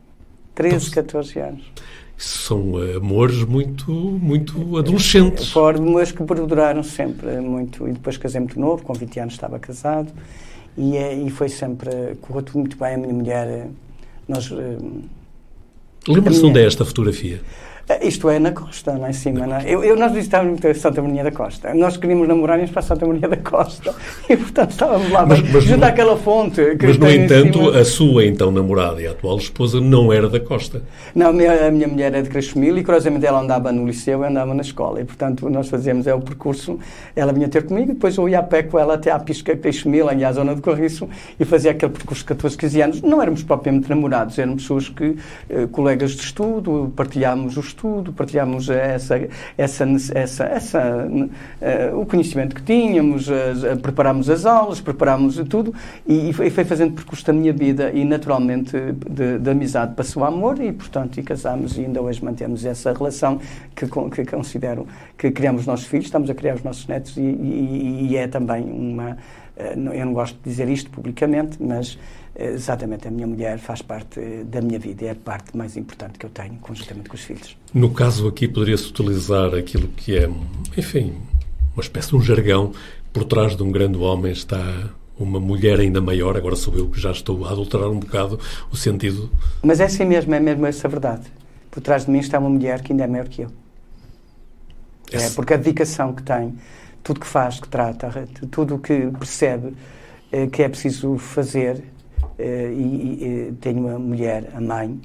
13, 0.55 0.90
14 0.90 1.38
anos. 1.40 1.73
São 2.16 2.73
amores 2.97 3.44
muito, 3.44 3.92
muito 3.92 4.79
adolescentes. 4.79 5.53
Foram 5.53 5.87
amores 5.87 6.11
que 6.11 6.25
perduraram 6.25 6.83
sempre 6.83 7.38
muito. 7.38 7.87
E 7.87 7.92
depois 7.92 8.16
casei 8.16 8.40
muito 8.40 8.59
novo, 8.59 8.83
com 8.83 8.94
20 8.94 9.21
anos 9.21 9.35
estava 9.35 9.59
casado. 9.59 10.11
E, 10.78 10.96
é, 10.96 11.12
e 11.12 11.28
foi 11.28 11.48
sempre, 11.48 11.90
correu 12.20 12.42
tudo 12.42 12.60
muito 12.60 12.78
bem. 12.78 12.94
A 12.94 12.96
minha 12.96 13.12
mulher, 13.12 13.68
nós. 14.28 14.48
Lembra-se 16.06 16.44
onde 16.44 16.60
é 16.60 16.66
esta 16.66 16.84
fotografia? 16.84 17.42
Isto 18.03 18.29
é 18.29 18.38
na 18.38 18.53
costa, 18.53 18.92
lá 18.98 19.09
em 19.09 19.14
cima. 19.14 19.46
Não 19.46 19.57
é? 19.57 19.64
eu, 19.66 19.83
eu, 19.83 19.96
nós 19.96 20.12
visitávamos 20.12 20.61
Santa 20.79 21.01
Maria 21.01 21.24
da 21.24 21.33
Costa. 21.33 21.72
Nós 21.72 21.96
queríamos 21.96 22.29
namorar 22.29 22.59
para 22.68 22.83
Santa 22.83 23.07
Maria 23.07 23.29
da 23.29 23.37
Costa. 23.37 23.94
E, 24.29 24.37
portanto, 24.37 24.72
estávamos 24.72 25.11
lá 25.11 25.24
mas, 25.24 25.40
mas, 25.51 25.64
junto 25.64 25.85
àquela 25.85 26.16
fonte. 26.16 26.61
mas, 26.83 26.98
no 26.98 27.11
entanto, 27.11 27.70
a 27.70 27.83
sua 27.83 28.27
então 28.27 28.53
namorada 28.53 29.01
e 29.01 29.07
a 29.07 29.12
atual 29.12 29.38
esposa 29.38 29.81
não 29.81 30.12
era 30.12 30.29
da 30.29 30.38
Costa. 30.38 30.83
Não, 31.14 31.29
a 31.29 31.33
minha, 31.33 31.68
a 31.68 31.70
minha 31.70 31.88
mulher 31.88 32.12
é 32.14 32.20
de 32.20 32.29
Creixemil 32.29 32.77
e, 32.77 32.85
curiosamente, 32.85 33.24
ela 33.24 33.40
andava 33.40 33.72
no 33.72 33.87
liceu 33.87 34.22
e 34.22 34.27
andava 34.27 34.53
na 34.53 34.61
escola. 34.61 35.01
E, 35.01 35.05
portanto, 35.05 35.48
nós 35.48 35.68
fazíamos 35.68 36.07
é, 36.07 36.14
o 36.14 36.20
percurso. 36.20 36.79
Ela 37.16 37.33
vinha 37.33 37.48
ter 37.48 37.64
comigo, 37.64 37.94
depois 37.94 38.16
eu 38.18 38.29
ia 38.29 38.40
a 38.40 38.42
pé 38.42 38.62
com 38.62 38.79
ela 38.79 38.94
até 38.94 39.11
à 39.11 39.18
Pisca 39.18 39.57
Creixemil, 39.57 40.09
ali 40.09 40.24
à 40.24 40.33
zona 40.33 40.55
do 40.55 40.61
Corriço, 40.61 41.09
e 41.40 41.44
fazia 41.46 41.70
aquele 41.70 41.92
percurso 41.92 42.22
de 42.22 42.29
14, 42.29 42.57
15 42.57 42.83
anos. 42.83 43.03
Não 43.03 43.22
éramos 43.22 43.42
propriamente 43.42 43.88
namorados, 43.88 44.38
éramos 44.38 44.62
pessoas 44.62 44.88
que, 44.90 45.16
eh, 45.48 45.66
colegas 45.72 46.11
de 46.11 46.22
estudo, 46.22 46.92
partilhámos 46.94 47.57
o 47.57 47.61
estudo, 47.78 48.12
partilhámos 48.12 48.68
essa, 48.68 49.28
essa, 49.56 49.86
essa, 50.14 50.44
essa 50.44 51.08
uh, 51.08 52.00
o 52.00 52.04
conhecimento 52.04 52.56
que 52.56 52.62
tínhamos, 52.62 53.28
uh, 53.28 53.76
preparámos 53.80 54.28
as 54.28 54.44
aulas, 54.44 54.80
preparámos 54.80 55.36
tudo 55.48 55.72
e, 56.04 56.30
e, 56.30 56.32
foi, 56.32 56.50
fazendo 56.50 56.94
percurso 56.94 57.24
da 57.24 57.32
minha 57.32 57.52
vida 57.52 57.92
e 57.92 58.04
naturalmente 58.04 58.76
de, 59.08 59.38
de 59.38 59.50
amizade 59.50 59.94
passou 59.94 60.24
a 60.24 60.28
amor 60.28 60.60
e 60.60 60.72
portanto 60.72 61.18
e 61.18 61.22
casámos 61.22 61.78
e 61.78 61.82
ainda 61.82 62.02
hoje 62.02 62.22
mantemos 62.24 62.64
essa 62.64 62.92
relação 62.92 63.38
que, 63.74 63.86
que 63.86 64.24
considero 64.26 64.86
que 65.16 65.30
criamos 65.30 65.62
os 65.62 65.66
nossos 65.66 65.86
filhos, 65.86 66.06
estamos 66.06 66.28
a 66.28 66.34
criar 66.34 66.56
os 66.56 66.62
nossos 66.64 66.86
netos 66.88 67.16
e, 67.16 67.20
e, 67.20 68.08
e 68.10 68.16
é 68.16 68.26
também 68.26 68.64
uma 68.64 69.12
uh, 69.12 69.92
eu 69.94 70.04
não 70.04 70.12
gosto 70.12 70.36
de 70.36 70.50
dizer 70.50 70.68
isto 70.68 70.90
publicamente, 70.90 71.62
mas 71.62 71.96
exatamente, 72.38 73.09
a 73.09 73.11
minha 73.11 73.27
mulher 73.27 73.59
faz 73.59 73.83
parte 73.83 74.20
da 74.44 74.61
minha 74.61 74.79
vida, 74.79 75.07
é 75.07 75.11
a 75.11 75.14
parte 75.14 75.57
mais 75.57 75.77
importante 75.77 76.18
que 76.18 76.27
eu 76.27 76.31
tenho, 76.31 76.55
conjuntamente 76.61 77.09
com 77.09 77.16
os 77.16 77.22
filhos. 77.22 77.57
No 77.74 77.90
caso 77.90 78.29
aqui, 78.29 78.46
poderia-se 78.46 78.88
utilizar 78.88 79.55
aquilo 79.55 79.88
que 79.88 80.16
é, 80.16 80.31
enfim, 80.77 81.14
uma 81.74 81.83
espécie 81.83 82.11
de 82.11 82.16
um 82.16 82.22
jargão. 82.22 82.72
Por 83.12 83.24
trás 83.24 83.57
de 83.57 83.62
um 83.62 83.72
grande 83.72 83.98
homem 83.98 84.33
está 84.33 84.90
uma 85.18 85.40
mulher 85.40 85.81
ainda 85.81 86.01
maior, 86.01 86.37
agora 86.37 86.55
sou 86.55 86.74
eu 86.77 86.88
que 86.88 87.01
já 87.01 87.11
estou 87.11 87.44
a 87.44 87.51
adulterar 87.51 87.88
um 87.88 87.98
bocado 87.98 88.38
o 88.70 88.77
sentido. 88.77 89.31
Mas 89.62 89.81
é 89.81 89.85
assim 89.85 90.05
mesmo, 90.05 90.35
é 90.35 90.40
mesmo 90.40 90.64
essa 90.66 90.88
verdade. 90.88 91.27
Por 91.70 91.81
trás 91.81 92.05
de 92.05 92.11
mim 92.11 92.18
está 92.18 92.38
uma 92.38 92.48
mulher 92.48 92.83
que 92.83 92.92
ainda 92.92 93.05
é 93.05 93.07
maior 93.07 93.29
que 93.29 93.42
eu. 93.42 93.51
É, 95.11 95.31
porque 95.31 95.55
a 95.55 95.57
dedicação 95.57 96.12
que 96.12 96.22
tem, 96.22 96.55
tudo 97.03 97.20
que 97.20 97.27
faz, 97.27 97.59
que 97.59 97.68
trata, 97.68 98.29
tudo 98.51 98.74
o 98.74 98.79
que 98.79 99.11
percebe 99.18 99.74
é, 100.31 100.46
que 100.46 100.62
é 100.62 100.68
preciso 100.68 101.16
fazer, 101.16 101.77
eh, 101.77 101.83
e, 102.38 103.48
e 103.48 103.53
tenho 103.61 103.87
uma 103.87 103.98
mulher, 103.98 104.51
a 104.55 104.61
mãe 104.61 105.01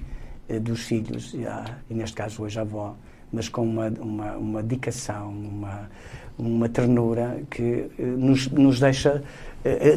eh, 0.48 0.60
dos 0.60 0.82
filhos, 0.82 1.36
a, 1.48 1.66
e, 1.90 1.94
neste 1.94 2.16
caso 2.16 2.44
hoje 2.44 2.60
a 2.60 2.62
avó, 2.62 2.96
mas 3.32 3.50
com 3.50 3.64
uma, 3.64 3.88
uma, 4.00 4.38
uma 4.38 4.64
dedicação, 4.64 5.30
uma, 5.30 5.90
uma 6.38 6.70
ternura 6.70 7.42
que 7.50 7.90
eh, 7.98 8.04
nos, 8.04 8.48
nos 8.50 8.80
deixa, 8.80 9.24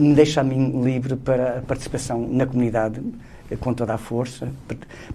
me 0.01 0.15
deixa 0.15 0.41
a 0.41 0.45
mim 0.45 0.83
livre 0.83 1.17
para 1.17 1.59
a 1.59 1.63
participação 1.63 2.27
na 2.27 2.47
comunidade 2.47 3.03
com 3.61 3.73
toda 3.75 3.95
a 3.95 3.99
força, 3.99 4.49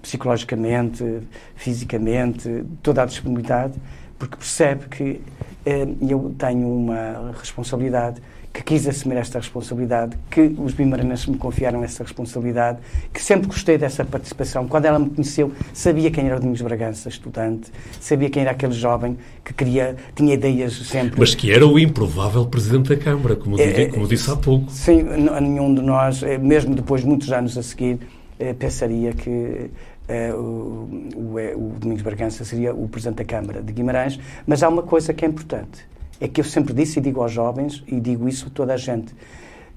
psicologicamente, 0.01 1.21
fisicamente, 1.55 2.63
toda 2.81 3.03
a 3.03 3.05
disponibilidade, 3.05 3.73
porque 4.17 4.37
percebe 4.37 4.87
que 4.87 5.21
eu 5.65 6.33
tenho 6.37 6.67
uma 6.67 7.33
responsabilidade 7.37 8.21
que 8.53 8.61
quis 8.63 8.87
assumir 8.87 9.15
esta 9.17 9.39
responsabilidade, 9.39 10.17
que 10.29 10.53
os 10.57 10.73
bimaranenses 10.73 11.25
me 11.25 11.37
confiaram 11.37 11.83
essa 11.83 12.03
responsabilidade, 12.03 12.79
que 13.13 13.21
sempre 13.21 13.47
gostei 13.47 13.77
dessa 13.77 14.03
participação. 14.03 14.67
Quando 14.67 14.85
ela 14.85 14.99
me 14.99 15.09
conheceu, 15.09 15.51
sabia 15.73 16.11
quem 16.11 16.25
era 16.25 16.35
o 16.35 16.39
Domingos 16.39 16.61
Bragança, 16.61 17.07
estudante, 17.07 17.71
sabia 17.99 18.29
quem 18.29 18.41
era 18.41 18.51
aquele 18.51 18.73
jovem 18.73 19.17
que 19.43 19.53
queria, 19.53 19.95
tinha 20.15 20.33
ideias 20.33 20.73
sempre. 20.73 21.19
Mas 21.19 21.33
que 21.33 21.51
era 21.51 21.65
o 21.65 21.79
improvável 21.79 22.45
Presidente 22.45 22.89
da 22.89 22.97
Câmara, 22.97 23.35
como, 23.35 23.59
é, 23.59 23.85
como 23.87 24.07
disse 24.07 24.29
há 24.29 24.35
pouco. 24.35 24.69
Sim, 24.69 25.03
nenhum 25.41 25.73
de 25.73 25.81
nós, 25.81 26.21
eh, 26.21 26.37
mesmo 26.37 26.75
depois 26.75 27.01
de 27.01 27.07
muitos 27.07 27.31
anos 27.31 27.57
a 27.57 27.63
seguir, 27.63 27.99
eh, 28.39 28.53
pensaria 28.53 29.13
que 29.13 29.69
Uh, 30.09 30.35
o, 30.35 30.89
o, 31.15 31.37
o, 31.55 31.79
Domingos 31.79 32.01
Bragança 32.01 32.43
seria 32.43 32.73
o 32.73 32.89
Presidente 32.89 33.19
da 33.19 33.23
Câmara 33.23 33.61
de 33.61 33.71
Guimarães, 33.71 34.19
mas 34.45 34.61
há 34.61 34.67
uma 34.67 34.81
coisa 34.81 35.13
que 35.13 35.23
é 35.23 35.27
importante 35.27 35.85
é 36.21 36.27
que 36.27 36.39
eu 36.39 36.45
sempre 36.45 36.71
disse 36.73 36.99
e 36.99 37.01
digo 37.01 37.21
aos 37.21 37.31
jovens, 37.31 37.83
e 37.87 37.99
digo 37.99 38.29
isso 38.29 38.47
a 38.47 38.49
toda 38.51 38.75
a 38.75 38.77
gente, 38.77 39.13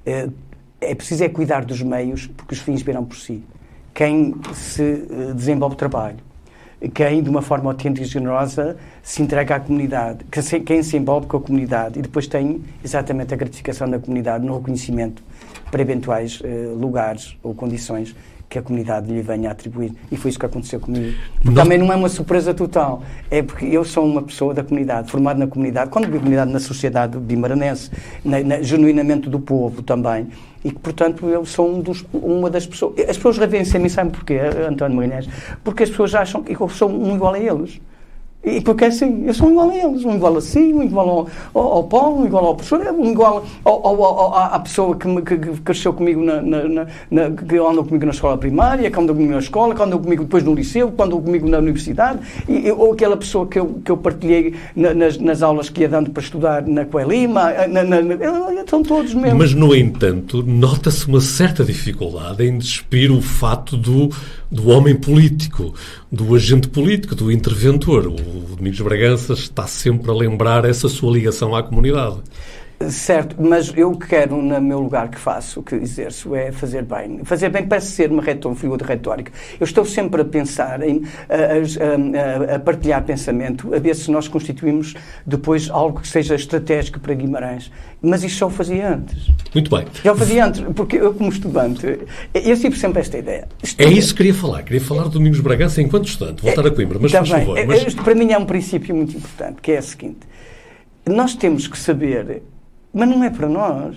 é, 0.04 0.28
é 0.78 0.94
preciso 0.94 1.24
é 1.24 1.28
cuidar 1.28 1.64
dos 1.64 1.82
meios, 1.82 2.26
porque 2.26 2.54
os 2.54 2.60
fins 2.60 2.82
virão 2.82 3.04
por 3.04 3.16
si. 3.16 3.42
Quem 3.94 4.34
se 4.52 4.82
eh, 4.82 5.32
desenvolve 5.34 5.76
trabalho, 5.76 6.18
quem, 6.92 7.22
de 7.22 7.30
uma 7.30 7.40
forma 7.40 7.70
autêntica 7.70 8.04
e 8.04 8.08
generosa, 8.08 8.76
se 9.02 9.22
entrega 9.22 9.56
à 9.56 9.60
comunidade, 9.60 10.24
quem 10.66 10.82
se 10.82 10.96
envolve 10.96 11.26
com 11.26 11.38
a 11.38 11.40
comunidade 11.40 11.98
e 11.98 12.02
depois 12.02 12.26
tem 12.26 12.62
exatamente 12.84 13.32
a 13.32 13.36
gratificação 13.36 13.88
da 13.88 13.98
comunidade 13.98 14.44
no 14.44 14.56
reconhecimento 14.58 15.22
para 15.70 15.80
eventuais 15.80 16.40
uh, 16.40 16.74
lugares 16.78 17.38
ou 17.42 17.54
condições 17.54 18.14
que 18.48 18.58
a 18.58 18.62
comunidade 18.62 19.12
lhe 19.12 19.22
venha 19.22 19.48
a 19.48 19.52
atribuir. 19.52 19.92
E 20.10 20.16
foi 20.16 20.30
isso 20.30 20.38
que 20.38 20.46
aconteceu 20.46 20.80
comigo. 20.80 21.16
Porque 21.42 21.54
também 21.54 21.78
não 21.78 21.92
é 21.92 21.96
uma 21.96 22.08
surpresa 22.08 22.54
total. 22.54 23.02
É 23.30 23.42
porque 23.42 23.64
eu 23.66 23.84
sou 23.84 24.04
uma 24.04 24.22
pessoa 24.22 24.54
da 24.54 24.62
comunidade, 24.62 25.10
formado 25.10 25.38
na 25.38 25.46
comunidade, 25.46 25.90
quando 25.90 26.06
digo 26.06 26.18
comunidade, 26.18 26.52
na 26.52 26.60
sociedade 26.60 27.18
bimaranense, 27.18 27.90
na, 28.24 28.40
na, 28.40 28.62
genuinamente 28.62 29.28
do 29.28 29.40
povo 29.40 29.82
também. 29.82 30.28
E 30.64 30.70
que, 30.70 30.78
portanto, 30.78 31.28
eu 31.28 31.44
sou 31.44 31.68
um 31.68 31.80
dos, 31.80 32.04
uma 32.12 32.48
das 32.48 32.66
pessoas. 32.66 32.98
As 33.00 33.16
pessoas 33.16 33.38
reverenciam 33.38 33.82
me 33.82 33.90
sabem 33.90 34.10
porquê, 34.10 34.38
António 34.68 34.96
Magalhães? 34.96 35.28
Porque 35.62 35.82
as 35.82 35.90
pessoas 35.90 36.14
acham 36.14 36.42
que 36.42 36.54
eu 36.58 36.68
sou 36.68 36.90
um 36.90 37.14
igual 37.14 37.34
a 37.34 37.38
eles. 37.38 37.80
E 38.44 38.60
porque 38.60 38.84
é 38.84 38.88
assim, 38.88 39.24
eu 39.26 39.32
sou 39.32 39.50
igual 39.50 39.70
a 39.70 39.76
eles, 39.76 40.04
um 40.04 40.14
igual 40.14 40.36
a 40.36 40.40
si, 40.40 40.58
um 40.58 40.82
igual 40.82 41.08
ao, 41.08 41.28
ao, 41.54 41.72
ao 41.72 41.84
Paulo, 41.84 42.20
um 42.22 42.26
igual 42.26 42.44
ao 42.46 42.54
professor, 42.54 42.80
um 42.92 43.10
igual 43.10 43.44
ao, 43.64 43.86
ao, 43.86 44.34
à 44.34 44.58
pessoa 44.58 44.96
que, 44.96 45.08
me, 45.08 45.22
que, 45.22 45.36
que, 45.36 45.60
cresceu 45.62 45.94
comigo, 45.94 46.22
na, 46.22 46.42
na, 46.42 46.86
na, 47.10 47.30
que 47.30 47.56
andou 47.56 47.84
comigo 47.84 48.04
na 48.04 48.12
escola 48.12 48.36
primária, 48.36 48.90
que 48.90 48.98
andou 48.98 49.14
comigo 49.14 49.32
na 49.32 49.38
escola, 49.38 49.74
que 49.74 49.82
andou 49.82 49.98
comigo 49.98 50.24
depois 50.24 50.44
no 50.44 50.54
liceu, 50.54 50.92
que 50.92 51.02
andou 51.02 51.22
comigo 51.22 51.48
na 51.48 51.58
universidade, 51.58 52.18
e, 52.48 52.70
ou 52.70 52.92
aquela 52.92 53.16
pessoa 53.16 53.46
que 53.46 53.58
eu, 53.58 53.80
que 53.84 53.90
eu 53.90 53.96
partilhei 53.96 54.54
nas, 54.76 55.16
nas 55.18 55.42
aulas 55.42 55.70
que 55.70 55.80
ia 55.80 55.88
dando 55.88 56.10
para 56.10 56.22
estudar 56.22 56.66
na 56.66 56.84
Coelima, 56.84 57.50
na, 57.68 57.82
são 58.68 58.82
todos 58.82 59.14
mesmo. 59.14 59.38
Mas, 59.38 59.54
no 59.54 59.74
entanto, 59.74 60.42
nota-se 60.42 61.06
uma 61.06 61.20
certa 61.20 61.64
dificuldade 61.64 62.44
em 62.44 62.58
despir 62.58 63.10
o 63.10 63.20
fato 63.20 63.76
do, 63.76 64.10
do 64.54 64.68
homem 64.68 64.94
político, 64.94 65.74
do 66.10 66.32
agente 66.32 66.68
político, 66.68 67.16
do 67.16 67.30
interventor. 67.30 68.06
O 68.06 68.20
Domingos 68.56 68.80
Bragança 68.80 69.32
está 69.32 69.66
sempre 69.66 70.08
a 70.10 70.14
lembrar 70.14 70.64
essa 70.64 70.88
sua 70.88 71.12
ligação 71.12 71.56
à 71.56 71.62
comunidade. 71.62 72.18
Certo, 72.90 73.36
mas 73.38 73.72
eu 73.76 73.92
quero, 73.92 74.36
no 74.40 74.60
meu 74.60 74.80
lugar 74.80 75.08
que 75.08 75.18
faço, 75.18 75.62
que 75.62 75.74
exerço, 75.74 76.34
é 76.34 76.52
fazer 76.52 76.82
bem. 76.82 77.20
Fazer 77.24 77.48
bem 77.48 77.66
parece 77.66 77.92
ser 77.92 78.10
uma, 78.10 78.22
figura 78.54 78.82
de 78.82 78.88
retórica. 78.88 79.32
Eu 79.58 79.64
estou 79.64 79.84
sempre 79.84 80.22
a 80.22 80.24
pensar, 80.24 80.82
em, 80.82 81.02
a, 81.28 82.52
a, 82.52 82.56
a, 82.56 82.58
partilhar 82.58 83.02
pensamento, 83.04 83.74
a 83.74 83.78
ver 83.78 83.94
se 83.94 84.10
nós 84.10 84.28
constituímos 84.28 84.94
depois 85.26 85.70
algo 85.70 86.00
que 86.00 86.08
seja 86.08 86.34
estratégico 86.34 87.00
para 87.00 87.14
Guimarães. 87.14 87.70
Mas 88.02 88.22
isso 88.22 88.36
só 88.36 88.46
o 88.48 88.50
fazia 88.50 88.94
antes. 88.94 89.30
Muito 89.54 89.74
bem. 89.74 89.86
Já 90.02 90.12
o 90.12 90.16
fazia 90.16 90.44
antes, 90.44 90.60
porque 90.74 90.96
eu, 90.96 91.14
como 91.14 91.30
estudante, 91.30 92.00
eu 92.34 92.58
tive 92.58 92.78
sempre 92.78 93.00
esta 93.00 93.16
ideia. 93.16 93.48
é 93.78 93.84
isso 93.84 94.08
que 94.08 94.18
queria 94.18 94.34
falar. 94.34 94.62
Queria 94.62 94.80
falar 94.80 95.04
do 95.04 95.10
Domingos 95.10 95.40
Bragança 95.40 95.80
enquanto 95.80 96.06
estudante. 96.06 96.42
Voltar 96.42 96.66
a 96.66 96.70
Coimbra, 96.70 96.98
mas 97.00 97.12
faz 97.12 97.28
favor. 97.28 97.58
Mas... 97.66 97.94
Para 97.94 98.14
mim 98.14 98.30
é 98.30 98.38
um 98.38 98.44
princípio 98.44 98.94
muito 98.94 99.16
importante, 99.16 99.62
que 99.62 99.72
é 99.72 99.78
o 99.78 99.82
seguinte. 99.82 100.20
Nós 101.06 101.34
temos 101.34 101.66
que 101.66 101.78
saber 101.78 102.42
mas 102.94 103.08
não 103.08 103.24
é 103.24 103.28
para 103.28 103.48
nós. 103.48 103.96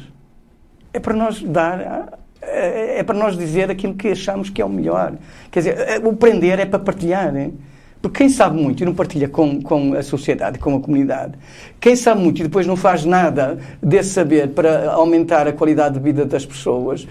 É 0.92 1.00
para 1.00 1.14
nós 1.14 1.42
dar. 1.44 2.20
É 2.42 3.04
para 3.04 3.18
nós 3.18 3.38
dizer 3.38 3.70
aquilo 3.70 3.94
que 3.94 4.10
achamos 4.10 4.50
que 4.50 4.62
é 4.62 4.66
o 4.66 4.70
melhor. 4.70 5.14
Quer 5.52 5.60
dizer, 5.60 5.80
é, 5.80 6.00
o 6.00 6.10
aprender 6.10 6.60
é 6.60 6.66
para 6.66 6.80
partilhar. 6.80 7.36
Hein? 7.36 7.54
Porque 8.02 8.20
quem 8.20 8.30
sabe 8.30 8.62
muito 8.62 8.82
e 8.82 8.86
não 8.86 8.94
partilha 8.94 9.28
com, 9.28 9.62
com 9.62 9.94
a 9.94 10.04
sociedade, 10.04 10.60
com 10.60 10.76
a 10.76 10.80
comunidade, 10.80 11.34
quem 11.80 11.96
sabe 11.96 12.22
muito 12.22 12.40
e 12.40 12.44
depois 12.44 12.66
não 12.66 12.76
faz 12.76 13.04
nada 13.04 13.58
desse 13.82 14.10
saber 14.12 14.50
para 14.50 14.92
aumentar 14.92 15.48
a 15.48 15.52
qualidade 15.52 15.96
de 15.96 16.02
vida 16.02 16.26
das 16.26 16.46
pessoas, 16.46 17.08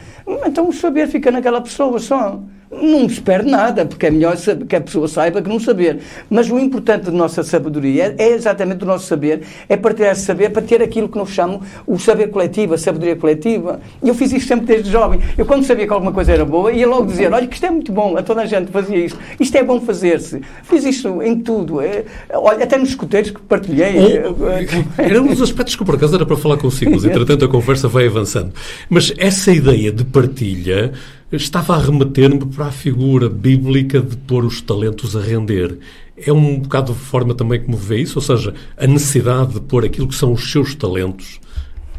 então 0.46 0.68
o 0.68 0.72
saber 0.72 1.08
fica 1.08 1.30
naquela 1.30 1.60
pessoa 1.60 1.98
só 1.98 2.40
não 2.70 3.06
perde 3.06 3.50
nada, 3.50 3.86
porque 3.86 4.06
é 4.06 4.10
melhor 4.10 4.36
que 4.68 4.76
a 4.76 4.80
pessoa 4.80 5.06
saiba 5.06 5.40
que 5.40 5.48
não 5.48 5.60
saber. 5.60 6.00
Mas 6.28 6.50
o 6.50 6.58
importante 6.58 7.04
da 7.04 7.12
nossa 7.12 7.42
sabedoria 7.42 8.14
é 8.18 8.30
exatamente 8.30 8.82
o 8.82 8.86
nosso 8.86 9.06
saber, 9.06 9.42
é 9.68 9.76
partilhar 9.76 10.12
esse 10.12 10.22
saber 10.22 10.50
para 10.50 10.62
ter 10.62 10.82
aquilo 10.82 11.08
que 11.08 11.16
nós 11.16 11.30
chamamos 11.30 11.66
o 11.86 11.98
saber 11.98 12.28
coletivo, 12.28 12.74
a 12.74 12.78
sabedoria 12.78 13.16
coletiva. 13.16 13.80
E 14.02 14.08
eu 14.08 14.14
fiz 14.14 14.32
isso 14.32 14.46
sempre 14.46 14.66
desde 14.66 14.90
jovem. 14.90 15.20
Eu, 15.38 15.46
quando 15.46 15.64
sabia 15.64 15.86
que 15.86 15.92
alguma 15.92 16.12
coisa 16.12 16.32
era 16.32 16.44
boa, 16.44 16.72
ia 16.72 16.86
logo 16.86 17.06
dizer: 17.06 17.32
olha, 17.32 17.46
que 17.46 17.54
isto 17.54 17.66
é 17.66 17.70
muito 17.70 17.92
bom, 17.92 18.16
a 18.16 18.22
toda 18.22 18.42
a 18.42 18.46
gente 18.46 18.70
fazia 18.70 18.98
isso. 18.98 19.16
Isto 19.38 19.56
é 19.56 19.62
bom 19.62 19.80
fazer-se. 19.80 20.40
Fiz 20.64 20.84
isso 20.84 21.22
em 21.22 21.38
tudo. 21.38 21.80
É, 21.80 22.04
olha, 22.32 22.64
até 22.64 22.76
nos 22.76 22.90
escuteiros 22.90 23.30
que 23.30 23.40
partilhei. 23.42 23.94
Oh, 24.24 25.00
era 25.00 25.22
um 25.22 25.26
dos 25.26 25.42
aspectos 25.42 25.76
que, 25.76 25.84
por 25.84 25.94
acaso, 25.94 26.16
era 26.16 26.26
para 26.26 26.36
falar 26.36 26.56
consigo, 26.56 26.90
mas 26.92 27.04
entretanto 27.04 27.44
a 27.44 27.48
conversa 27.48 27.88
vai 27.88 28.06
avançando. 28.06 28.52
Mas 28.90 29.12
essa 29.18 29.52
ideia 29.52 29.92
de 29.92 30.04
partilha 30.04 30.92
estava 31.32 31.74
a 31.74 31.78
remeter-me 31.78 32.46
para 32.46 32.66
a 32.66 32.70
figura 32.70 33.28
bíblica 33.28 34.00
de 34.00 34.16
pôr 34.16 34.44
os 34.44 34.60
talentos 34.60 35.16
a 35.16 35.20
render. 35.20 35.78
É 36.16 36.32
um 36.32 36.60
bocado 36.60 36.92
de 36.92 36.98
forma 36.98 37.34
também 37.34 37.62
como 37.62 37.76
vê 37.76 38.00
isso, 38.00 38.18
ou 38.18 38.22
seja, 38.22 38.54
a 38.76 38.86
necessidade 38.86 39.54
de 39.54 39.60
pôr 39.60 39.84
aquilo 39.84 40.06
que 40.06 40.14
são 40.14 40.32
os 40.32 40.50
seus 40.50 40.74
talentos, 40.74 41.40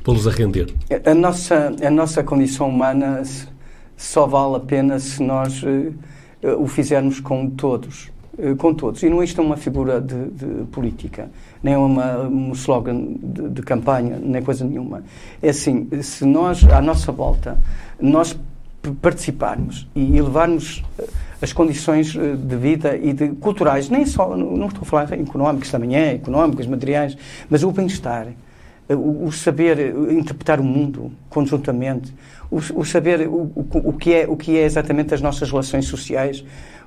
pô-los 0.03 0.27
a 0.27 0.31
render. 0.31 0.73
A 1.05 1.13
nossa, 1.13 1.75
a 1.85 1.91
nossa 1.91 2.23
condição 2.23 2.69
humana 2.69 3.21
só 3.97 4.25
vale 4.25 4.55
a 4.55 4.59
pena 4.59 4.97
se 4.97 5.21
nós 5.21 5.61
uh, 5.61 5.93
o 6.57 6.67
fizermos 6.67 7.19
com 7.19 7.49
todos. 7.49 8.09
Uh, 8.37 8.55
com 8.55 8.73
todos. 8.73 9.03
E 9.03 9.09
não 9.09 9.21
isto 9.21 9.41
é 9.41 9.43
uma 9.43 9.57
figura 9.57 9.99
de, 9.99 10.29
de 10.29 10.65
política, 10.67 11.29
nem 11.61 11.73
é 11.73 11.77
um 11.77 12.51
slogan 12.53 13.15
de, 13.21 13.49
de, 13.49 13.61
campanha, 13.61 14.17
nem 14.21 14.41
coisa 14.41 14.63
nenhuma. 14.63 15.03
É 15.41 15.49
assim, 15.49 15.87
se 16.01 16.23
nós, 16.23 16.63
à 16.63 16.81
nossa 16.81 17.11
volta, 17.11 17.59
nós 17.99 18.37
participarmos 19.01 19.87
e 19.95 20.17
elevarmos 20.17 20.83
as 21.41 21.53
condições 21.53 22.13
de 22.13 22.55
vida 22.55 22.97
e 22.97 23.13
de 23.13 23.29
culturais, 23.29 23.89
nem 23.89 24.05
só, 24.05 24.35
não 24.35 24.67
estou 24.67 24.81
a 24.81 24.85
falar 24.85 25.13
económicos 25.13 25.69
também 25.69 25.95
é, 25.95 26.13
económicos, 26.13 26.65
materiais, 26.65 27.17
mas 27.49 27.63
o 27.63 27.71
bem-estar, 27.71 28.27
o, 28.89 29.25
o, 29.25 29.31
saber 29.31 29.93
interpretar 30.09 30.59
o 30.59 30.63
mundo 30.63 31.11
conjuntamente, 31.29 32.13
o, 32.49 32.57
o 32.57 32.85
saber 32.85 33.27
o, 33.27 33.51
o, 33.55 33.93
que 33.93 34.13
é, 34.13 34.27
o 34.27 34.35
que 34.35 34.57
é 34.57 34.63
exatamente 34.63 35.13
as 35.13 35.21
nossas 35.21 35.51
relações 35.51 35.85
sociais, 35.85 36.43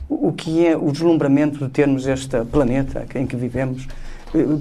o, 0.08 0.32
que 0.32 0.66
é 0.66 0.76
o 0.76 0.90
deslumbramento 0.90 1.64
de 1.64 1.70
termos 1.70 2.06
este 2.06 2.44
planeta 2.46 3.06
em 3.14 3.26
que 3.26 3.36
vivemos, 3.36 3.86
eh, 3.86 4.09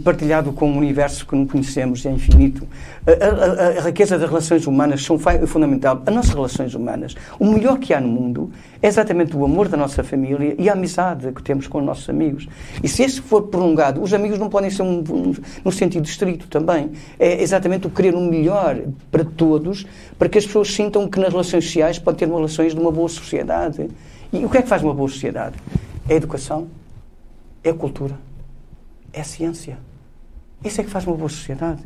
partilhado 0.03 0.51
com 0.51 0.71
um 0.71 0.77
universo 0.77 1.25
que 1.25 1.35
não 1.35 1.45
conhecemos 1.45 2.05
é 2.05 2.11
infinito. 2.11 2.67
A, 3.05 3.65
a, 3.65 3.79
a, 3.79 3.81
riqueza 3.81 4.17
das 4.17 4.27
relações 4.27 4.65
humanas 4.65 5.03
são 5.03 5.17
fundamental. 5.45 6.01
As 6.05 6.13
nossas 6.13 6.33
relações 6.33 6.73
humanas, 6.73 7.15
o 7.39 7.45
melhor 7.45 7.77
que 7.77 7.93
há 7.93 8.01
no 8.01 8.07
mundo 8.07 8.51
é 8.81 8.87
exatamente 8.87 9.35
o 9.35 9.45
amor 9.45 9.67
da 9.67 9.77
nossa 9.77 10.03
família 10.03 10.55
e 10.57 10.69
a 10.69 10.73
amizade 10.73 11.31
que 11.31 11.43
temos 11.43 11.67
com 11.67 11.79
os 11.79 11.85
nossos 11.85 12.09
amigos. 12.09 12.47
E 12.83 12.87
se 12.87 13.03
isso 13.03 13.21
for 13.21 13.43
prolongado, 13.43 14.01
os 14.01 14.13
amigos 14.13 14.39
não 14.39 14.49
podem 14.49 14.71
ser 14.71 14.81
um, 14.81 15.03
um, 15.09 15.33
no 15.63 15.71
sentido 15.71 16.05
estrito 16.05 16.47
também. 16.47 16.91
É 17.19 17.41
exatamente 17.41 17.85
o 17.85 17.89
querer 17.91 18.15
o 18.15 18.21
melhor 18.21 18.75
para 19.11 19.23
todos, 19.23 19.85
para 20.17 20.27
que 20.27 20.37
as 20.39 20.45
pessoas 20.45 20.73
sintam 20.73 21.07
que 21.07 21.19
nas 21.19 21.29
relações 21.29 21.65
sociais 21.65 21.99
pode 21.99 22.17
ter 22.17 22.27
relações 22.27 22.73
de 22.73 22.79
uma 22.79 22.91
boa 22.91 23.09
sociedade. 23.09 23.87
E 24.33 24.43
o 24.43 24.49
que 24.49 24.57
é 24.57 24.61
que 24.63 24.67
faz 24.67 24.81
uma 24.81 24.93
boa 24.93 25.09
sociedade? 25.09 25.55
É 26.07 26.13
a 26.13 26.17
educação, 26.17 26.67
é 27.63 27.69
a 27.69 27.73
cultura 27.73 28.28
é 29.13 29.23
ciência. 29.23 29.77
Isso 30.63 30.81
é 30.81 30.83
que 30.83 30.89
faz 30.89 31.05
uma 31.05 31.15
boa 31.15 31.29
sociedade. 31.29 31.83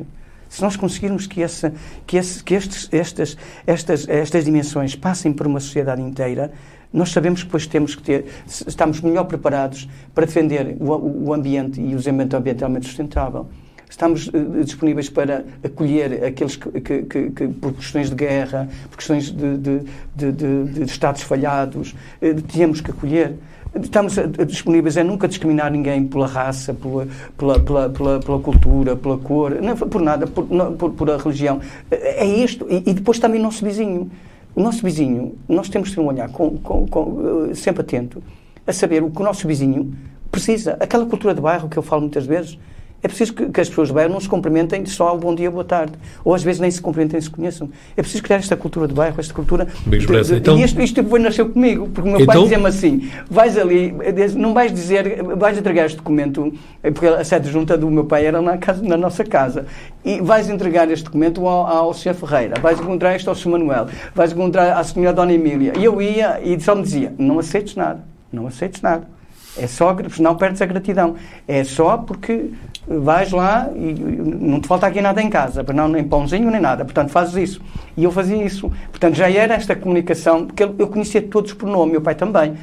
Se 0.48 0.62
nós 0.62 0.76
conseguirmos 0.76 1.26
que, 1.26 1.42
essa, 1.42 1.72
que, 2.06 2.16
esse, 2.16 2.42
que 2.42 2.54
estes, 2.54 2.88
estas, 2.92 3.36
estas, 3.66 4.08
estas 4.08 4.44
dimensões 4.44 4.94
passem 4.94 5.32
por 5.32 5.46
uma 5.46 5.60
sociedade 5.60 6.00
inteira, 6.00 6.52
nós 6.92 7.10
sabemos 7.10 7.40
que 7.40 7.46
depois 7.46 7.66
temos 7.66 7.96
que 7.96 8.02
ter, 8.02 8.26
estamos 8.46 9.00
melhor 9.00 9.24
preparados 9.24 9.88
para 10.14 10.26
defender 10.26 10.76
o, 10.78 11.26
o 11.28 11.34
ambiente 11.34 11.80
e 11.80 11.94
o 11.94 11.98
desenvolvimento 11.98 12.34
ambientalmente 12.34 12.86
sustentável. 12.86 13.48
Estamos 13.90 14.28
uh, 14.28 14.64
disponíveis 14.64 15.08
para 15.08 15.44
acolher 15.62 16.24
aqueles 16.24 16.56
que, 16.56 16.80
que, 16.80 17.02
que, 17.02 17.30
que, 17.30 17.48
por 17.48 17.72
questões 17.74 18.10
de 18.10 18.16
guerra, 18.16 18.68
por 18.90 18.96
questões 18.96 19.30
de, 19.30 19.56
de, 19.56 19.80
de, 20.14 20.64
de 20.64 20.82
Estados 20.84 21.22
falhados, 21.22 21.94
uh, 22.22 22.42
temos 22.42 22.80
que 22.80 22.90
acolher 22.90 23.34
estamos 23.80 24.14
disponíveis 24.46 24.96
a 24.96 25.04
nunca 25.04 25.26
discriminar 25.26 25.70
ninguém 25.70 26.06
pela 26.06 26.26
raça, 26.26 26.74
pela, 26.74 27.08
pela, 27.36 27.60
pela, 27.60 27.90
pela, 27.90 28.20
pela 28.20 28.38
cultura, 28.40 28.96
pela 28.96 29.18
cor, 29.18 29.60
não 29.60 29.76
por 29.76 30.00
nada, 30.00 30.26
por, 30.26 30.50
não, 30.50 30.76
por, 30.76 30.90
por, 30.92 31.10
a 31.10 31.16
religião. 31.16 31.60
É 31.90 32.24
isto. 32.24 32.66
E, 32.70 32.90
e, 32.90 32.94
depois 32.94 33.18
também 33.18 33.40
o 33.40 33.42
nosso 33.42 33.64
vizinho. 33.64 34.10
O 34.54 34.62
nosso 34.62 34.84
vizinho, 34.84 35.34
nós 35.48 35.68
temos 35.68 35.96
um 35.98 36.06
olhar 36.06 36.28
com, 36.28 36.56
com, 36.58 36.86
com, 36.86 37.48
eh, 37.50 37.54
sempre 37.54 37.82
atento 37.82 38.22
a 38.64 38.72
saber 38.72 39.02
o 39.02 39.10
que 39.10 39.20
o 39.20 39.24
nosso 39.24 39.48
vizinho 39.48 39.92
precisa. 40.30 40.76
Aquela 40.78 41.04
cultura 41.06 41.34
de 41.34 41.40
bairro 41.40 41.68
que 41.68 41.76
eu 41.76 41.82
falo 41.82 42.02
muitas 42.02 42.24
vezes, 42.24 42.56
é 43.04 43.08
preciso 43.08 43.34
que, 43.34 43.50
que 43.50 43.60
as 43.60 43.68
pessoas 43.68 43.88
de 43.88 43.94
bairro 43.94 44.10
não 44.10 44.18
se 44.18 44.26
cumprimentem 44.26 44.84
só 44.86 45.08
ao 45.08 45.18
bom 45.18 45.34
dia, 45.34 45.50
boa 45.50 45.62
tarde. 45.62 45.92
Ou 46.24 46.34
às 46.34 46.42
vezes 46.42 46.58
nem 46.58 46.70
se 46.70 46.80
cumprimentem, 46.80 47.20
se 47.20 47.28
conheçam. 47.28 47.68
É 47.94 48.00
preciso 48.00 48.22
criar 48.22 48.38
esta 48.38 48.56
cultura 48.56 48.88
de 48.88 48.94
bairro, 48.94 49.20
esta 49.20 49.34
cultura. 49.34 49.68
De, 49.86 49.98
de, 49.98 50.34
então, 50.36 50.58
e 50.58 50.64
isto, 50.64 50.80
isto 50.80 51.04
foi, 51.04 51.20
nasceu 51.20 51.50
comigo, 51.50 51.86
porque 51.88 52.08
o 52.08 52.12
meu 52.12 52.22
então, 52.22 52.34
pai 52.34 52.42
dizia-me 52.42 52.66
assim: 52.66 53.10
vais 53.30 53.58
ali, 53.58 53.94
não 54.34 54.54
vais 54.54 54.72
dizer, 54.72 55.22
vais 55.36 55.58
entregar 55.58 55.84
este 55.84 55.98
documento, 55.98 56.50
porque 56.80 57.06
a 57.06 57.22
sede 57.22 57.50
junta 57.50 57.76
do 57.76 57.90
meu 57.90 58.06
pai 58.06 58.24
era 58.24 58.40
na, 58.40 58.56
casa, 58.56 58.82
na 58.82 58.96
nossa 58.96 59.22
casa, 59.22 59.66
e 60.02 60.22
vais 60.22 60.48
entregar 60.48 60.90
este 60.90 61.04
documento 61.04 61.46
ao, 61.46 61.66
ao 61.66 61.92
Sr. 61.92 62.14
Ferreira, 62.14 62.58
vais 62.58 62.80
encontrar 62.80 63.14
isto 63.14 63.28
ao 63.28 63.34
Sr. 63.34 63.50
Manuel, 63.50 63.86
vais 64.14 64.32
encontrar 64.32 64.78
à 64.78 64.80
Sra. 64.80 65.12
Dona 65.12 65.34
Emília. 65.34 65.74
E 65.76 65.84
eu 65.84 66.00
ia 66.00 66.40
e 66.42 66.58
só 66.58 66.74
me 66.74 66.82
dizia: 66.82 67.12
não 67.18 67.38
aceites 67.38 67.76
nada, 67.76 68.02
não 68.32 68.46
aceites 68.46 68.80
nada. 68.80 69.12
É 69.56 69.66
só, 69.66 69.96
não 70.18 70.34
perdes 70.36 70.60
a 70.62 70.66
gratidão. 70.66 71.14
É 71.46 71.62
só 71.62 71.98
porque 71.98 72.50
vais 72.86 73.32
lá 73.32 73.68
e 73.74 73.94
não 73.94 74.60
te 74.60 74.68
falta 74.68 74.86
aqui 74.86 75.00
nada 75.00 75.22
em 75.22 75.30
casa, 75.30 75.64
não, 75.74 75.88
nem 75.88 76.04
pãozinho 76.04 76.50
nem 76.50 76.60
nada, 76.60 76.84
portanto 76.84 77.10
fazes 77.10 77.36
isso. 77.36 77.60
E 77.96 78.04
eu 78.04 78.10
fazia 78.10 78.42
isso. 78.44 78.70
Portanto 78.90 79.14
já 79.14 79.30
era 79.30 79.54
esta 79.54 79.74
comunicação, 79.74 80.46
porque 80.46 80.62
eu 80.62 80.88
conhecia 80.88 81.22
todos 81.22 81.52
por 81.54 81.68
nome, 81.68 81.92
meu 81.92 82.00
pai 82.00 82.14
também. 82.14 82.54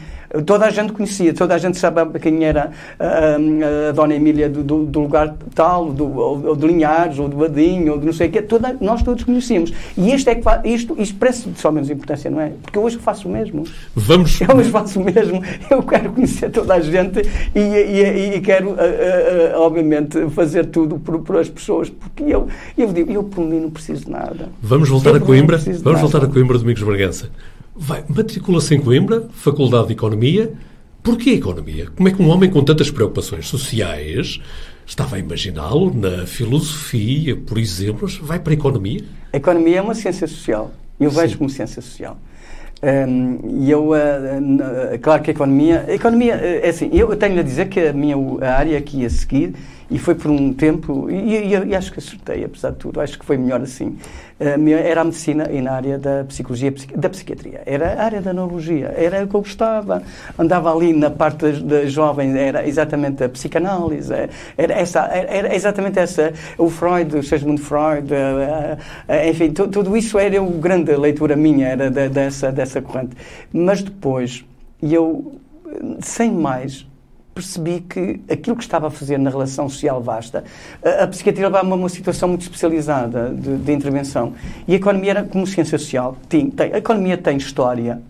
Toda 0.46 0.66
a 0.66 0.70
gente 0.70 0.94
conhecia, 0.94 1.34
toda 1.34 1.54
a 1.54 1.58
gente 1.58 1.78
sabia 1.78 2.06
quem 2.20 2.46
era 2.46 2.72
a, 3.00 3.90
a 3.90 3.92
Dona 3.92 4.16
Emília 4.16 4.50
do, 4.50 4.64
do, 4.64 4.86
do, 4.86 5.00
lugar 5.02 5.36
tal, 5.54 5.92
do, 5.92 6.18
ou, 6.18 6.56
de 6.56 6.68
Linhares, 6.68 7.20
ou 7.20 7.28
do 7.28 7.38
Vadinho, 7.38 7.94
ou 7.94 8.00
de 8.00 8.06
não 8.06 8.14
sei 8.14 8.28
o 8.28 8.32
quê, 8.32 8.42
toda, 8.42 8.76
nós 8.80 9.04
todos 9.04 9.24
conhecíamos. 9.24 9.74
E 9.98 10.12
este 10.12 10.30
é 10.30 10.36
que 10.36 10.44
isto, 10.70 10.96
isto 10.98 11.16
parece 11.18 11.50
de 11.50 11.60
só 11.60 11.72
menos 11.72 11.90
importância, 11.90 12.32
não 12.32 12.40
é? 12.40 12.54
Porque 12.62 12.78
eu 12.78 12.84
hoje 12.84 12.98
faço 12.98 13.28
o 13.28 13.32
mesmo. 13.32 13.66
Vamos. 13.96 14.40
Eu 14.42 14.56
hoje 14.56 14.70
faço 14.70 15.02
o 15.02 15.04
mesmo. 15.04 15.42
Eu 15.70 15.84
quero 15.84 16.12
conhecer 16.12 16.50
toda 16.50 16.76
a 16.76 16.80
gente 16.80 17.22
e, 17.54 17.60
e, 17.60 18.36
e 18.36 18.42
quero, 18.42 18.70
uh, 18.70 18.74
uh, 18.74 19.60
obviamente, 19.60 20.30
fazer 20.30 20.66
tudo 20.68 20.98
por, 21.00 21.20
por, 21.20 21.38
as 21.38 21.50
pessoas, 21.50 21.90
porque 21.90 22.24
eu, 22.24 22.48
eu 22.78 22.92
digo, 22.92 23.12
eu 23.12 23.24
por 23.24 23.44
mim 23.44 23.60
não 23.60 23.70
preciso 23.70 24.06
de 24.06 24.12
nada. 24.12 24.50
Vamos 24.62 24.90
voltar 24.90 25.12
eu, 25.12 25.18
a 25.18 25.20
Coimbra? 25.20 25.58
Vamos 25.58 26.02
voltar 26.02 26.24
a 26.24 26.28
Coimbra, 26.28 26.58
Domingos 26.58 26.84
Bragança. 26.84 27.30
Vai, 27.76 28.04
matricula-se 28.08 28.76
em 28.76 28.82
Coimbra, 28.82 29.28
Faculdade 29.32 29.88
de 29.88 29.94
Economia. 29.94 30.52
Porquê 31.02 31.32
Economia? 31.32 31.88
Como 31.96 32.08
é 32.08 32.12
que 32.12 32.22
um 32.22 32.30
homem 32.30 32.50
com 32.50 32.64
tantas 32.64 32.92
preocupações 32.92 33.48
sociais 33.48 34.40
estava 34.86 35.16
a 35.16 35.20
imaginá-lo 35.20 35.94
na 35.94 36.26
filosofia, 36.28 37.36
por 37.36 37.58
exemplo, 37.58 38.08
vai 38.22 38.40
para 38.40 38.54
a 38.54 38.56
Economia? 38.56 39.02
A 39.34 39.38
Economia 39.38 39.78
é 39.78 39.82
uma 39.82 39.96
ciência 39.96 40.28
social. 40.28 40.72
Eu 41.00 41.10
Sim. 41.10 41.22
vejo 41.22 41.38
como 41.38 41.50
ciência 41.50 41.82
social. 41.82 42.18
E 42.84 43.70
eu, 43.70 43.92
uh, 43.92 45.00
claro 45.02 45.22
que 45.22 45.30
a 45.30 45.34
economia, 45.34 45.86
a 45.88 45.94
economia, 45.94 46.36
uh, 46.36 46.66
é 46.66 46.70
assim, 46.70 46.90
eu 46.92 47.16
tenho 47.16 47.40
a 47.40 47.44
dizer 47.44 47.70
que 47.70 47.80
a 47.80 47.94
minha 47.94 48.16
a 48.42 48.54
área 48.58 48.82
que 48.82 49.02
ia 49.02 49.10
seguir 49.10 49.54
e 49.92 50.00
foi 50.00 50.16
por 50.16 50.32
um 50.32 50.54
tempo, 50.54 51.10
e, 51.10 51.36
e, 51.36 51.68
e, 51.68 51.76
acho 51.76 51.92
que 51.92 52.00
acertei, 52.00 52.46
apesar 52.46 52.72
de 52.72 52.78
tudo, 52.78 53.02
acho 53.02 53.20
que 53.20 53.26
foi 53.26 53.36
melhor 53.36 53.62
assim. 53.62 53.98
Era 54.40 55.02
a 55.02 55.04
medicina 55.04 55.52
e 55.52 55.62
na 55.62 55.74
área 55.74 56.00
da 56.00 56.24
psicologia, 56.24 56.74
da 56.96 57.10
psiquiatria. 57.10 57.62
Era 57.66 57.94
a 57.94 58.06
área 58.06 58.22
da 58.22 58.34
neurologia, 58.34 58.94
era 58.98 59.24
o 59.24 59.28
que 59.28 59.36
eu 59.36 59.42
gostava. 59.42 60.02
Andava 60.40 60.74
ali 60.74 60.94
na 60.94 61.12
parte 61.12 61.52
das 61.62 61.92
jovens, 61.92 62.34
era 62.36 62.66
exatamente 62.66 63.22
a 63.24 63.30
psicanálise, 63.30 64.14
era, 64.58 64.74
essa, 64.74 65.02
era 65.12 65.54
exatamente 65.54 66.00
essa, 66.00 66.32
o 66.58 66.70
Freud, 66.70 67.18
o 67.18 67.22
Sigmund 67.22 67.62
Freud, 67.62 68.10
enfim, 69.30 69.52
tudo 69.52 69.96
isso 69.98 70.18
era 70.18 70.42
uma 70.42 70.58
grande 70.58 70.96
leitura 70.96 71.36
minha, 71.36 71.68
era 71.68 71.92
de, 71.92 72.08
dessa, 72.08 72.50
dessa 72.50 72.82
corrente. 72.82 73.16
Mas 73.52 73.84
depois, 73.84 74.46
eu, 74.82 75.40
sem 76.00 76.32
mais, 76.32 76.88
percebi 77.34 77.82
que 77.82 78.20
aquilo 78.30 78.56
que 78.56 78.64
estava 78.64 78.88
a 78.88 78.90
fazer 78.92 79.18
na 79.18 79.30
relação 79.30 79.70
social 79.70 80.02
vasta, 80.02 80.44
a, 80.84 81.04
a 81.04 81.08
psiquiatria 81.08 81.48
levava 81.48 81.70
a 81.70 81.76
uma 81.76 81.90
situação 81.90 82.30
muito 82.30 82.42
especializada 82.42 83.30
de, 83.30 83.58
de, 83.58 83.72
intervenção. 83.72 84.34
E 84.68 84.74
a 84.74 84.76
economia 84.76 85.12
era 85.12 85.24
como 85.24 85.46
ciência 85.48 85.78
social. 85.78 86.18
Tem, 86.28 86.50
tem, 86.50 86.74
a 86.74 86.78
economia 86.78 87.18
tem 87.18 87.38
história, 87.38 88.02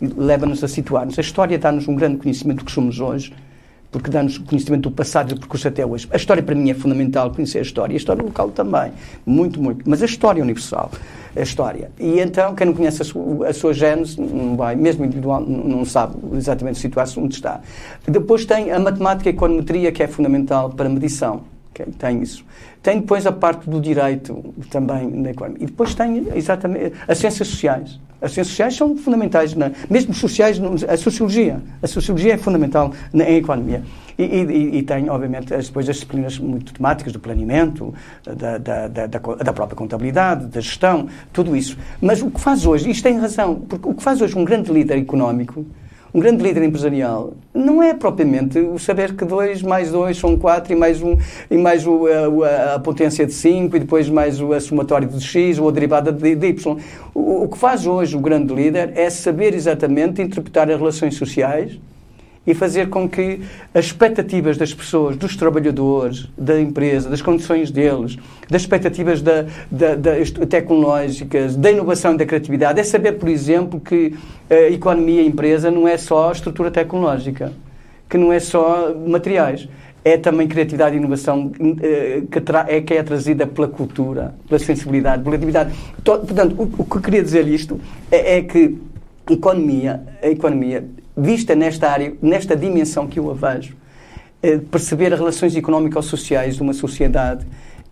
leva-nos 0.00 0.62
a 0.62 0.68
situar-nos. 0.68 1.18
A 1.18 1.22
história 1.22 1.58
dá-nos 1.58 1.88
um 1.88 1.94
grande 1.94 2.18
conhecimento 2.18 2.58
do 2.58 2.64
que 2.64 2.72
somos 2.72 3.00
hoje, 3.00 3.32
porque 3.90 4.10
dá-nos 4.10 4.38
conhecimento 4.38 4.88
do 4.88 4.90
passado 4.90 5.30
e 5.30 5.34
do 5.34 5.40
percurso 5.40 5.68
até 5.68 5.84
hoje. 5.84 6.08
A 6.10 6.16
história 6.16 6.42
para 6.42 6.54
mim 6.54 6.70
é 6.70 6.74
fundamental, 6.74 7.30
conhecer 7.30 7.58
a 7.58 7.62
história, 7.62 7.92
e 7.92 7.96
a 7.96 7.98
história 7.98 8.22
local 8.22 8.50
também, 8.50 8.92
muito, 9.24 9.60
muito. 9.60 9.88
Mas 9.88 10.02
a 10.02 10.06
história 10.06 10.42
universal, 10.42 10.90
a 11.34 11.40
história. 11.40 11.90
E 11.98 12.20
então, 12.20 12.54
quem 12.54 12.66
não 12.66 12.74
conhece 12.74 13.02
a 13.02 13.04
sua, 13.04 13.52
sua 13.52 13.72
gênese, 13.72 14.20
não 14.20 14.56
vai, 14.56 14.76
mesmo 14.76 15.04
individual, 15.04 15.40
não 15.40 15.84
sabe 15.84 16.16
exatamente 16.36 16.78
situar-se 16.78 17.18
onde 17.18 17.34
está. 17.34 17.60
Depois 18.06 18.44
tem 18.44 18.70
a 18.70 18.78
matemática 18.78 19.28
e 19.28 19.32
a 19.32 19.34
econometria, 19.34 19.92
que 19.92 20.02
é 20.02 20.06
fundamental 20.06 20.70
para 20.70 20.86
a 20.86 20.88
medição. 20.90 21.42
Okay? 21.70 21.86
Tem 21.98 22.22
isso. 22.22 22.44
Tem 22.82 23.00
depois 23.00 23.26
a 23.26 23.32
parte 23.32 23.68
do 23.68 23.80
direito 23.80 24.54
também 24.70 25.10
na 25.10 25.30
economia. 25.30 25.62
E 25.62 25.66
depois 25.66 25.94
tem 25.94 26.28
exatamente 26.34 26.92
as 27.06 27.18
ciências 27.18 27.48
sociais 27.48 28.00
As 28.20 28.32
ciências 28.32 28.48
sociais 28.48 28.74
são 28.74 28.96
fundamentais, 28.96 29.54
na, 29.54 29.70
mesmo 29.90 30.14
sociais, 30.14 30.58
a 30.88 30.96
sociologia. 30.96 31.60
A 31.82 31.86
sociologia 31.86 32.34
é 32.34 32.38
fundamental 32.38 32.92
na, 33.12 33.24
em 33.24 33.36
economia. 33.36 33.82
E, 34.18 34.22
e, 34.22 34.78
e, 34.78 34.82
tem, 34.82 35.10
obviamente, 35.10 35.52
as, 35.52 35.66
depois 35.66 35.88
as 35.88 35.96
disciplinas 35.96 36.38
muito 36.38 36.72
temáticas 36.72 37.12
do 37.12 37.20
planeamento, 37.20 37.92
da, 38.24 38.56
da, 38.56 38.88
da, 38.88 39.06
da, 39.06 39.52
própria 39.52 39.76
contabilidade, 39.76 40.46
da 40.46 40.60
gestão, 40.60 41.08
tudo 41.32 41.54
isso. 41.54 41.76
Mas 42.00 42.22
o 42.22 42.30
que 42.30 42.40
faz 42.40 42.64
hoje, 42.64 42.90
isto 42.90 43.02
tem 43.02 43.18
razão, 43.18 43.56
porque 43.68 43.86
o 43.86 43.92
que 43.92 44.02
faz 44.02 44.22
hoje 44.22 44.36
um 44.38 44.44
grande 44.44 44.72
líder 44.72 44.96
económico 44.96 45.66
um 46.16 46.18
grande 46.18 46.42
líder 46.42 46.62
empresarial 46.62 47.34
não 47.52 47.82
é 47.82 47.92
propriamente 47.92 48.58
o 48.58 48.78
saber 48.78 49.14
que 49.14 49.22
2 49.22 49.60
mais 49.60 49.92
2 49.92 50.16
são 50.16 50.34
4 50.34 50.72
e 50.72 50.74
mais, 50.74 51.02
um, 51.02 51.14
e 51.50 51.58
mais 51.58 51.86
o, 51.86 52.06
a, 52.42 52.76
a, 52.76 52.78
potência 52.78 53.26
de 53.26 53.34
5 53.34 53.76
e 53.76 53.80
depois 53.80 54.08
mais 54.08 54.40
o 54.40 54.58
somatório 54.58 55.06
de 55.06 55.22
x 55.22 55.58
ou 55.58 55.68
a 55.68 55.70
derivada 55.70 56.10
de, 56.10 56.34
de 56.34 56.46
y. 56.46 56.78
O, 57.14 57.44
o 57.44 57.48
que 57.48 57.58
faz 57.58 57.86
hoje 57.86 58.16
o 58.16 58.20
grande 58.20 58.54
líder 58.54 58.92
é 58.94 59.10
saber 59.10 59.52
exatamente 59.52 60.22
interpretar 60.22 60.70
as 60.70 60.78
relações 60.78 61.16
sociais 61.16 61.78
e 62.46 62.54
fazer 62.54 62.88
com 62.88 63.08
que 63.08 63.40
as 63.74 63.86
expectativas 63.86 64.56
das 64.56 64.72
pessoas, 64.72 65.16
dos 65.16 65.36
trabalhadores, 65.36 66.28
da 66.38 66.60
empresa, 66.60 67.10
das 67.10 67.20
condições 67.20 67.70
deles, 67.70 68.16
das 68.48 68.62
expectativas 68.62 69.20
da, 69.20 69.46
da, 69.70 69.94
da, 69.96 70.12
tecnológicas, 70.48 71.56
da 71.56 71.70
inovação 71.70 72.14
e 72.14 72.18
da 72.18 72.24
criatividade, 72.24 72.78
é 72.78 72.84
saber, 72.84 73.12
por 73.12 73.28
exemplo, 73.28 73.80
que 73.80 74.14
a 74.48 74.70
economia 74.70 75.22
e 75.22 75.24
a 75.24 75.28
empresa 75.28 75.70
não 75.70 75.88
é 75.88 75.96
só 75.96 76.30
estrutura 76.30 76.70
tecnológica, 76.70 77.52
que 78.08 78.16
não 78.16 78.32
é 78.32 78.38
só 78.38 78.94
materiais. 78.94 79.68
É 80.04 80.16
também 80.16 80.46
criatividade 80.46 80.94
e 80.94 81.00
inovação 81.00 81.50
eh, 81.82 82.22
que, 82.30 82.38
é, 82.68 82.80
que 82.80 82.94
é 82.94 83.02
trazida 83.02 83.44
pela 83.44 83.66
cultura, 83.66 84.36
pela 84.46 84.60
sensibilidade, 84.60 85.24
pela 85.24 85.34
atividade. 85.34 85.74
Portanto, 86.04 86.54
o, 86.56 86.82
o 86.82 86.84
que 86.84 86.96
eu 86.98 87.02
queria 87.02 87.24
dizer 87.24 87.48
isto 87.48 87.80
é, 88.08 88.36
é 88.36 88.42
que 88.42 88.78
economia, 89.28 90.00
a 90.22 90.28
economia 90.28 90.84
vista 91.16 91.54
nesta 91.54 91.90
área, 91.90 92.14
nesta 92.20 92.54
dimensão 92.54 93.06
que 93.06 93.18
eu 93.18 93.30
a 93.30 93.34
vejo, 93.34 93.74
é, 94.42 94.58
perceber 94.58 95.12
as 95.12 95.18
relações 95.18 95.56
económico-sociais 95.56 96.56
de 96.56 96.62
uma 96.62 96.74
sociedade 96.74 97.46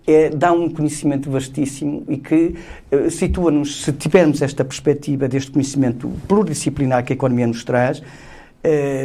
é, 0.07 0.29
dá 0.29 0.53
um 0.53 0.69
conhecimento 0.69 1.31
vastíssimo 1.31 2.05
e 2.07 2.19
que 2.19 2.55
é, 2.91 3.09
situa-nos, 3.09 3.83
se 3.83 3.93
tivermos 3.93 4.43
esta 4.43 4.63
perspectiva 4.63 5.27
deste 5.27 5.51
conhecimento 5.51 6.11
pluridisciplinar 6.29 7.03
que 7.03 7.15
a 7.15 7.17
economia 7.17 7.47
nos 7.47 7.65
traz, 7.65 8.03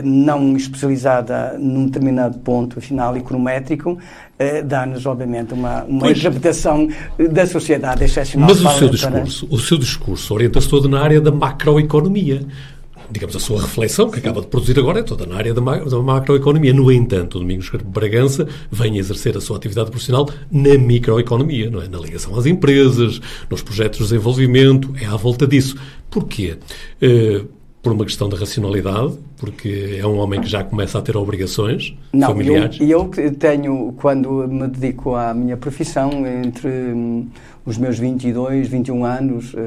não 0.05 0.55
especializada 0.55 1.58
num 1.60 1.88
determinado 1.88 2.39
ponto 2.39 2.79
final 2.79 3.17
econométrico, 3.17 3.97
dá-nos, 4.63 5.05
obviamente, 5.05 5.53
uma, 5.53 5.84
uma 5.84 6.10
interpretação 6.10 6.88
da 7.29 7.45
sociedade 7.45 8.05
excepcional. 8.05 8.47
Mas 8.47 8.63
o 8.63 8.69
seu 8.77 8.88
discurso, 8.88 9.47
o 9.51 9.60
seu 9.60 9.77
discurso 9.77 10.34
orienta-se 10.34 10.69
todo 10.69 10.88
na 10.88 11.01
área 11.01 11.19
da 11.19 11.29
macroeconomia 11.29 12.47
digamos, 13.12 13.36
a 13.36 13.39
sua 13.39 13.62
reflexão, 13.62 14.10
que 14.10 14.19
acaba 14.19 14.41
de 14.41 14.48
produzir 14.48 14.78
agora, 14.80 15.00
é 15.00 15.04
toda 15.04 15.26
na 15.26 15.36
área 15.36 15.54
da, 15.54 15.62
ma 15.62 15.78
da 15.78 16.00
macroeconomia. 16.00 16.74
No 16.74 16.91
entanto, 16.91 17.38
o 17.38 17.39
Domingos 17.39 17.69
Bragança 17.86 18.48
vem 18.72 18.98
exercer 18.98 19.36
a 19.38 19.41
sua 19.41 19.58
atividade 19.58 19.89
profissional 19.89 20.30
na 20.52 20.78
microeconomia, 20.78 21.69
não 21.69 21.82
é? 21.82 21.88
na 21.88 22.00
ligação 22.00 22.38
às 22.38 22.45
empresas, 22.45 23.19
nos 23.50 23.62
projetos 23.62 24.00
de 24.00 24.06
desenvolvimento, 24.06 24.93
é 25.00 25.06
à 25.06 25.15
volta 25.15 25.48
disso. 25.48 25.76
Porquê? 26.10 26.58
Uh, 27.02 27.59
por 27.89 27.95
uma 27.95 28.06
questão 28.06 28.30
de 28.30 28.36
racionalidade, 28.36 29.17
porque 29.38 29.97
é 29.99 30.06
um 30.06 30.19
homem 30.19 30.39
que 30.39 30.47
já 30.47 30.63
começa 30.63 30.99
a 30.99 31.02
ter 31.02 31.17
obrigações 31.17 31.97
Não, 32.13 32.28
familiares? 32.28 32.78
Não, 32.78 32.86
eu, 32.86 33.12
eu 33.17 33.34
tenho, 33.34 33.95
quando 33.97 34.47
me 34.47 34.67
dedico 34.67 35.15
à 35.15 35.34
minha 35.34 35.58
profissão, 35.58 36.12
entre 36.28 36.69
hum, 36.69 37.25
os 37.65 37.80
meus 37.80 37.97
22, 37.97 38.67
21 38.67 39.04
anos, 39.04 39.56
uh, 39.56 39.58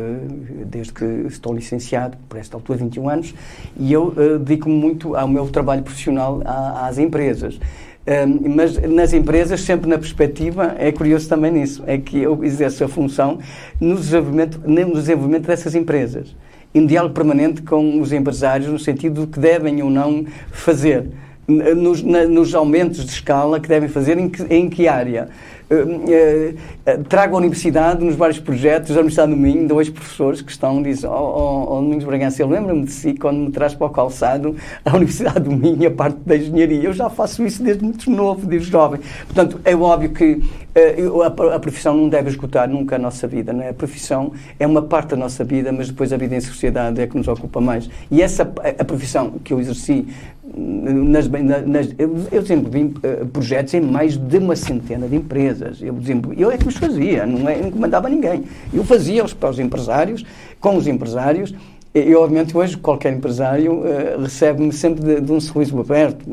desde 0.66 0.92
que 0.92 1.04
estou 1.26 1.52
licenciado, 1.52 2.16
por 2.28 2.38
esta 2.38 2.56
altura 2.56 2.78
21 2.78 3.08
anos, 3.08 3.34
e 3.76 3.92
eu 3.92 4.14
uh, 4.16 4.38
dedico-me 4.38 4.76
muito 4.76 5.16
ao 5.16 5.26
meu 5.26 5.48
trabalho 5.48 5.82
profissional 5.82 6.40
às 6.44 6.98
empresas. 6.98 7.58
Um, 8.06 8.54
mas 8.54 8.78
nas 8.88 9.12
empresas, 9.12 9.62
sempre 9.62 9.90
na 9.90 9.98
perspectiva, 9.98 10.76
é 10.78 10.92
curioso 10.92 11.28
também 11.28 11.50
nisso, 11.50 11.82
é 11.88 11.98
que 11.98 12.18
eu 12.18 12.44
exerço 12.44 12.84
a 12.84 12.88
função 12.88 13.40
no 13.80 13.96
desenvolvimento, 13.96 14.60
no 14.64 14.92
desenvolvimento 14.92 15.46
dessas 15.48 15.74
empresas 15.74 16.36
em 16.74 16.86
diálogo 16.86 17.14
permanente 17.14 17.62
com 17.62 18.00
os 18.00 18.12
empresários, 18.12 18.68
no 18.70 18.78
sentido 18.78 19.22
do 19.22 19.26
que 19.26 19.38
devem 19.38 19.82
ou 19.82 19.90
não 19.90 20.24
fazer, 20.50 21.06
nos, 21.46 22.02
na, 22.02 22.24
nos 22.24 22.54
aumentos 22.54 23.04
de 23.04 23.10
escala 23.10 23.60
que 23.60 23.68
devem 23.68 23.88
fazer, 23.88 24.18
em 24.18 24.28
que, 24.28 24.42
em 24.42 24.70
que 24.70 24.88
área. 24.88 25.28
Uh, 25.72 26.54
uh, 26.54 27.04
trago 27.04 27.34
a 27.34 27.38
universidade 27.38 28.04
nos 28.04 28.14
vários 28.14 28.38
projetos 28.38 28.90
da 28.90 28.96
Universidade 28.96 29.30
do 29.32 29.38
Minho, 29.38 29.66
dois 29.66 29.88
professores 29.88 30.42
que 30.42 30.50
estão, 30.50 30.82
dizem, 30.82 31.08
oh, 31.08 31.14
oh, 31.14 31.72
oh 31.72 31.80
Domingos 31.80 32.04
Bragança, 32.04 32.42
eu 32.42 32.48
lembro-me 32.48 32.84
de 32.84 32.92
si 32.92 33.14
quando 33.14 33.38
me 33.38 33.50
traz 33.50 33.74
para 33.74 33.86
o 33.86 33.90
calçado 33.90 34.54
a 34.84 34.94
Universidade 34.94 35.40
do 35.40 35.50
Minho, 35.50 35.88
a 35.88 35.90
parte 35.90 36.18
da 36.26 36.36
engenharia. 36.36 36.82
Eu 36.82 36.92
já 36.92 37.08
faço 37.08 37.42
isso 37.46 37.62
desde 37.62 37.82
muito 37.82 38.10
novo, 38.10 38.46
desde 38.46 38.70
jovem. 38.70 39.00
Portanto, 39.24 39.60
é 39.64 39.74
óbvio 39.74 40.10
que 40.10 40.32
uh, 40.34 41.22
a, 41.22 41.54
a, 41.56 41.58
profissão 41.58 41.96
não 41.96 42.08
deve 42.08 42.28
esgotar 42.28 42.68
nunca 42.68 42.96
a 42.96 42.98
nossa 42.98 43.26
vida. 43.26 43.52
Não 43.52 43.62
é? 43.62 43.70
A 43.70 43.74
profissão 43.74 44.32
é 44.58 44.66
uma 44.66 44.82
parte 44.82 45.10
da 45.10 45.16
nossa 45.16 45.42
vida, 45.42 45.72
mas 45.72 45.88
depois 45.88 46.12
a 46.12 46.18
vida 46.18 46.36
em 46.36 46.40
sociedade 46.40 47.00
é 47.00 47.06
que 47.06 47.16
nos 47.16 47.28
ocupa 47.28 47.60
mais. 47.60 47.88
E 48.10 48.20
essa, 48.20 48.42
a, 48.42 48.82
a 48.82 48.84
profissão 48.84 49.38
que 49.42 49.54
eu 49.54 49.60
exerci 49.60 50.06
nas, 50.54 51.28
nas, 51.28 51.94
eu, 51.98 52.14
eu 52.30 52.42
desenvolvi 52.42 52.84
uh, 52.84 53.26
projetos 53.26 53.72
em 53.74 53.80
mais 53.80 54.16
de 54.16 54.38
uma 54.38 54.54
centena 54.54 55.08
de 55.08 55.16
empresas. 55.16 55.80
Eu, 55.80 55.96
eu 56.36 56.50
é 56.50 56.58
que 56.58 56.68
os 56.68 56.76
fazia, 56.76 57.24
não, 57.24 57.48
é, 57.48 57.56
não 57.56 57.70
comandava 57.70 58.08
ninguém. 58.08 58.44
Eu 58.72 58.84
fazia-os 58.84 59.32
para 59.32 59.50
os 59.50 59.58
empresários, 59.58 60.24
com 60.60 60.76
os 60.76 60.86
empresários, 60.86 61.54
e, 61.94 62.14
obviamente, 62.14 62.56
hoje 62.56 62.74
qualquer 62.78 63.12
empresário 63.12 63.74
uh, 63.74 64.22
recebe-me 64.22 64.72
sempre 64.72 65.04
de, 65.04 65.20
de, 65.20 65.30
um 65.30 65.38
sorriso 65.38 65.78
aberto. 65.78 66.24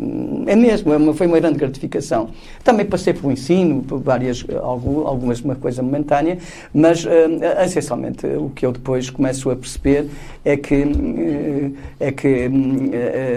É 0.47 0.55
mesmo, 0.55 0.93
é 0.93 0.97
uma, 0.97 1.13
foi 1.13 1.27
uma 1.27 1.37
grande 1.37 1.59
gratificação. 1.59 2.29
Também 2.63 2.85
passei 2.85 3.13
pelo 3.13 3.29
ensino, 3.29 3.83
por 3.83 3.99
várias, 3.99 4.45
algumas, 4.63 5.41
uma 5.41 5.55
coisa 5.55 5.83
momentânea, 5.83 6.37
mas, 6.73 7.03
uh, 7.03 7.09
essencialmente, 7.65 8.25
o 8.25 8.49
que 8.55 8.65
eu 8.65 8.71
depois 8.71 9.09
começo 9.09 9.49
a 9.49 9.55
perceber 9.55 10.09
é 10.45 10.55
que, 10.55 10.75
uh, 10.75 11.75
é 11.99 12.11
que 12.13 12.49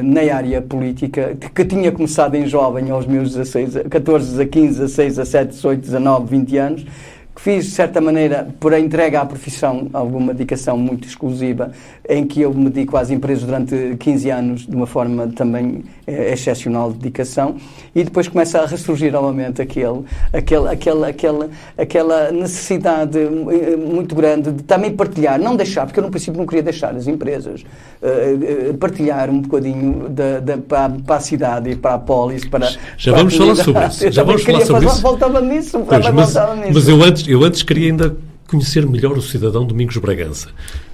na 0.04 0.20
área 0.32 0.62
política, 0.62 1.36
que 1.52 1.64
tinha 1.64 1.90
começado 1.90 2.36
em 2.36 2.46
jovem, 2.46 2.88
aos 2.90 3.04
meus 3.04 3.34
16, 3.34 3.88
14, 3.90 4.40
a 4.40 4.46
15, 4.46 4.78
16, 4.78 5.16
17, 5.16 5.50
18, 5.50 5.80
19, 5.80 6.26
20 6.30 6.56
anos, 6.56 6.86
que 7.34 7.40
fiz, 7.40 7.64
de 7.66 7.70
certa 7.70 8.00
maneira, 8.00 8.48
por 8.60 8.74
a 8.74 8.78
entrega 8.78 9.20
à 9.20 9.26
profissão, 9.26 9.88
alguma 9.92 10.32
dedicação 10.32 10.76
muito 10.76 11.08
exclusiva, 11.08 11.72
em 12.08 12.26
que 12.26 12.42
eu 12.42 12.52
me 12.52 12.68
dedico 12.68 12.96
às 12.96 13.10
empresas 13.10 13.44
durante 13.44 13.96
15 13.98 14.30
anos, 14.30 14.66
de 14.66 14.74
uma 14.76 14.86
forma 14.86 15.28
também 15.28 15.82
é, 16.06 16.32
excepcional 16.32 16.92
de 16.92 16.98
dedicação, 16.98 17.56
e 17.94 18.04
depois 18.04 18.28
começa 18.28 18.60
a 18.60 18.66
ressurgir 18.66 19.12
novamente 19.12 19.62
aquele, 19.62 20.04
aquele, 20.32 20.68
aquele, 20.68 21.04
aquele, 21.06 21.48
aquela 21.78 22.32
necessidade 22.32 23.18
eh, 23.18 23.76
muito 23.76 24.14
grande 24.14 24.52
de 24.52 24.62
também 24.62 24.90
partilhar, 24.90 25.38
não 25.40 25.56
deixar, 25.56 25.86
porque 25.86 26.00
eu 26.00 26.04
no 26.04 26.10
princípio 26.10 26.38
não 26.38 26.46
queria 26.46 26.62
deixar 26.62 26.94
as 26.94 27.06
empresas, 27.06 27.62
uh, 28.02 28.74
partilhar 28.78 29.30
um 29.30 29.40
bocadinho 29.40 30.08
da, 30.08 30.40
da, 30.40 30.58
para, 30.58 30.90
para, 30.90 31.16
a 31.16 31.20
cidade 31.20 31.70
e 31.70 31.76
para 31.76 31.94
a 31.94 31.98
polis, 31.98 32.44
para... 32.44 32.72
Já 32.96 33.12
para 33.12 33.18
vamos 33.22 33.36
falar 33.36 33.54
sobre 33.56 33.86
isso. 33.86 34.12
Já 34.12 34.22
vamos 34.22 34.42
falar 34.42 34.66
sobre 34.66 34.86
isso. 34.86 35.02
Voltava 35.02 35.40
nisso, 35.40 35.86
pois, 35.88 36.10
mas, 36.10 36.34
nisso. 36.56 36.70
Mas 36.74 36.88
eu 36.88 37.02
antes, 37.02 37.21
eu 37.26 37.42
antes 37.44 37.62
queria 37.62 37.90
ainda 37.90 38.16
conhecer 38.48 38.86
melhor 38.86 39.16
o 39.16 39.22
cidadão 39.22 39.64
Domingos 39.64 39.96
Bragança. 39.96 40.50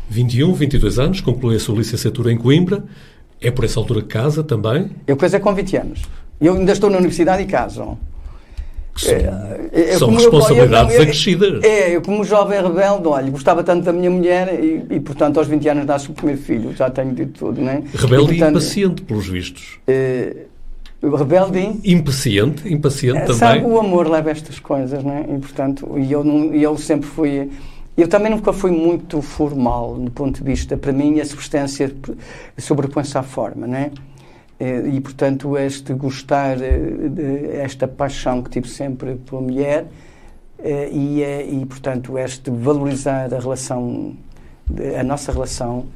21, 0.08 0.54
22 0.54 0.98
anos, 0.98 1.20
conclui 1.20 1.56
a 1.56 1.60
sua 1.60 1.76
licenciatura 1.76 2.32
em 2.32 2.38
Coimbra. 2.38 2.84
É 3.40 3.50
por 3.50 3.64
essa 3.64 3.78
altura 3.78 4.02
que 4.02 4.08
casa 4.08 4.42
também? 4.42 4.90
Eu 5.06 5.16
casei 5.16 5.38
com 5.40 5.54
20 5.54 5.76
anos. 5.76 6.02
Eu 6.40 6.54
ainda 6.54 6.72
estou 6.72 6.88
na 6.90 6.96
universidade 6.96 7.42
e 7.42 7.46
caso. 7.46 7.98
São, 8.96 9.12
é, 9.12 9.70
é, 9.72 9.96
são 9.96 10.10
responsabilidades 10.10 10.94
eu, 10.94 10.98
eu, 10.98 11.02
acrescidas. 11.02 11.64
É, 11.64 11.96
eu 11.96 12.02
como 12.02 12.24
jovem 12.24 12.60
rebelde, 12.60 13.06
olha, 13.06 13.30
gostava 13.30 13.62
tanto 13.62 13.84
da 13.84 13.92
minha 13.92 14.10
mulher 14.10 14.58
e, 14.60 14.84
e 14.90 15.00
portanto, 15.00 15.38
aos 15.38 15.46
20 15.46 15.68
anos 15.68 15.86
nasce 15.86 16.10
o 16.10 16.14
primeiro 16.14 16.40
filho. 16.40 16.74
Já 16.74 16.90
tenho 16.90 17.14
dito 17.14 17.38
tudo, 17.38 17.60
não 17.60 17.70
é? 17.70 17.82
Rebelde 17.94 18.34
e, 18.34 18.38
portanto, 18.38 18.40
e 18.40 18.50
impaciente, 18.50 19.02
pelos 19.02 19.28
vistos. 19.28 19.78
É, 19.86 20.34
rebelde 21.02 21.58
e... 21.58 21.92
Impaciente, 21.94 22.72
impaciente 22.72 23.18
é, 23.18 23.20
também. 23.22 23.36
Sabe, 23.36 23.64
o 23.64 23.78
amor 23.78 24.08
leva 24.08 24.30
estas 24.30 24.58
coisas, 24.58 25.02
não 25.02 25.12
é? 25.12 25.22
E 25.22 25.38
portanto, 25.38 25.88
eu, 25.98 26.24
não, 26.24 26.54
eu 26.54 26.76
sempre 26.76 27.08
fui 27.08 27.50
eu 27.98 28.06
também 28.06 28.30
nunca 28.30 28.52
fui 28.52 28.70
muito 28.70 29.20
formal, 29.20 29.96
no 29.96 30.08
ponto 30.08 30.38
de 30.38 30.44
vista, 30.44 30.76
para 30.76 30.92
mim, 30.92 31.18
a 31.18 31.24
substância 31.24 31.92
sobrepõe-se 32.56 33.18
à 33.18 33.24
forma, 33.24 33.66
né? 33.66 33.90
E, 34.60 35.00
portanto, 35.00 35.58
este 35.58 35.94
gostar, 35.94 36.62
eh, 36.62 37.60
esta 37.60 37.88
paixão 37.88 38.40
que 38.40 38.50
tive 38.50 38.68
sempre 38.68 39.16
pela 39.16 39.40
mulher 39.40 39.86
eh, 40.60 40.88
e, 40.92 41.22
e 41.60 41.66
portanto, 41.66 42.16
este 42.16 42.52
valorizar 42.52 43.34
a 43.34 43.38
relação, 43.40 44.14
a 44.96 45.02
nossa 45.02 45.32
relação, 45.32 45.86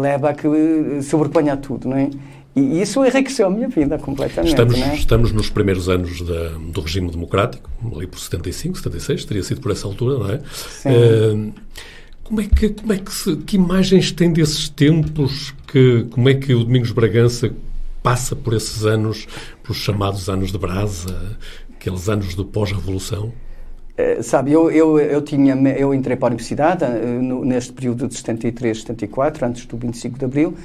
leva 0.00 0.30
a 0.30 0.34
que 0.34 0.48
sobreponha 1.02 1.52
a 1.52 1.56
tudo, 1.58 1.86
não 1.86 1.98
é? 1.98 2.08
E 2.54 2.80
isso 2.80 3.04
enriqueceu 3.04 3.46
a 3.46 3.50
minha 3.50 3.68
vida 3.68 3.96
completamente. 3.98 4.50
Estamos, 4.50 4.78
é? 4.78 4.94
estamos 4.94 5.32
nos 5.32 5.48
primeiros 5.48 5.88
anos 5.88 6.20
da, 6.22 6.48
do 6.72 6.80
regime 6.80 7.10
democrático, 7.10 7.70
ali 7.94 8.06
por 8.06 8.18
75, 8.18 8.76
76, 8.78 9.24
teria 9.24 9.42
sido 9.42 9.60
por 9.60 9.70
essa 9.70 9.86
altura, 9.86 10.18
não 10.18 10.30
é? 10.30 10.40
Sim. 10.52 10.88
Uh, 10.88 11.52
Como 12.30 12.40
é 12.40 12.44
que, 12.44 12.68
como 12.68 12.92
é 12.92 12.98
que, 12.98 13.12
se, 13.12 13.36
que 13.38 13.56
imagens 13.56 14.12
tem 14.12 14.32
desses 14.32 14.68
tempos? 14.68 15.52
Que, 15.66 16.06
como 16.10 16.28
é 16.28 16.34
que 16.34 16.54
o 16.54 16.62
Domingos 16.62 16.92
Bragança 16.92 17.52
passa 18.04 18.36
por 18.36 18.54
esses 18.54 18.84
anos, 18.84 19.26
pelos 19.64 19.78
chamados 19.78 20.28
anos 20.28 20.52
de 20.52 20.58
brasa, 20.58 21.36
aqueles 21.74 22.08
anos 22.08 22.36
do 22.36 22.44
pós-revolução? 22.44 23.32
Uh, 23.98 24.22
sabe, 24.22 24.52
eu, 24.52 24.70
eu, 24.70 24.98
eu, 24.98 25.22
tinha, 25.22 25.54
eu 25.76 25.92
entrei 25.92 26.16
para 26.16 26.26
a 26.26 26.30
universidade 26.30 26.84
no, 26.84 27.44
neste 27.44 27.72
período 27.72 28.06
de 28.06 28.14
73, 28.14 28.80
74, 28.80 29.46
antes 29.46 29.66
do 29.66 29.76
25 29.76 30.16
de 30.16 30.24
Abril, 30.24 30.56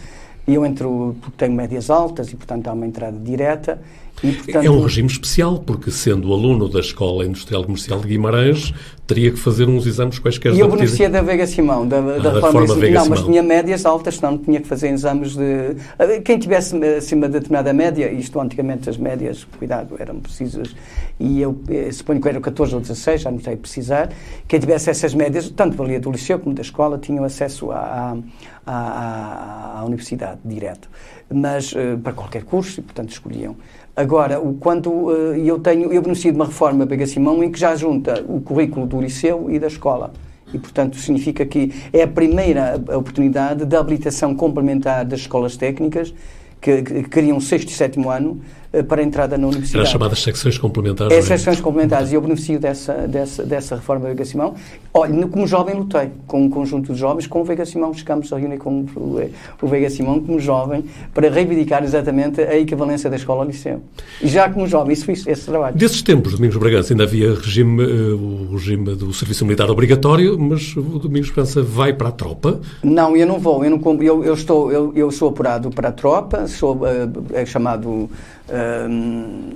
eu 0.54 0.66
entro 0.66 1.16
porque 1.22 1.38
tenho 1.38 1.54
médias 1.54 1.90
altas 1.90 2.32
e, 2.32 2.36
portanto, 2.36 2.68
há 2.68 2.74
uma 2.74 2.86
entrada 2.86 3.18
direta. 3.18 3.82
E, 4.24 4.32
portanto, 4.32 4.66
é 4.66 4.70
um 4.70 4.82
regime 4.82 5.10
especial, 5.10 5.60
porque 5.60 5.92
sendo 5.92 6.34
aluno 6.34 6.70
da 6.70 6.80
Escola 6.80 7.26
Industrial 7.26 7.64
Comercial 7.64 8.00
de 8.00 8.08
Guimarães, 8.08 8.74
teria 9.06 9.32
que 9.32 9.38
fazer 9.38 9.68
uns 9.68 9.86
exames 9.86 10.18
quaisquer. 10.20 10.54
E 10.54 10.60
eu 10.60 10.68
beneficiei 10.68 11.08
da 11.08 11.22
Vega 11.22 11.46
Simão, 11.46 11.88
da, 11.88 12.00
ah, 12.00 12.02
da, 12.02 12.18
da 12.18 12.34
reforma 12.34 12.76
Vega 12.76 13.00
Não, 13.00 13.10
mas 13.10 13.22
tinha 13.22 13.44
médias 13.44 13.86
altas, 13.86 14.18
senão 14.18 14.38
tinha 14.38 14.60
que 14.60 14.68
fazer 14.68 14.90
exames 14.90 15.36
de... 15.36 15.76
Quem 16.24 16.40
tivesse 16.40 16.76
acima 16.84 17.28
de 17.28 17.34
determinada 17.34 17.72
média, 17.72 18.12
isto 18.12 18.40
antigamente 18.40 18.90
as 18.90 18.98
médias, 18.98 19.46
cuidado, 19.58 19.96
eram 20.00 20.20
precisas, 20.20 20.76
e 21.20 21.42
eu 21.42 21.58
eh, 21.70 21.92
suponho 21.92 22.20
que 22.20 22.28
eram 22.28 22.42
14 22.42 22.76
ou 22.76 22.82
16, 22.82 23.22
já 23.22 23.32
não 23.32 23.40
sei 23.40 23.56
precisar, 23.56 24.10
quem 24.48 24.60
tivesse 24.60 24.90
essas 24.90 25.14
médias, 25.14 25.50
tanto 25.50 25.78
valia 25.78 26.00
do 26.00 26.12
liceu 26.12 26.40
como 26.40 26.56
da 26.56 26.62
escola, 26.62 26.98
tinham 26.98 27.24
acesso 27.24 27.72
à, 27.72 28.18
à, 28.66 28.74
à, 28.74 29.80
à 29.80 29.86
universidade 29.86 30.40
direto. 30.44 30.90
Mas 31.32 31.72
uh, 31.72 31.98
para 32.04 32.14
qualquer 32.14 32.44
curso, 32.44 32.80
e 32.80 32.84
portanto 32.84 33.12
escolhiam. 33.12 33.56
Agora, 33.96 34.42
o, 34.42 34.56
quando 34.56 34.92
uh, 34.92 35.36
eu 35.36 35.58
tenho, 35.60 35.92
eu 35.94 36.02
beneficio 36.02 36.32
de 36.32 36.38
uma 36.38 36.46
reforma 36.46 36.86
Pega 36.86 37.08
Simão 37.08 37.42
em 37.44 37.50
que 37.50 37.58
já 37.58 37.76
junta 37.76 38.26
o 38.28 38.42
currículo 38.42 38.86
do 38.86 39.00
liceu 39.00 39.50
e 39.50 39.58
da 39.58 39.68
escola. 39.68 40.12
E, 40.54 40.60
portanto, 40.60 40.98
significa 40.98 41.46
que 41.46 41.74
é 41.94 42.04
a 42.04 42.08
primeira 42.08 42.76
oportunidade 42.76 43.66
de 43.66 43.76
habilitação 43.76 44.36
complementar 44.36 45.06
das 45.06 45.22
escolas 45.22 45.56
técnicas 45.58 46.14
que, 46.62 46.82
que 46.82 47.04
criam 47.04 47.40
sexto 47.40 47.70
e 47.70 47.74
sétimo 47.74 48.10
ano 48.10 48.42
eh, 48.65 48.65
para 48.84 49.02
a 49.02 49.04
entrada 49.04 49.38
na 49.38 49.48
universidade. 49.48 49.86
Era 49.86 49.92
chamadas 49.92 50.22
secções 50.22 50.58
complementares. 50.58 51.14
É, 51.14 51.20
é, 51.20 51.22
secções 51.22 51.60
complementares. 51.62 52.12
E 52.12 52.16
eu 52.16 52.22
beneficio 52.22 52.60
dessa, 52.60 52.94
dessa, 53.08 53.44
dessa 53.44 53.76
reforma 53.76 54.08
Veiga 54.08 54.26
Simão. 54.26 54.56
Olha, 54.94 55.28
como 55.28 55.46
jovem 55.48 55.76
lutei 55.76 56.12
com 56.28 56.44
um 56.44 56.50
conjunto 56.50 56.94
de 56.94 57.00
jovens, 57.00 57.28
com 57.28 57.42
o 57.42 57.44
Veiga 57.44 57.66
Simão, 57.66 57.94
chegamos 57.94 58.32
a 58.32 58.38
reunir 58.38 58.58
com 58.58 58.86
o, 58.96 59.30
o 59.62 59.68
Veiga 59.68 59.90
Simão 59.90 60.20
como 60.20 60.40
jovem 60.40 60.86
para 61.14 61.30
reivindicar 61.30 61.84
exatamente 61.84 62.42
a 62.42 62.58
equivalência 62.58 63.10
da 63.10 63.16
escola 63.16 63.44
ao 63.44 63.48
liceu. 63.48 63.82
E 64.22 64.28
já 64.28 64.50
como 64.50 64.68
jovem, 64.68 64.94
isso 64.94 65.06
fiz 65.06 65.26
esse 65.28 65.46
trabalho. 65.46 65.76
Desses 65.76 66.02
tempos, 66.02 66.34
Domingos 66.34 66.58
Bragança, 66.58 66.94
ainda 66.94 67.04
havia 67.04 67.34
regime, 67.34 67.84
eh, 67.84 68.14
o 68.14 68.54
regime 68.54 68.96
do 68.96 69.14
serviço 69.14 69.46
militar 69.46 69.70
obrigatório, 69.70 70.40
mas 70.40 70.76
o 70.76 71.00
Domingos 71.00 71.30
Bragança 71.32 71.62
vai 71.62 71.94
para 71.94 72.10
a 72.10 72.12
tropa? 72.12 72.60
Não, 72.84 73.16
eu 73.16 73.26
não 73.26 73.40
vou. 73.40 73.64
Eu, 73.64 73.72
não, 73.72 74.04
eu, 74.04 74.24
eu 74.24 74.34
estou, 74.34 74.72
eu, 74.72 74.94
eu 74.96 75.12
sou 75.12 75.30
apurado 75.30 75.70
para 75.70 75.90
a 75.90 75.92
tropa, 75.92 76.48
sou 76.48 76.80
é, 76.88 77.42
é 77.42 77.46
chamado 77.46 78.10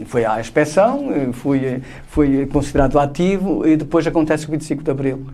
foi 0.06 0.26
à 0.26 0.40
inspeção, 0.40 1.10
fui, 1.34 1.82
fui 2.08 2.46
considerado 2.48 2.98
ativo 2.98 3.68
e 3.68 3.78
depois 3.78 4.06
acontece 4.08 4.48
o 4.48 4.52
25 4.52 4.84
de 4.84 4.92
Abril 4.92 5.28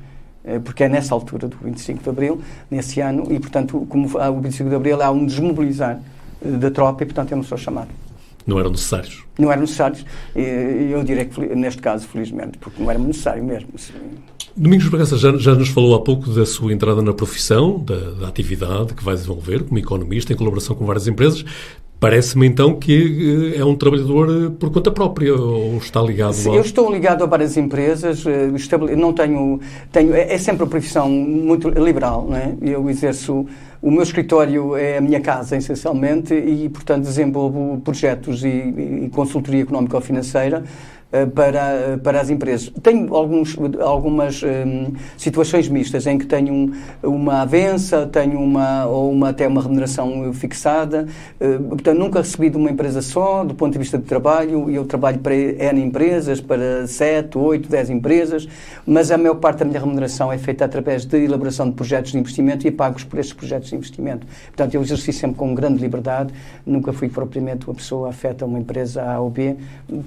eh, 0.45 0.60
porque 0.60 0.84
é 0.84 0.89
nessa 0.89 1.14
altura 1.16 1.47
do 1.47 1.58
25 1.58 2.03
de 2.03 2.10
Abril, 2.10 2.41
nesse 2.70 3.01
ano, 3.01 3.26
e 3.32 3.39
portanto, 3.39 3.86
como 3.89 4.06
o 4.06 4.41
25 4.41 4.70
de 4.70 4.76
Abril 4.76 5.01
há 5.01 5.10
um 5.10 5.26
desmobilizar 5.26 5.99
eh, 6.43 6.49
da 6.51 6.70
tropa 6.70 7.03
e 7.03 7.06
portanto 7.08 7.32
eu 7.32 7.38
não 7.38 7.43
sou 7.43 7.58
chamado. 7.58 7.89
Não 8.45 8.60
eram 8.60 8.70
necessários? 8.70 9.24
Não 9.39 9.51
eram 9.51 9.62
necessários, 9.62 10.06
eu 10.36 11.03
diria 11.03 11.26
que 11.26 11.41
neste 11.56 11.82
caso, 11.82 12.08
felizmente, 12.08 12.60
porque 12.60 12.82
não 12.82 12.91
era 12.91 12.99
necessário 12.99 13.43
mesmo. 13.43 13.70
Domingos 14.58 14.88
Bragança 14.88 15.18
já, 15.18 15.36
já, 15.36 15.53
nos 15.53 15.68
falou 15.68 15.93
há 15.95 16.01
pouco 16.01 16.30
da 16.30 16.45
sua 16.45 16.72
entrada 16.72 17.01
na 17.01 17.14
profissão, 17.14 17.78
da, 17.78 18.12
da, 18.12 18.28
atividade 18.30 18.93
que 18.93 19.03
vai 19.03 19.14
desenvolver 19.14 19.64
como 19.64 19.78
economista 19.78 20.32
em 20.32 20.36
colaboração 20.38 20.74
com 20.78 20.86
várias 20.86 21.10
empresas. 21.10 21.43
Parece-me 21.99 22.47
então 22.47 22.76
que 22.76 23.53
eh, 23.56 23.60
é 23.60 23.66
um 23.66 23.76
trabalhador 23.76 24.30
eh, 24.30 24.49
por 24.58 24.72
conta 24.72 24.91
própria 24.91 25.36
ou 25.36 25.76
está 25.78 26.01
ligado 26.01 26.34
Sim, 26.34 26.51
a... 26.51 26.56
Eu 26.56 26.62
estou 26.62 26.89
ligado 26.89 27.24
a 27.24 27.28
várias 27.28 27.58
empresas, 27.58 28.26
eh, 28.26 28.95
não 28.95 29.12
tenho, 29.12 29.60
tenho 29.91 30.14
é, 30.14 30.34
é 30.34 30.38
sempre 30.38 30.64
uma 30.64 30.70
profissão 30.70 31.10
muito 31.10 31.68
liberal, 31.70 32.26
não 32.30 32.38
é? 32.38 32.53
Eu 32.62 32.89
exerço 32.89 33.45
o 33.86 33.91
meu 33.91 34.01
escritório 34.01 34.76
é 34.76 34.97
a 34.97 35.01
minha 35.01 35.22
casa, 35.22 35.56
essencialmente, 35.56 36.34
e, 36.34 36.68
portanto, 36.70 37.03
desenvolvo 37.03 37.80
projetos 37.84 38.43
e, 38.43 38.47
e 38.47 39.12
consultoria 39.14 39.62
económico-financeira 39.62 40.64
eh, 40.64 40.95
para, 41.34 41.99
para 42.03 42.22
as 42.22 42.30
empresas. 42.30 42.72
Tenho 42.82 43.13
alguns, 43.13 43.55
algumas 43.80 44.41
um, 44.43 44.93
situações 45.18 45.70
mistas 45.70 46.07
em 46.07 46.18
que 46.18 46.26
tenho 46.26 46.53
um, 46.53 46.72
uma 47.03 47.41
avença, 47.41 48.07
tenho 48.07 48.39
uma, 48.39 48.86
ou 48.86 49.11
uma, 49.11 49.30
até 49.30 49.47
uma 49.47 49.61
remuneração 49.61 50.34
fixada. 50.34 51.07
Uh, 51.39 51.70
portanto, 51.70 51.97
nunca 51.97 52.20
recebi 52.20 52.49
de 52.49 52.57
uma 52.57 52.70
empresa 52.70 53.01
só, 53.01 53.43
do 53.43 53.53
ponto 53.53 53.74
de 53.74 53.80
vista 53.80 53.97
de 53.97 54.05
trabalho. 54.05 54.70
Eu 54.70 54.86
trabalho 54.86 55.20
para 55.20 55.36
N 55.36 55.82
empresas, 55.82 56.41
para 56.41 56.88
7, 56.88 57.38
8, 57.38 57.70
10 57.70 57.89
empresas, 57.89 58.47
mas 58.86 59.11
a 59.11 59.18
maior 59.18 59.36
parte 59.36 59.59
da 59.59 59.66
minha 59.66 59.80
remuneração 59.80 60.32
é 60.32 60.38
feita 60.38 60.66
através 60.66 61.05
de 61.05 61.18
elaboração 61.24 61.70
de 61.70 61.76
projetos 61.76 62.11
de 62.11 62.18
investimento 62.18 62.68
e 62.68 62.72
pagos 62.72 63.03
por 63.03 63.20
esses 63.20 63.34
projetos 63.34 63.70
de 63.70 63.76
investimento. 63.76 64.26
Portanto, 64.47 64.74
eu 64.76 64.82
exerci 64.82 65.13
sempre 65.13 65.38
com 65.38 65.53
grande 65.53 65.82
liberdade, 65.82 66.34
nunca 66.66 66.91
fui 66.91 67.09
propriamente 67.09 67.68
uma 67.68 67.76
pessoa 67.76 68.09
afeta 68.09 68.45
uma 68.45 68.59
empresa 68.59 69.03
A 69.03 69.20
ou 69.20 69.30
B, 69.30 69.55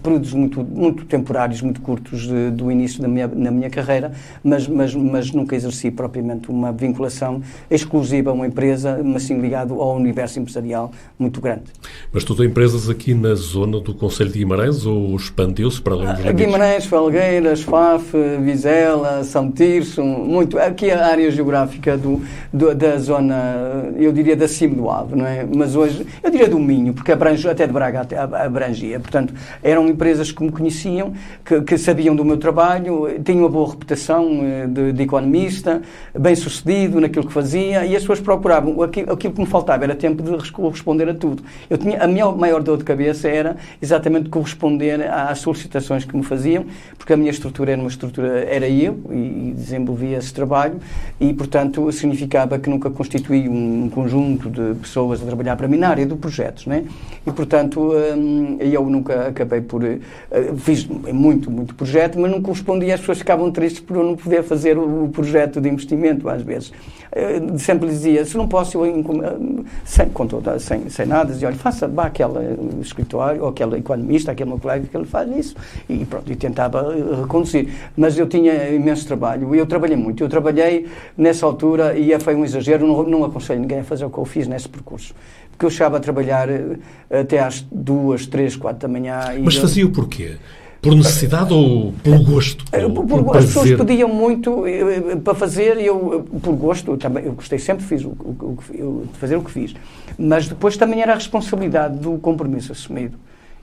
períodos 0.03 0.33
muito, 0.33 0.65
muito 0.65 0.98
muito 0.99 1.07
temporários, 1.07 1.63
muito 1.63 1.81
curtos 1.81 2.27
de, 2.27 2.51
do 2.51 2.71
início 2.71 3.01
da 3.01 3.09
minha, 3.09 3.29
na 3.29 3.51
minha 3.51 3.71
carreira, 3.71 4.13
mas, 4.43 4.67
mas, 4.67 4.95
mas 4.95 5.31
nunca 5.31 5.55
exerci 5.55 5.91
propriamente 5.91 6.51
uma 6.51 6.73
vinculação 6.73 7.41
exclusiva 7.71 8.31
a 8.31 8.33
uma 8.33 8.47
empresa, 8.47 9.01
mas 9.05 9.23
sim 9.23 9.41
ligado 9.41 9.81
ao 9.81 9.97
universo 9.97 10.41
empresarial 10.41 10.91
muito 11.19 11.41
grande. 11.41 11.65
Mas 12.13 12.25
tu 12.25 12.35
tens 12.35 12.49
empresas 12.49 12.91
aqui 12.91 13.15
na 13.15 13.35
zona 13.35 13.81
do 13.81 13.95
Conselho 13.95 14.31
de 14.31 14.39
Guimarães 14.39 14.85
ou 14.85 15.15
expandiu-se 15.15 15.81
para 15.81 15.95
além 15.95 16.15
dos 16.15 16.27
ah, 16.27 16.33
Guimarães, 16.33 16.87
Felgueiras, 16.87 17.63
Faf, 17.63 18.17
Vizela, 18.43 19.23
São 19.25 19.51
Tirso, 19.51 20.03
muito. 20.03 20.59
Aqui 20.59 20.91
a 20.91 21.07
área 21.07 21.31
geográfica 21.31 21.97
do, 21.97 22.23
do, 22.53 22.75
da 22.75 22.97
zona, 22.99 23.93
eu 23.97 24.13
diria 24.13 24.35
da 24.35 24.49
cima 24.49 24.75
do 24.75 24.91
Ave, 24.91 25.15
não 25.15 25.27
é? 25.27 25.47
Mas 25.55 25.77
hoje, 25.77 26.07
eu 26.23 26.31
diria 26.31 26.49
do 26.49 26.59
Minho, 26.59 26.93
porque 26.93 27.13
abrange, 27.13 27.49
até 27.49 27.67
de 27.67 27.73
Braga 27.73 28.07
abrangia. 28.43 28.99
Portanto, 28.99 29.35
eram 29.63 29.87
empresas 29.87 30.33
que 30.33 30.43
me 30.43 30.51
conheciam 30.51 30.78
conheciam, 30.79 31.13
que, 31.45 31.61
que, 31.63 31.79
sabiam 31.79 32.15
do 32.15 32.25
meu 32.25 32.37
trabalho, 32.37 33.09
tinham 33.25 33.41
uma 33.41 33.49
boa 33.49 33.71
reputação 33.71 34.41
eh, 34.43 34.67
de, 34.67 34.93
de, 34.93 35.03
economista, 35.03 35.83
bem 36.19 36.35
sucedido 36.35 37.01
naquilo 37.01 37.27
que 37.27 37.33
fazia, 37.33 37.85
e 37.85 37.97
as 37.97 38.03
pessoas 38.03 38.21
procuravam. 38.21 38.81
Aquilo, 38.83 39.13
aquilo 39.13 39.33
que 39.33 39.41
me 39.41 39.47
faltava 39.47 39.85
era 39.85 39.95
tempo 39.95 40.23
de 40.23 40.53
corresponder 40.53 41.09
a 41.09 41.15
tudo. 41.15 41.43
Eu 41.69 41.77
tinha, 41.77 42.03
a 42.03 42.07
minha 42.07 42.31
maior 42.31 42.63
dor 42.63 42.79
de 42.79 42.85
cabeça 42.85 43.29
era 43.29 43.57
exatamente 43.83 44.29
corresponder 44.29 45.03
às 45.11 45.39
solicitações 45.41 46.05
que 46.05 46.17
me 46.17 46.23
faziam, 46.23 46.65
porque 46.97 47.13
a 47.13 47.17
minha 47.17 47.31
estrutura 47.31 47.73
era 47.73 47.81
uma 47.81 47.91
estrutura, 47.91 48.45
era 48.45 48.69
eu, 48.69 48.99
e, 49.11 49.53
desenvolvia 49.57 50.19
esse 50.19 50.33
trabalho, 50.33 50.79
e 51.21 51.33
portanto 51.33 51.91
significava 51.91 52.59
que 52.59 52.71
nunca 52.71 52.91
constituí 52.91 53.49
um, 53.49 53.89
conjunto 53.89 54.51
de 54.51 54.75
pessoas 54.81 55.23
a 55.23 55.27
trabalhar 55.27 55.57
para 55.57 55.67
mim 55.67 55.79
na 55.79 55.89
área 55.89 56.07
do 56.07 56.17
projetos, 56.17 56.67
né? 56.67 56.85
E 57.27 57.33
portanto 57.33 57.93
hum, 57.93 58.57
eu 58.61 58.89
nunca 58.89 59.29
acabei 59.29 59.61
por. 59.61 59.83
Fiz 60.69 60.85
muito, 60.87 61.51
muito 61.51 61.75
projeto, 61.75 62.21
mas 62.21 62.31
não 62.31 62.43
correspondia, 62.43 62.93
as 62.93 63.01
pessoas 63.01 63.17
ficavam 63.17 63.51
tristes 63.51 63.81
por 63.81 63.97
eu 63.97 64.05
não 64.05 64.15
poder 64.15 64.43
fazer 64.43 64.77
o, 64.77 65.09
projeto 65.09 65.63
de 65.63 65.69
investimento, 65.71 66.29
às 66.29 66.43
vezes. 66.43 66.75
Eu 67.11 67.55
eh, 67.55 67.57
sempre 67.57 67.89
dizia, 67.89 68.23
se 68.27 68.37
não 68.37 68.47
posso, 68.47 68.85
eu, 68.85 69.03
sem, 69.83 70.11
com 70.11 70.27
toda, 70.27 70.59
sem, 70.59 70.91
sem 70.91 71.07
nada, 71.07 71.33
dizia, 71.33 71.49
olha, 71.49 71.57
faça, 71.57 71.89
vá 71.89 72.05
aquele 72.05 72.83
escritório, 72.83 73.45
ou 73.45 73.49
aquele 73.49 73.79
economista, 73.79 74.33
aquele 74.33 74.51
meu 74.51 74.59
colega 74.59 74.87
que 74.87 74.95
ele 74.95 75.07
faz 75.07 75.35
isso, 75.35 75.57
e 75.89 76.05
pronto, 76.05 76.31
e 76.31 76.37
tentava 76.37 76.95
eh, 76.95 77.23
reconduzir. 77.23 77.73
Mas 77.97 78.19
eu 78.19 78.29
tinha 78.29 78.69
imenso 78.69 79.07
trabalho, 79.07 79.55
e 79.55 79.59
eu 79.59 79.65
trabalhei 79.65 79.97
muito, 79.97 80.23
eu 80.23 80.29
trabalhei 80.29 80.87
nessa 81.17 81.47
altura, 81.47 81.99
e 81.99 82.11
foi 82.21 82.35
um 82.35 82.45
exagero, 82.45 82.87
não, 82.87 83.05
não 83.05 83.25
aconselho 83.25 83.61
ninguém 83.61 83.79
a 83.79 83.85
fazer 83.85 84.05
o 84.05 84.11
que 84.11 84.19
eu 84.19 84.27
fiz 84.27 84.47
nesse 84.47 84.69
percurso 84.69 85.15
porque 85.59 85.67
eu 85.67 85.71
chegava 85.71 85.97
a 85.97 86.01
trabalhar 86.01 86.49
eh, 86.49 86.79
até 87.11 87.41
às 87.41 87.67
duas, 87.73 88.27
três, 88.27 88.55
quatro 88.55 88.79
da 88.79 88.89
manhã. 88.89 89.19
Mas 89.43 89.57
fazia 89.57 89.85
o 89.85 89.91
porquê? 89.91 90.37
Por 90.81 90.95
necessidade 90.95 91.53
ou 91.53 91.93
por 92.05 92.21
gosto? 92.21 92.65
Por, 92.71 93.05
por, 93.05 93.25
por 93.25 93.37
as 93.37 93.47
pessoas 93.47 93.73
pediam 93.73 94.09
muito 94.09 94.65
eh, 94.65 95.17
para 95.17 95.35
fazer 95.35 95.77
e 95.79 95.87
eu, 95.87 96.25
por 96.41 96.55
gosto, 96.55 96.93
eu, 96.93 96.97
também, 96.97 97.25
eu 97.25 97.33
gostei 97.33 97.59
sempre 97.59 97.85
fiz 97.85 98.05
o, 98.05 98.11
o, 98.11 98.57
o, 98.71 99.09
de 99.13 99.19
fazer 99.19 99.35
o 99.35 99.43
que 99.43 99.51
fiz. 99.51 99.75
Mas 100.17 100.47
depois 100.47 100.77
também 100.77 101.03
era 101.03 101.11
a 101.11 101.17
responsabilidade 101.17 101.99
do 101.99 102.19
compromisso 102.19 102.71
assumido. 102.71 103.19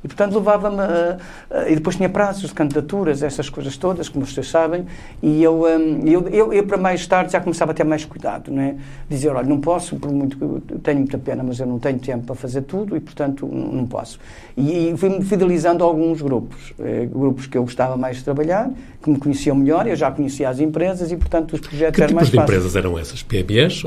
E, 0.06 0.08
portanto, 0.08 0.36
levava-me 0.36 0.80
a, 0.82 1.18
a, 1.50 1.68
E 1.68 1.74
depois 1.74 1.96
tinha 1.96 2.08
prazos 2.08 2.50
de 2.50 2.54
candidaturas, 2.54 3.24
essas 3.24 3.50
coisas 3.50 3.76
todas, 3.76 4.08
como 4.08 4.24
vocês 4.24 4.48
sabem, 4.48 4.86
e 5.22 5.42
eu, 5.42 5.64
um, 5.64 6.06
eu, 6.06 6.30
eu, 6.30 6.54
eu, 6.54 6.64
para 6.64 6.78
mais 6.78 7.08
tarde, 7.08 7.32
já 7.32 7.42
começava 7.42 7.72
a 7.72 7.74
ter 7.74 7.84
mais 7.84 8.06
cuidado, 8.06 8.52
não 8.52 8.62
é? 8.62 8.76
Dizer, 9.10 9.30
olha, 9.30 9.48
não 9.48 9.60
posso, 9.60 9.96
por 9.96 10.12
muito 10.12 10.38
que 10.38 10.78
tenho 10.78 11.00
muita 11.00 11.18
pena, 11.18 11.42
mas 11.42 11.60
eu 11.60 11.66
não 11.66 11.80
tenho 11.80 11.98
tempo 11.98 12.24
para 12.24 12.36
fazer 12.36 12.62
tudo 12.62 12.96
e, 12.96 13.00
portanto, 13.00 13.48
não 13.48 13.88
posso. 13.88 14.20
E, 14.56 14.92
e 14.92 14.98
fui-me 14.98 15.26
fidelizando 15.26 15.84
a 15.84 15.88
alguns 15.88 16.22
grupos, 16.22 16.72
eh, 16.80 17.08
grupos 17.12 17.48
que 17.48 17.58
eu 17.58 17.64
gostava 17.64 17.98
mais 17.98 18.18
de 18.18 18.24
trabalhar, 18.24 18.70
que 19.02 19.10
me 19.10 19.18
conheciam 19.18 19.56
melhor, 19.56 19.88
eu 19.88 19.96
já 19.96 20.12
conhecia 20.12 20.50
as 20.50 20.60
empresas 20.60 21.12
e, 21.12 21.18
portanto, 21.18 21.54
os 21.54 21.62
projetos 21.62 21.96
que 21.96 22.04
eram 22.04 22.14
mais 22.14 22.30
fáceis. 22.30 22.46
Que 22.46 22.52
empresas 22.52 22.76
eram 22.76 23.00
essas? 23.00 23.24
PMEs? 23.24 23.84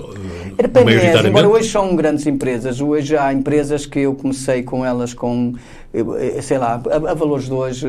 Era 0.59 0.69
PMEs, 0.69 1.25
embora 1.25 1.49
hoje 1.49 1.71
são 1.71 1.95
grandes 1.95 2.27
empresas. 2.27 2.81
Hoje 2.81 3.17
há 3.17 3.33
empresas 3.33 3.87
que 3.87 4.01
eu 4.01 4.15
comecei 4.15 4.65
com 4.65 4.85
elas 4.85 5.15
com, 5.15 5.55
eh, 5.88 5.88
sei 6.43 6.59
lá, 6.59 6.81
a, 6.91 7.11
a 7.11 7.15
valores 7.15 7.47
de 7.47 7.53
hoje, 7.53 7.89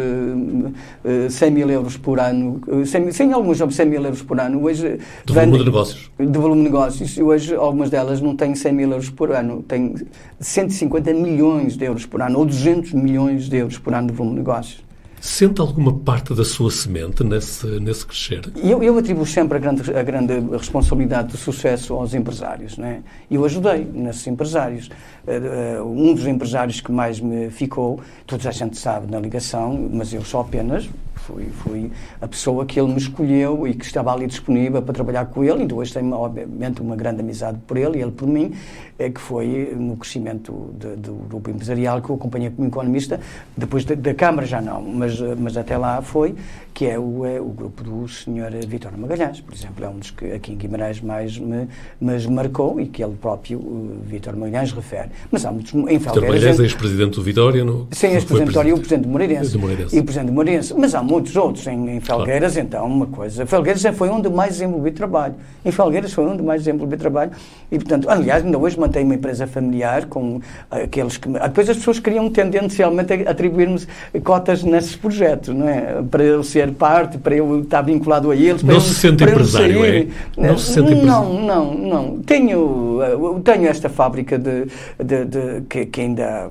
100 1.30 1.48
eh, 1.48 1.52
mil 1.52 1.70
euros 1.70 1.98
por 1.98 2.20
ano, 2.20 2.62
100, 2.86 3.12
100 3.12 3.34
alguns 3.34 3.58
100 3.58 3.86
mil 3.86 4.04
euros 4.04 4.22
por 4.22 4.40
ano. 4.40 4.64
Hoje, 4.64 5.00
de 5.26 5.34
volume 5.34 5.58
de 5.58 5.66
negócios. 5.66 6.12
De 6.18 6.40
volume 6.40 6.64
de 6.64 6.70
negócios. 6.70 7.18
E 7.18 7.24
hoje 7.24 7.56
algumas 7.56 7.90
delas 7.90 8.22
não 8.22 8.36
têm 8.36 8.56
100 8.56 8.74
mil 8.74 8.90
euros 8.92 9.10
por 9.10 9.32
ano, 9.32 9.62
têm 9.64 9.96
150 10.40 11.14
milhões 11.14 11.76
de 11.76 11.86
euros 11.86 12.06
por 12.06 12.22
ano, 12.22 12.40
ou 12.40 12.46
200 12.46 12.94
milhões 12.94 13.50
de 13.50 13.58
euros 13.58 13.78
por 13.78 13.94
ano 13.94 14.08
de 14.08 14.14
volume 14.14 14.36
de 14.36 14.42
negócios. 14.42 14.89
Sente 15.22 15.60
alguma 15.60 15.94
parte 15.94 16.34
da 16.34 16.46
sua 16.46 16.72
semente 16.72 17.24
nesse, 17.24 17.68
nesse 17.80 18.06
crescer? 18.06 18.52
Eu, 18.56 18.82
eu 18.82 18.98
atribuo 18.98 19.26
sempre 19.26 19.58
a 19.58 19.60
grande, 19.60 19.94
a 19.94 20.04
grande 20.04 20.40
responsabilidade 20.52 21.30
do 21.30 21.38
sucesso 21.38 21.94
aos 21.94 22.14
empresários. 22.14 22.78
Né? 22.78 23.04
Eu 23.30 23.44
ajudei 23.44 23.86
nesses 23.94 24.26
empresários. 24.28 24.90
Uh, 25.28 25.84
um 25.84 26.14
dos 26.14 26.26
empresários 26.26 26.80
que 26.80 26.92
mais 26.92 27.20
me 27.20 27.50
ficou, 27.50 28.00
toda 28.26 28.48
a 28.48 28.52
gente 28.52 28.78
sabe 28.78 29.12
na 29.12 29.20
ligação, 29.20 29.90
mas 29.92 30.14
eu 30.14 30.24
só 30.24 30.42
apenas 30.42 30.90
fui, 31.20 31.46
fui 31.52 31.92
a 32.22 32.28
pessoa 32.28 32.66
que 32.66 32.80
ele 32.80 32.92
me 32.92 32.98
escolheu 32.98 33.68
e 33.68 33.74
que 33.74 33.86
estava 33.86 34.12
ali 34.14 34.28
disponível 34.28 34.82
para 34.82 34.94
trabalhar 34.94 35.26
com 35.26 35.44
ele. 35.44 35.68
E 35.70 35.74
hoje 35.74 35.94
tenho, 35.94 36.12
obviamente, 36.14 36.82
uma 36.82 36.96
grande 36.96 37.22
amizade 37.22 37.58
por 37.68 37.78
ele 37.78 37.98
e 37.98 38.02
ele 38.02 38.12
por 38.12 38.28
mim, 38.28 38.54
é, 38.98 39.10
que 39.10 39.20
foi 39.20 39.74
no 39.78 39.96
crescimento 39.98 40.74
de, 40.78 40.96
do 40.96 41.14
grupo 41.30 41.50
empresarial 41.50 42.02
que 42.02 42.10
eu 42.10 42.16
acompanhei 42.16 42.50
como 42.50 42.68
economista. 42.68 43.20
Depois 43.56 43.86
da, 43.86 43.96
da 43.96 44.14
Câmara 44.14 44.48
já 44.48 44.62
não, 44.62 44.82
mas, 44.82 45.20
mas 45.38 45.58
até 45.58 45.78
lá 45.78 46.02
foi, 46.02 46.36
que 46.80 46.86
é 46.86 46.98
o, 46.98 47.26
é 47.26 47.42
o 47.42 47.50
grupo 47.50 47.84
do 47.84 48.08
senhor 48.08 48.50
Vítor 48.66 48.98
Magalhães, 48.98 49.42
por 49.42 49.54
exemplo. 49.54 49.84
É 49.84 49.90
um 49.90 49.98
dos 49.98 50.12
que 50.12 50.32
aqui 50.32 50.54
em 50.54 50.56
Guimarães 50.56 51.02
mais 51.02 51.38
me, 51.38 51.68
me 52.00 52.28
marcou 52.30 52.80
e 52.80 52.86
que 52.86 53.04
ele 53.04 53.16
próprio, 53.20 53.60
Vítor 54.06 54.38
Magalhães, 54.38 54.72
refere. 54.72 55.10
Mas 55.30 55.46
há 55.46 55.52
muitos 55.52 55.74
em 55.74 56.00
Felgueiras. 56.00 56.36
Magalhães 56.36 56.58
é 56.58 56.64
ex-presidente 56.64 57.16
do 57.16 57.22
Vitória? 57.22 57.66
No, 57.66 57.86
sim, 57.92 58.08
ex-presidente 58.08 58.46
do 58.46 58.48
Vitória 58.48 58.70
e 58.70 58.72
o 58.72 58.78
presidente 58.78 59.04
do 59.04 59.10
Moreirense. 59.10 59.52
Do 59.52 59.60
Moreirense. 59.60 59.94
E 59.94 60.00
o 60.00 60.04
presidente 60.06 60.28
do 60.28 60.34
Moreirense. 60.34 60.74
Mas 60.74 60.96
há 60.96 61.04
muitos 61.04 61.36
outros 61.36 61.68
em, 61.68 61.98
em 61.98 62.00
Felgueiras, 62.00 62.54
claro. 62.54 62.68
então, 62.70 62.86
uma 62.86 63.08
coisa. 63.08 63.46
Felgueiras 63.46 63.84
foi 63.98 64.08
onde 64.08 64.30
mais 64.30 64.54
desenvolvi 64.54 64.92
trabalho. 64.92 65.36
Em 65.66 65.72
Felgueiras 65.74 66.14
foi 66.14 66.26
onde 66.28 66.42
mais 66.42 66.64
desenvolvi 66.64 66.96
trabalho. 66.96 67.32
E, 67.70 67.78
portanto, 67.78 68.10
aliás, 68.10 68.46
ainda 68.46 68.58
hoje 68.58 68.80
mantenho 68.80 69.06
uma 69.06 69.16
empresa 69.16 69.46
familiar 69.46 70.06
com 70.06 70.40
aqueles 70.72 71.18
que. 71.18 71.28
Depois 71.28 71.70
as 71.70 71.76
pessoas 71.76 72.00
queriam 72.00 72.30
tendencialmente 72.30 73.12
atribuir-me 73.28 73.82
cotas 74.24 74.64
nesses 74.64 74.96
projetos, 74.96 75.54
não 75.54 75.68
é? 75.68 76.02
Para 76.10 76.24
eu 76.24 76.42
ser 76.42 76.69
parte, 76.72 77.18
para 77.18 77.36
eu 77.36 77.62
estar 77.62 77.82
vinculado 77.82 78.32
a 78.32 78.36
eles. 78.36 78.64
Não 78.64 78.80
se 78.80 78.96
sente 78.96 79.24
empresário, 79.24 79.86
é? 79.86 80.08
Não 80.38 80.58
se 80.58 80.74
sente 80.74 80.94
empresário. 80.94 81.34
Não, 81.34 81.42
não, 81.42 81.74
não. 81.74 82.20
Tenho, 82.20 83.00
tenho 83.44 83.68
esta 83.68 83.90
fábrica 83.90 84.38
de, 84.38 84.66
de, 85.04 85.26
de 85.26 85.62
que, 85.70 85.86
que, 85.86 86.02
ainda 86.02 86.50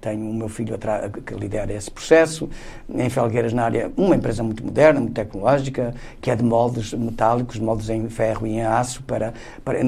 tenho 0.00 0.28
o 0.28 0.34
meu 0.34 0.48
filho 0.48 0.78
que 1.24 1.34
lidera 1.34 1.72
esse 1.72 1.90
processo. 1.90 2.48
Em 2.92 3.08
Felgueiras, 3.08 3.52
na 3.52 3.64
área, 3.64 3.90
uma 3.96 4.14
empresa 4.14 4.42
muito 4.42 4.64
moderna, 4.64 5.00
muito 5.00 5.14
tecnológica, 5.14 5.94
que 6.20 6.30
é 6.30 6.36
de 6.36 6.42
moldes 6.42 6.92
metálicos, 6.92 7.58
moldes 7.58 7.88
em 7.88 8.08
ferro 8.08 8.46
e 8.46 8.54
em 8.54 8.62
aço, 8.62 9.02
para, 9.04 9.32
para, 9.64 9.78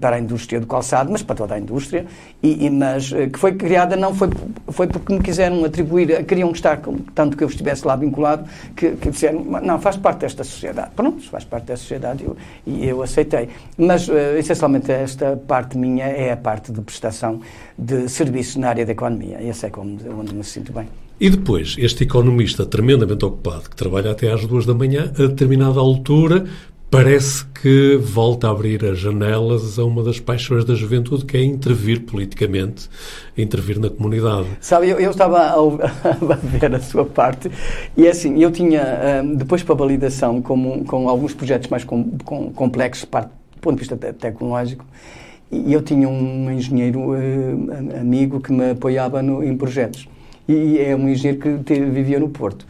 para 0.00 0.16
a 0.16 0.18
indústria 0.20 0.60
do 0.60 0.66
calçado, 0.66 1.10
mas 1.10 1.22
para 1.22 1.36
toda 1.36 1.54
a 1.54 1.58
indústria, 1.58 2.06
e, 2.42 2.66
e, 2.66 2.70
mas 2.70 3.12
eh, 3.12 3.28
que 3.28 3.38
foi 3.38 3.54
criada 3.54 3.96
não 3.96 4.14
foi, 4.14 4.28
foi 4.68 4.86
porque 4.86 5.12
me 5.12 5.20
quiseram 5.20 5.64
atribuir, 5.64 6.24
queriam 6.24 6.50
estar, 6.52 6.80
tanto 7.14 7.36
que 7.36 7.42
eu 7.42 7.48
estivesse 7.48 7.86
lá 7.86 7.96
vinculado, 7.96 8.44
que, 8.74 8.85
que 8.92 9.10
disseram, 9.10 9.44
não, 9.44 9.78
faz 9.80 9.96
parte 9.96 10.20
desta 10.20 10.44
sociedade. 10.44 10.90
Pronto, 10.94 11.22
faz 11.28 11.44
parte 11.44 11.64
desta 11.66 11.82
sociedade 11.82 12.24
eu, 12.24 12.36
e 12.66 12.86
eu 12.86 13.02
aceitei. 13.02 13.48
Mas, 13.76 14.08
uh, 14.08 14.12
essencialmente, 14.38 14.90
esta 14.90 15.36
parte 15.36 15.76
minha 15.76 16.06
é 16.06 16.32
a 16.32 16.36
parte 16.36 16.72
de 16.72 16.80
prestação 16.80 17.40
de 17.78 18.08
serviços 18.08 18.56
na 18.56 18.68
área 18.68 18.86
da 18.86 18.92
economia. 18.92 19.42
Esse 19.42 19.66
é 19.66 19.70
como, 19.70 19.98
onde 20.18 20.34
me 20.34 20.44
sinto 20.44 20.72
bem. 20.72 20.88
E 21.18 21.30
depois, 21.30 21.76
este 21.78 22.04
economista 22.04 22.66
tremendamente 22.66 23.24
ocupado, 23.24 23.70
que 23.70 23.76
trabalha 23.76 24.10
até 24.10 24.30
às 24.30 24.44
duas 24.44 24.66
da 24.66 24.74
manhã, 24.74 25.10
a 25.18 25.22
determinada 25.22 25.80
altura, 25.80 26.44
parece 26.96 27.44
que 27.46 27.96
volta 27.96 28.48
a 28.48 28.50
abrir 28.50 28.84
as 28.84 28.98
janelas 28.98 29.78
a 29.78 29.84
uma 29.84 30.02
das 30.02 30.18
paixões 30.18 30.64
da 30.64 30.74
juventude, 30.74 31.26
que 31.26 31.36
é 31.36 31.44
intervir 31.44 32.02
politicamente, 32.02 32.88
intervir 33.36 33.78
na 33.78 33.90
comunidade. 33.90 34.46
Sabe, 34.60 34.88
eu, 34.88 34.98
eu 34.98 35.10
estava 35.10 35.38
a, 35.38 35.54
a, 35.54 36.36
ver 36.36 36.74
a 36.74 36.80
sua 36.80 37.04
parte 37.04 37.50
e 37.96 38.06
é 38.06 38.10
assim, 38.10 38.42
eu 38.42 38.50
tinha, 38.50 39.22
hum, 39.22 39.34
depois 39.34 39.62
para 39.62 39.74
validação, 39.74 40.40
com, 40.40 40.84
com 40.84 41.08
alguns 41.08 41.34
projetos 41.34 41.68
mais 41.68 41.84
com, 41.84 42.16
com, 42.24 42.50
complexos, 42.50 43.04
parte, 43.04 43.28
do 43.28 43.60
ponto 43.60 43.74
de 43.74 43.80
vista 43.80 43.96
tecnológico, 43.96 44.84
e 45.50 45.72
eu 45.72 45.82
tinha 45.82 46.08
um 46.08 46.50
engenheiro 46.50 47.12
uh, 47.12 48.00
amigo 48.00 48.40
que 48.40 48.52
me 48.52 48.70
apoiava 48.70 49.22
no, 49.22 49.44
em 49.44 49.56
projetos. 49.56 50.08
E 50.48 50.78
é 50.78 50.94
um 50.94 51.08
engenheiro 51.08 51.40
que 51.40 51.64
te, 51.64 51.80
vivia 51.80 52.18
no 52.18 52.28
Porto. 52.28 52.66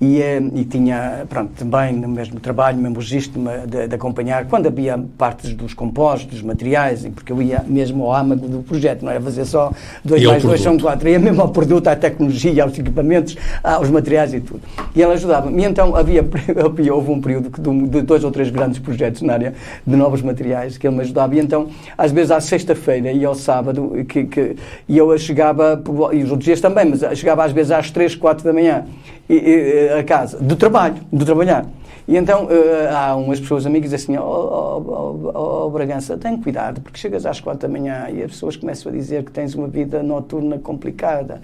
E, 0.00 0.20
e, 0.54 0.64
tinha, 0.64 1.26
pronto, 1.28 1.50
também 1.58 1.92
no 1.92 2.06
mesmo 2.06 2.38
trabalho, 2.38 2.78
mesmo 2.78 2.98
registro 2.98 3.42
de, 3.66 3.88
de, 3.88 3.94
acompanhar, 3.96 4.46
quando 4.46 4.68
havia 4.68 4.96
partes 5.18 5.52
dos 5.54 5.74
compostos, 5.74 6.34
dos 6.34 6.42
materiais, 6.42 7.04
e 7.04 7.10
porque 7.10 7.32
eu 7.32 7.42
ia 7.42 7.64
mesmo 7.66 8.04
ao 8.04 8.14
âmago 8.14 8.46
do 8.46 8.62
projeto, 8.62 9.04
não 9.04 9.10
era 9.10 9.20
fazer 9.20 9.44
só 9.44 9.72
dois 10.04 10.24
mais 10.24 10.42
dois 10.42 10.60
são 10.60 10.78
quatro, 10.78 11.08
ia 11.08 11.18
mesmo 11.18 11.42
ao 11.42 11.48
produto, 11.48 11.88
à 11.88 11.96
tecnologia, 11.96 12.62
aos 12.62 12.78
equipamentos, 12.78 13.36
aos 13.62 13.90
materiais 13.90 14.32
e 14.34 14.40
tudo. 14.40 14.60
E 14.94 15.02
ele 15.02 15.12
ajudava-me. 15.14 15.60
E 15.60 15.64
então 15.64 15.96
havia, 15.96 16.24
houve 16.94 17.10
um 17.10 17.20
período 17.20 17.50
de 17.88 18.02
dois 18.02 18.22
ou 18.22 18.30
três 18.30 18.50
grandes 18.50 18.78
projetos 18.78 19.22
na 19.22 19.32
área 19.32 19.54
de 19.84 19.96
novos 19.96 20.22
materiais 20.22 20.78
que 20.78 20.86
ele 20.86 20.94
me 20.94 21.02
ajudava. 21.02 21.34
E 21.34 21.40
então, 21.40 21.70
às 21.96 22.12
vezes 22.12 22.30
à 22.30 22.40
sexta-feira 22.40 23.10
e 23.10 23.24
ao 23.24 23.34
sábado, 23.34 24.04
que, 24.08 24.24
que, 24.24 24.56
e 24.88 24.96
eu 24.96 25.18
chegava, 25.18 25.82
e 26.12 26.22
os 26.22 26.30
outros 26.30 26.44
dias 26.44 26.60
também, 26.60 26.84
mas 26.84 27.00
chegava 27.18 27.44
às 27.44 27.50
vezes 27.50 27.72
às 27.72 27.90
três, 27.90 28.14
quatro 28.14 28.44
da 28.44 28.52
manhã 28.52 28.84
e, 29.28 29.34
e, 29.34 29.98
a 29.98 30.04
casa, 30.04 30.38
do 30.38 30.56
trabalho, 30.56 30.96
do 31.12 31.24
trabalhar. 31.24 31.66
E 32.06 32.16
então 32.16 32.46
uh, 32.46 32.48
há 32.90 33.14
umas 33.16 33.38
pessoas 33.38 33.66
amigas 33.66 33.92
assim, 33.92 34.16
ó 34.16 34.22
oh, 34.22 34.82
oh, 34.86 35.30
oh, 35.34 35.66
oh, 35.66 35.70
Bragança, 35.70 36.16
tem 36.16 36.36
cuidado, 36.40 36.80
porque 36.80 36.98
chegas 36.98 37.26
às 37.26 37.38
quatro 37.38 37.60
da 37.60 37.68
manhã 37.68 38.08
e 38.10 38.22
as 38.22 38.30
pessoas 38.30 38.56
começam 38.56 38.90
a 38.90 38.94
dizer 38.94 39.24
que 39.24 39.30
tens 39.30 39.54
uma 39.54 39.68
vida 39.68 40.02
noturna 40.02 40.58
complicada. 40.58 41.42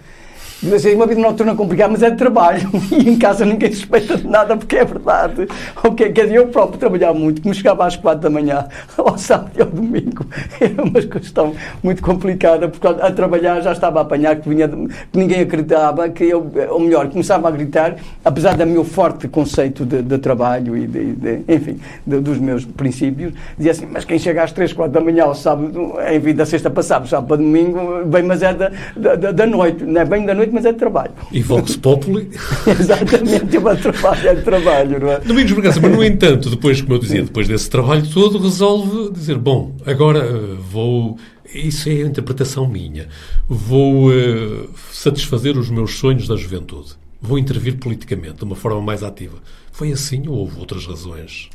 Assim, 0.72 0.94
uma 0.94 1.06
vida 1.06 1.20
noturna 1.20 1.54
complicada, 1.54 1.92
mas 1.92 2.02
é 2.02 2.10
de 2.10 2.16
trabalho. 2.16 2.70
E 2.94 3.08
em 3.08 3.18
casa 3.18 3.44
ninguém 3.44 3.72
suspeita 3.72 4.16
de 4.16 4.26
nada 4.26 4.56
porque 4.56 4.76
é 4.76 4.84
verdade. 4.84 5.48
Okay, 5.82 6.12
quer 6.12 6.24
dizer, 6.24 6.36
eu 6.36 6.46
próprio 6.46 6.78
trabalhava 6.78 7.18
muito, 7.18 7.42
como 7.42 7.54
chegava 7.54 7.86
às 7.86 7.96
quatro 7.96 8.22
da 8.22 8.30
manhã, 8.30 8.66
ao 8.96 9.18
sábado 9.18 9.50
e 9.56 9.62
ao 9.62 9.68
domingo, 9.68 10.26
era 10.60 10.82
uma 10.82 11.00
questão 11.00 11.54
muito 11.82 12.02
complicada, 12.02 12.68
porque 12.68 12.86
a 12.86 13.10
trabalhar 13.10 13.60
já 13.60 13.72
estava 13.72 13.98
a 13.98 14.02
apanhar 14.02 14.36
que, 14.36 14.48
vinha 14.48 14.68
de, 14.68 14.76
que 14.86 15.18
ninguém 15.18 15.40
acreditava, 15.40 16.08
que 16.08 16.24
eu, 16.24 16.50
ou 16.70 16.80
melhor, 16.80 17.08
começava 17.08 17.48
a 17.48 17.50
gritar, 17.50 17.96
apesar 18.24 18.56
do 18.56 18.66
meu 18.66 18.84
forte 18.84 19.28
conceito 19.28 19.84
de, 19.84 20.02
de 20.02 20.18
trabalho 20.18 20.76
e, 20.76 20.86
de, 20.86 21.12
de 21.12 21.40
enfim, 21.48 21.80
dos 22.06 22.38
meus 22.38 22.64
princípios, 22.64 23.32
dizia 23.56 23.72
assim, 23.72 23.88
mas 23.90 24.04
quem 24.04 24.18
chega 24.18 24.44
às 24.44 24.52
três, 24.52 24.72
quatro 24.72 24.92
da 24.92 25.00
manhã 25.00 25.24
ao 25.24 25.34
sábado, 25.34 25.94
enfim, 26.14 26.34
da 26.34 26.46
sexta 26.46 26.70
para 26.70 26.82
sábado, 26.82 27.08
sábado 27.08 27.28
para 27.28 27.36
domingo, 27.38 28.04
bem, 28.06 28.22
mas 28.22 28.42
é 28.42 28.54
da, 28.54 28.70
da, 28.96 29.32
da 29.32 29.46
noite, 29.46 29.84
não 29.84 30.00
é 30.00 30.04
bem 30.04 30.24
da 30.24 30.33
noite, 30.34 30.52
mas 30.52 30.64
é 30.64 30.72
de 30.72 30.78
trabalho. 30.78 31.12
E 31.32 31.40
Vox 31.40 31.76
Populi. 31.76 32.30
Exatamente, 32.66 33.56
é 33.56 33.74
trabalho, 33.76 34.28
é 34.28 34.34
de 34.34 34.42
trabalho, 34.42 35.00
não 35.00 35.10
é? 35.10 35.20
Domingos 35.20 35.52
Bragança, 35.52 35.80
mas 35.80 35.92
no 35.92 36.04
entanto, 36.04 36.50
depois, 36.50 36.80
como 36.80 36.94
eu 36.94 36.98
dizia, 36.98 37.22
depois 37.22 37.48
desse 37.48 37.68
trabalho 37.70 38.06
todo, 38.12 38.38
resolve 38.38 39.10
dizer, 39.12 39.38
bom, 39.38 39.74
agora 39.86 40.18
eh, 40.20 40.56
vou 40.70 41.16
isso 41.54 41.88
é 41.88 41.92
a 41.92 42.06
interpretação 42.06 42.66
minha. 42.66 43.08
Vou 43.48 44.10
uh, 44.10 44.68
satisfazer 44.92 45.56
os 45.56 45.70
meus 45.70 45.94
sonhos 45.94 46.26
da 46.26 46.36
juventude. 46.36 46.94
Vou 47.20 47.38
intervir 47.38 47.78
politicamente, 47.78 48.38
de 48.38 48.44
uma 48.44 48.56
forma 48.56 48.80
mais 48.80 49.02
ativa. 49.02 49.38
Foi 49.70 49.92
assim 49.92 50.26
ou 50.26 50.38
houve 50.38 50.58
outras 50.58 50.86
razões? 50.86 51.48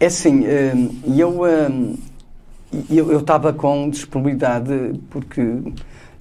É 0.00 0.06
assim, 0.06 0.44
uh, 0.44 1.98
eu, 2.90 3.10
eu 3.10 3.20
estava 3.20 3.52
com 3.52 3.90
disponibilidade 3.90 4.98
porque 5.10 5.42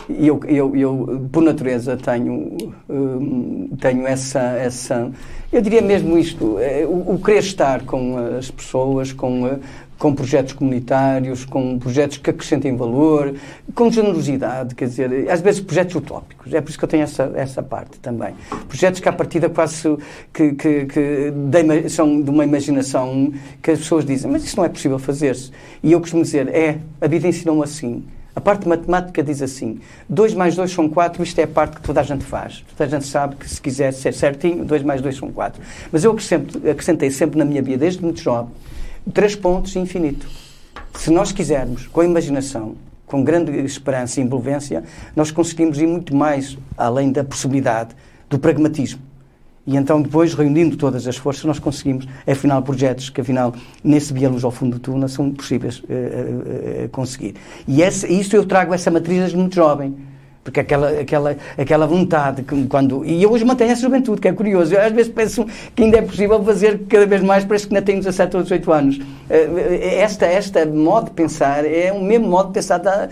eu, 0.10 0.40
eu, 0.48 0.76
eu, 0.76 1.28
por 1.32 1.44
natureza, 1.44 1.98
tenho, 1.98 2.58
hum, 2.90 3.70
tenho 3.80 4.08
essa, 4.08 4.40
essa. 4.40 5.12
Eu 5.52 5.62
diria 5.62 5.82
mesmo 5.82 6.18
isto: 6.18 6.58
é, 6.60 6.86
o, 6.86 7.16
o 7.16 7.22
querer 7.24 7.40
estar 7.40 7.84
com 7.84 8.18
as 8.18 8.50
pessoas, 8.50 9.12
com, 9.12 9.60
com 9.98 10.14
projetos 10.14 10.54
comunitários, 10.54 11.44
com 11.44 11.78
projetos 11.78 12.18
que 12.18 12.30
acrescentem 12.30 12.76
valor, 12.76 13.34
com 13.76 13.92
generosidade, 13.92 14.76
quer 14.76 14.86
dizer, 14.86 15.30
às 15.30 15.42
vezes 15.42 15.60
projetos 15.60 15.96
utópicos. 15.96 16.54
É 16.54 16.62
por 16.62 16.70
isso 16.70 16.78
que 16.78 16.86
eu 16.86 16.90
tenho 16.90 17.04
essa, 17.04 17.32
essa 17.36 17.62
parte 17.62 18.00
também. 18.00 18.34
Projetos 18.68 19.02
que, 19.02 19.10
à 19.10 19.14
partida, 19.14 19.50
quase 19.50 19.98
que, 20.34 20.54
que, 20.54 20.86
que 20.86 21.32
de, 21.32 21.90
são 21.90 22.22
de 22.22 22.30
uma 22.30 22.46
imaginação 22.46 23.34
que 23.62 23.72
as 23.72 23.80
pessoas 23.80 24.06
dizem, 24.06 24.32
mas 24.32 24.44
isso 24.44 24.56
não 24.56 24.64
é 24.64 24.70
possível 24.70 25.00
fazer-se. 25.00 25.52
E 25.84 25.92
eu 25.92 26.00
costumo 26.00 26.24
dizer, 26.24 26.48
é, 26.48 26.78
a 27.02 27.08
vida 27.08 27.28
ensinou-me 27.28 27.64
assim. 27.64 28.04
A 28.38 28.40
parte 28.40 28.68
matemática 28.68 29.24
diz 29.24 29.42
assim: 29.42 29.80
2 30.08 30.36
mais 30.36 30.56
2 30.56 30.70
são 30.70 30.88
4, 30.88 31.24
isto 31.24 31.40
é 31.40 31.46
a 31.46 31.48
parte 31.48 31.78
que 31.78 31.82
toda 31.82 32.02
a 32.02 32.04
gente 32.04 32.24
faz. 32.24 32.64
Toda 32.78 32.84
a 32.84 33.00
gente 33.00 33.10
sabe 33.10 33.36
que 33.36 33.50
se 33.50 33.60
quiser 33.60 33.92
ser 33.92 34.14
certinho, 34.14 34.64
2 34.64 34.84
mais 34.84 35.02
2 35.02 35.18
são 35.18 35.32
4. 35.32 35.60
Mas 35.92 36.04
eu 36.04 36.12
acrescentei 36.12 37.10
sempre 37.10 37.40
na 37.40 37.44
minha 37.44 37.64
vida, 37.64 37.80
desde 37.80 38.00
muito 38.00 38.22
jovem, 38.22 38.52
três 39.12 39.36
pontos 39.36 39.76
e 39.76 39.80
infinito. 39.80 40.28
Se 40.94 41.10
nós 41.10 41.32
quisermos, 41.32 41.88
com 41.88 42.00
a 42.00 42.06
imaginação, 42.06 42.76
com 43.08 43.24
grande 43.24 43.52
esperança 43.62 44.20
e 44.20 44.24
envolvência, 44.24 44.84
nós 45.16 45.32
conseguimos 45.32 45.80
ir 45.80 45.88
muito 45.88 46.16
mais 46.16 46.60
além 46.78 47.12
da 47.12 47.24
possibilidade 47.24 47.96
do 48.30 48.38
pragmatismo. 48.38 49.07
E 49.68 49.76
então, 49.76 50.02
depois, 50.02 50.34
reunindo 50.34 50.78
todas 50.78 51.06
as 51.06 51.18
forças, 51.18 51.44
nós 51.44 51.60
conseguimos, 51.60 52.08
afinal, 52.26 52.62
projetos 52.62 53.10
que, 53.10 53.20
afinal, 53.20 53.54
nesse 53.84 54.14
via 54.14 54.30
luz 54.30 54.46
ao 54.46 54.50
fundo 54.50 54.78
do 54.78 54.80
túnel, 54.80 55.10
são 55.10 55.30
possíveis 55.30 55.80
uh, 55.80 56.86
uh, 56.86 56.90
conseguir. 56.90 57.36
E 57.68 57.82
isso 57.82 58.34
eu 58.34 58.46
trago 58.46 58.74
essa 58.74 58.90
matriz 58.90 59.20
desde 59.20 59.36
muito 59.36 59.54
jovem. 59.54 59.94
Porque 60.48 60.62
aquela, 60.62 60.90
aquela, 60.92 61.36
aquela 61.58 61.86
vontade, 61.86 62.42
que 62.42 62.68
quando. 62.68 63.04
E 63.04 63.22
eu 63.22 63.30
hoje 63.30 63.44
mantenho 63.44 63.70
essa 63.70 63.82
juventude, 63.82 64.22
que 64.22 64.30
é 64.30 64.32
curioso. 64.32 64.74
Eu 64.74 64.82
às 64.82 64.94
vezes 64.94 65.12
penso 65.12 65.46
que 65.76 65.84
ainda 65.84 65.98
é 65.98 66.02
possível 66.02 66.42
fazer 66.42 66.84
cada 66.88 67.06
vez 67.06 67.22
mais, 67.22 67.44
parece 67.44 67.68
que 67.68 67.76
ainda 67.76 67.86
tenho 67.86 68.00
17 68.00 68.38
ou 68.38 68.44
18 68.44 68.72
anos. 68.72 69.00
Eh, 69.30 70.00
esta, 70.00 70.26
esta 70.26 70.66
modo 70.66 71.08
de 71.08 71.12
pensar 71.12 71.66
é 71.66 71.92
o 71.92 72.02
mesmo 72.02 72.30
modo 72.30 72.48
de 72.48 72.54
pensar 72.54 72.78
da, 72.78 73.10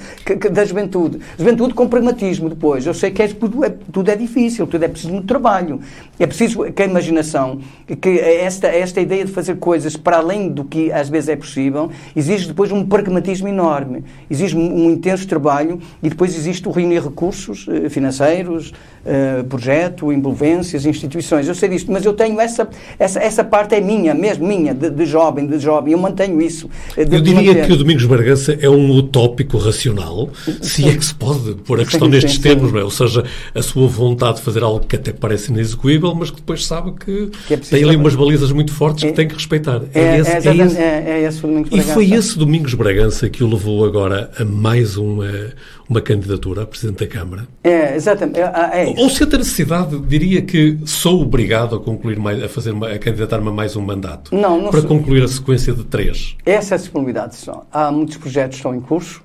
da 0.49 0.63
juventude. 0.63 1.19
Juventude 1.37 1.73
com 1.73 1.89
pragmatismo 1.89 2.47
depois. 2.47 2.85
Eu 2.85 2.93
sei 2.93 3.11
que 3.11 3.21
é, 3.21 3.27
tudo, 3.27 3.65
é, 3.65 3.69
tudo 3.91 4.09
é 4.09 4.15
difícil, 4.15 4.65
tudo 4.65 4.85
é 4.85 4.87
preciso 4.87 5.11
muito 5.11 5.27
trabalho. 5.27 5.81
É 6.17 6.25
preciso 6.25 6.71
que 6.71 6.83
a 6.83 6.85
imaginação, 6.85 7.59
que 7.99 8.17
esta, 8.17 8.67
esta 8.67 9.01
ideia 9.01 9.25
de 9.25 9.31
fazer 9.33 9.57
coisas 9.57 9.97
para 9.97 10.19
além 10.19 10.47
do 10.47 10.63
que 10.63 10.89
às 10.89 11.09
vezes 11.09 11.27
é 11.27 11.35
possível, 11.35 11.91
exige 12.15 12.47
depois 12.47 12.71
um 12.71 12.85
pragmatismo 12.85 13.49
enorme. 13.49 14.05
Exige 14.29 14.55
um, 14.55 14.89
intenso 14.89 15.27
trabalho 15.27 15.81
e 16.01 16.07
depois 16.07 16.33
existe 16.33 16.65
o 16.69 16.71
reunir 16.71 17.03
recursos 17.03 17.24
recursos 17.25 17.65
eh, 17.67 17.89
financeiros, 17.89 18.71
uh, 19.05 19.43
projeto, 19.45 20.11
envolvências, 20.11 20.85
instituições. 20.85 21.47
Eu 21.47 21.55
sei 21.55 21.69
disto, 21.69 21.91
mas 21.91 22.05
eu 22.05 22.13
tenho 22.13 22.39
essa, 22.39 22.67
essa, 22.99 23.19
essa 23.19 23.43
parte 23.43 23.75
é 23.75 23.81
minha, 23.81 24.13
mesmo 24.13 24.47
minha, 24.47 24.73
de, 24.73 24.89
de 24.89 25.05
jovem, 25.05 25.47
de 25.47 25.59
jovem. 25.59 25.93
Eu 25.93 25.99
mantenho 25.99 26.41
isso. 26.41 26.69
Eh, 26.95 27.03
eu 27.03 27.21
diria 27.21 27.53
manter. 27.53 27.65
que 27.65 27.73
o 27.73 27.77
Domingos 27.77 28.05
Bargança 28.05 28.57
é 28.59 28.69
um 28.69 28.91
utópico 28.91 29.57
racional, 29.57 30.29
se 30.61 30.83
sim. 30.83 30.89
é 30.89 30.95
que 30.95 31.05
se 31.05 31.15
pode 31.15 31.55
pôr 31.63 31.79
a 31.79 31.85
questão 31.85 32.07
sim, 32.07 32.13
nestes 32.13 32.35
sim, 32.35 32.41
termos, 32.41 32.71
não 32.71 32.79
é? 32.79 32.83
Ou 32.83 32.91
seja, 32.91 33.23
a 33.53 33.61
sua 33.61 33.87
vontade 33.87 34.37
de 34.37 34.43
fazer 34.43 34.63
algo 34.63 34.85
que 34.85 34.95
até 34.95 35.11
parece 35.11 35.51
inexecuível, 35.51 36.13
mas 36.13 36.29
que 36.29 36.37
depois 36.37 36.65
sabe 36.65 36.91
que, 36.93 37.31
que 37.47 37.53
é 37.53 37.57
tem 37.57 37.83
ali 37.83 37.95
umas 37.95 38.15
balizas 38.15 38.51
muito 38.51 38.71
fortes 38.71 39.03
é, 39.03 39.07
que 39.07 39.13
tem 39.13 39.27
que 39.27 39.33
respeitar. 39.33 39.81
É, 39.93 39.99
é, 39.99 40.19
esse, 40.19 40.31
é, 40.31 40.37
esse, 40.37 40.77
é, 40.77 41.03
é 41.07 41.21
esse 41.23 41.39
o 41.39 41.47
Domingos 41.47 41.69
Bragança. 41.69 41.91
E 41.91 41.93
foi 41.93 42.11
esse 42.11 42.37
Domingos 42.37 42.73
Bragança 42.73 43.29
que 43.29 43.43
o 43.43 43.49
levou 43.49 43.85
agora 43.85 44.29
a 44.37 44.45
mais 44.45 44.97
uma, 44.97 45.53
uma 45.87 46.01
candidatura 46.01 46.63
a 46.63 46.65
Presidente 46.65 47.05
da 47.05 47.07
Câmara? 47.07 47.47
É, 47.63 47.95
exatamente. 47.95 48.39
É, 48.39 48.43
é 48.43 48.95
Ou 48.97 49.09
se 49.09 49.23
a 49.23 49.25
necessidade, 49.25 49.99
diria 49.99 50.41
que 50.41 50.79
sou 50.85 51.21
obrigado 51.21 51.75
a 51.75 51.79
concluir 51.79 52.17
mais, 52.17 52.43
a 52.43 52.49
fazer 52.49 52.71
uma, 52.71 52.89
a 52.89 52.99
candidatar-me 52.99 53.49
a 53.49 53.51
mais 53.51 53.75
um 53.75 53.81
mandato. 53.81 54.33
Não, 54.35 54.61
não 54.61 54.71
Para 54.71 54.81
sou. 54.81 54.89
concluir 54.89 55.23
a 55.23 55.27
sequência 55.27 55.73
de 55.73 55.83
três. 55.83 56.35
Essa 56.45 56.75
é 56.75 56.77
a 56.77 56.79
disponibilidade 56.79 57.35
só. 57.35 57.65
Há 57.71 57.91
muitos 57.91 58.17
projetos 58.17 58.55
que 58.55 58.59
estão 58.59 58.75
em 58.75 58.81
curso, 58.81 59.23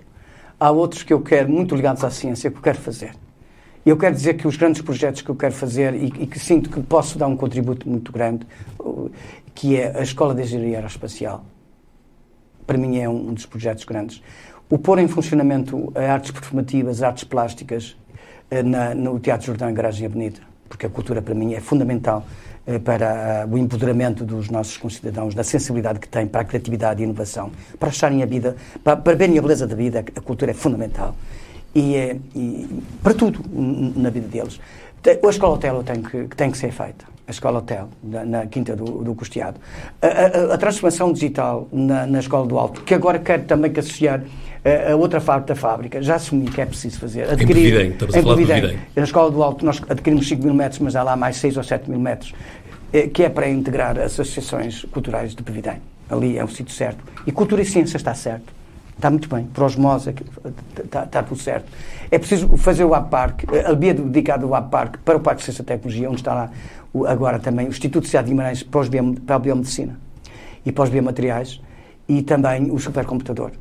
há 0.58 0.70
outros 0.70 1.02
que 1.02 1.12
eu 1.12 1.20
quero, 1.20 1.50
muito 1.50 1.74
ligados 1.74 2.04
à 2.04 2.10
ciência, 2.10 2.50
que 2.50 2.58
eu 2.58 2.62
quero 2.62 2.78
fazer. 2.78 3.12
E 3.84 3.88
eu 3.88 3.96
quero 3.96 4.14
dizer 4.14 4.34
que 4.34 4.46
os 4.46 4.56
grandes 4.56 4.82
projetos 4.82 5.22
que 5.22 5.30
eu 5.30 5.34
quero 5.34 5.54
fazer 5.54 5.94
e, 5.94 6.06
e, 6.06 6.26
que 6.26 6.38
sinto 6.38 6.68
que 6.68 6.80
posso 6.82 7.16
dar 7.16 7.26
um 7.26 7.36
contributo 7.36 7.88
muito 7.88 8.12
grande, 8.12 8.46
que 9.54 9.76
é 9.76 9.98
a 9.98 10.02
Escola 10.02 10.34
de 10.34 10.42
Engenharia 10.42 10.76
Aeroespacial, 10.76 11.44
para 12.66 12.76
mim 12.76 12.98
é 12.98 13.08
um 13.08 13.32
dos 13.32 13.46
projetos 13.46 13.84
grandes. 13.84 14.22
O 14.70 14.78
pôr 14.78 15.00
em 15.00 15.08
funcionamento 15.08 15.92
artes 15.96 16.30
performativas, 16.30 17.02
artes 17.02 17.24
plásticas, 17.24 17.96
eh, 18.48 18.62
na, 18.62 18.94
no 18.94 19.18
Teatro 19.18 19.48
Jordão, 19.48 19.74
Garagem 19.74 20.06
Avenida, 20.06 20.38
porque 20.68 20.86
a 20.86 20.88
cultura 20.88 21.20
para 21.20 21.34
mim 21.34 21.54
é 21.54 21.60
fundamental 21.60 22.24
eh, 22.64 22.78
para 22.78 23.48
o 23.50 23.58
empoderamento 23.58 24.24
dos 24.24 24.48
nossos 24.48 24.76
concidadãos, 24.76 25.34
da 25.34 25.42
sensibilidade 25.42 25.98
que 25.98 26.08
têm 26.08 26.24
para 26.24 26.42
a 26.42 26.44
criatividade 26.44 27.02
e 27.02 27.04
inovação, 27.04 27.50
para 27.80 27.88
acharem 27.88 28.22
a 28.22 28.26
vida, 28.26 28.54
para, 28.84 28.96
para 28.96 29.16
verem 29.16 29.36
a 29.40 29.42
beleza 29.42 29.66
da 29.66 29.74
vida, 29.74 30.04
a 30.14 30.20
cultura 30.20 30.52
é 30.52 30.54
fundamental. 30.54 31.16
E, 31.74 32.20
e 32.32 32.82
para 33.02 33.12
tudo 33.12 33.40
na 33.52 34.08
vida 34.08 34.28
deles. 34.28 34.60
A 35.04 35.30
escola 35.30 35.54
hotel 35.54 35.82
tem 35.82 36.00
que, 36.00 36.36
tem 36.36 36.50
que 36.50 36.58
ser 36.58 36.70
feita. 36.70 37.06
A 37.26 37.30
escola 37.30 37.58
hotel, 37.58 37.88
na, 38.02 38.24
na 38.24 38.46
Quinta 38.46 38.76
do, 38.76 38.84
do 39.02 39.14
Costeado. 39.14 39.58
A, 40.00 40.06
a, 40.06 40.54
a 40.54 40.58
transformação 40.58 41.12
digital 41.12 41.68
na, 41.72 42.06
na 42.06 42.18
Escola 42.18 42.46
do 42.46 42.58
Alto, 42.58 42.82
que 42.82 42.92
agora 42.92 43.18
quero 43.18 43.44
também 43.44 43.72
que 43.72 43.80
associar 43.80 44.22
a 44.64 44.94
outra 44.94 45.20
parte 45.20 45.46
da 45.46 45.54
fábrica, 45.54 46.02
já 46.02 46.16
assumi 46.16 46.46
que 46.46 46.60
é 46.60 46.66
preciso 46.66 46.98
fazer. 47.00 47.30
Adquirir, 47.30 47.48
em 47.48 47.54
Bevidem, 47.54 47.90
estamos 47.92 48.14
a 48.14 48.22
falar 48.22 48.60
de. 48.60 48.78
Na 48.94 49.02
Escola 49.02 49.30
do 49.30 49.42
Alto 49.42 49.64
nós 49.64 49.80
adquirimos 49.88 50.28
5 50.28 50.42
mil 50.42 50.54
metros, 50.54 50.80
mas 50.80 50.94
há 50.94 51.02
lá 51.02 51.16
mais 51.16 51.36
6 51.36 51.56
ou 51.56 51.62
7 51.62 51.88
mil 51.88 51.98
metros, 51.98 52.34
eh, 52.92 53.08
que 53.08 53.22
é 53.22 53.28
para 53.28 53.48
integrar 53.48 53.98
as 53.98 54.12
associações 54.12 54.84
culturais 54.84 55.34
de 55.34 55.42
Bevidem. 55.42 55.80
Ali 56.10 56.36
é 56.36 56.44
o 56.44 56.48
sítio 56.48 56.74
certo. 56.74 57.02
E 57.26 57.32
cultura 57.32 57.62
e 57.62 57.64
ciência 57.64 57.96
está 57.96 58.14
certo. 58.14 58.52
Está 58.94 59.08
muito 59.08 59.34
bem. 59.34 59.44
Por 59.44 59.64
osmose, 59.64 60.14
está, 60.84 61.04
está 61.04 61.22
tudo 61.22 61.40
certo. 61.40 61.66
É 62.10 62.18
preciso 62.18 62.54
fazer 62.58 62.84
o 62.84 62.94
APARC, 62.94 63.44
a 63.64 63.72
via 63.72 63.94
dedicada 63.94 64.44
ao 64.44 64.54
APARC 64.54 64.98
para 64.98 65.16
o 65.16 65.20
Parque 65.20 65.38
de 65.38 65.46
Ciência 65.46 65.62
e 65.62 65.64
Tecnologia, 65.64 66.10
onde 66.10 66.20
está 66.20 66.34
lá 66.34 66.50
agora 67.06 67.38
também 67.38 67.66
o 67.66 67.70
Instituto 67.70 68.02
de 68.02 68.08
Cidade 68.10 68.26
de 68.26 68.32
Guimarães 68.32 68.62
para, 68.62 68.82
para 69.24 69.36
a 69.36 69.38
biomedicina 69.38 69.98
e 70.66 70.72
para 70.72 70.84
os 70.84 70.90
biomateriais 70.90 71.60
e 72.08 72.20
também 72.22 72.70
o 72.70 72.78
supercomputador 72.78 73.52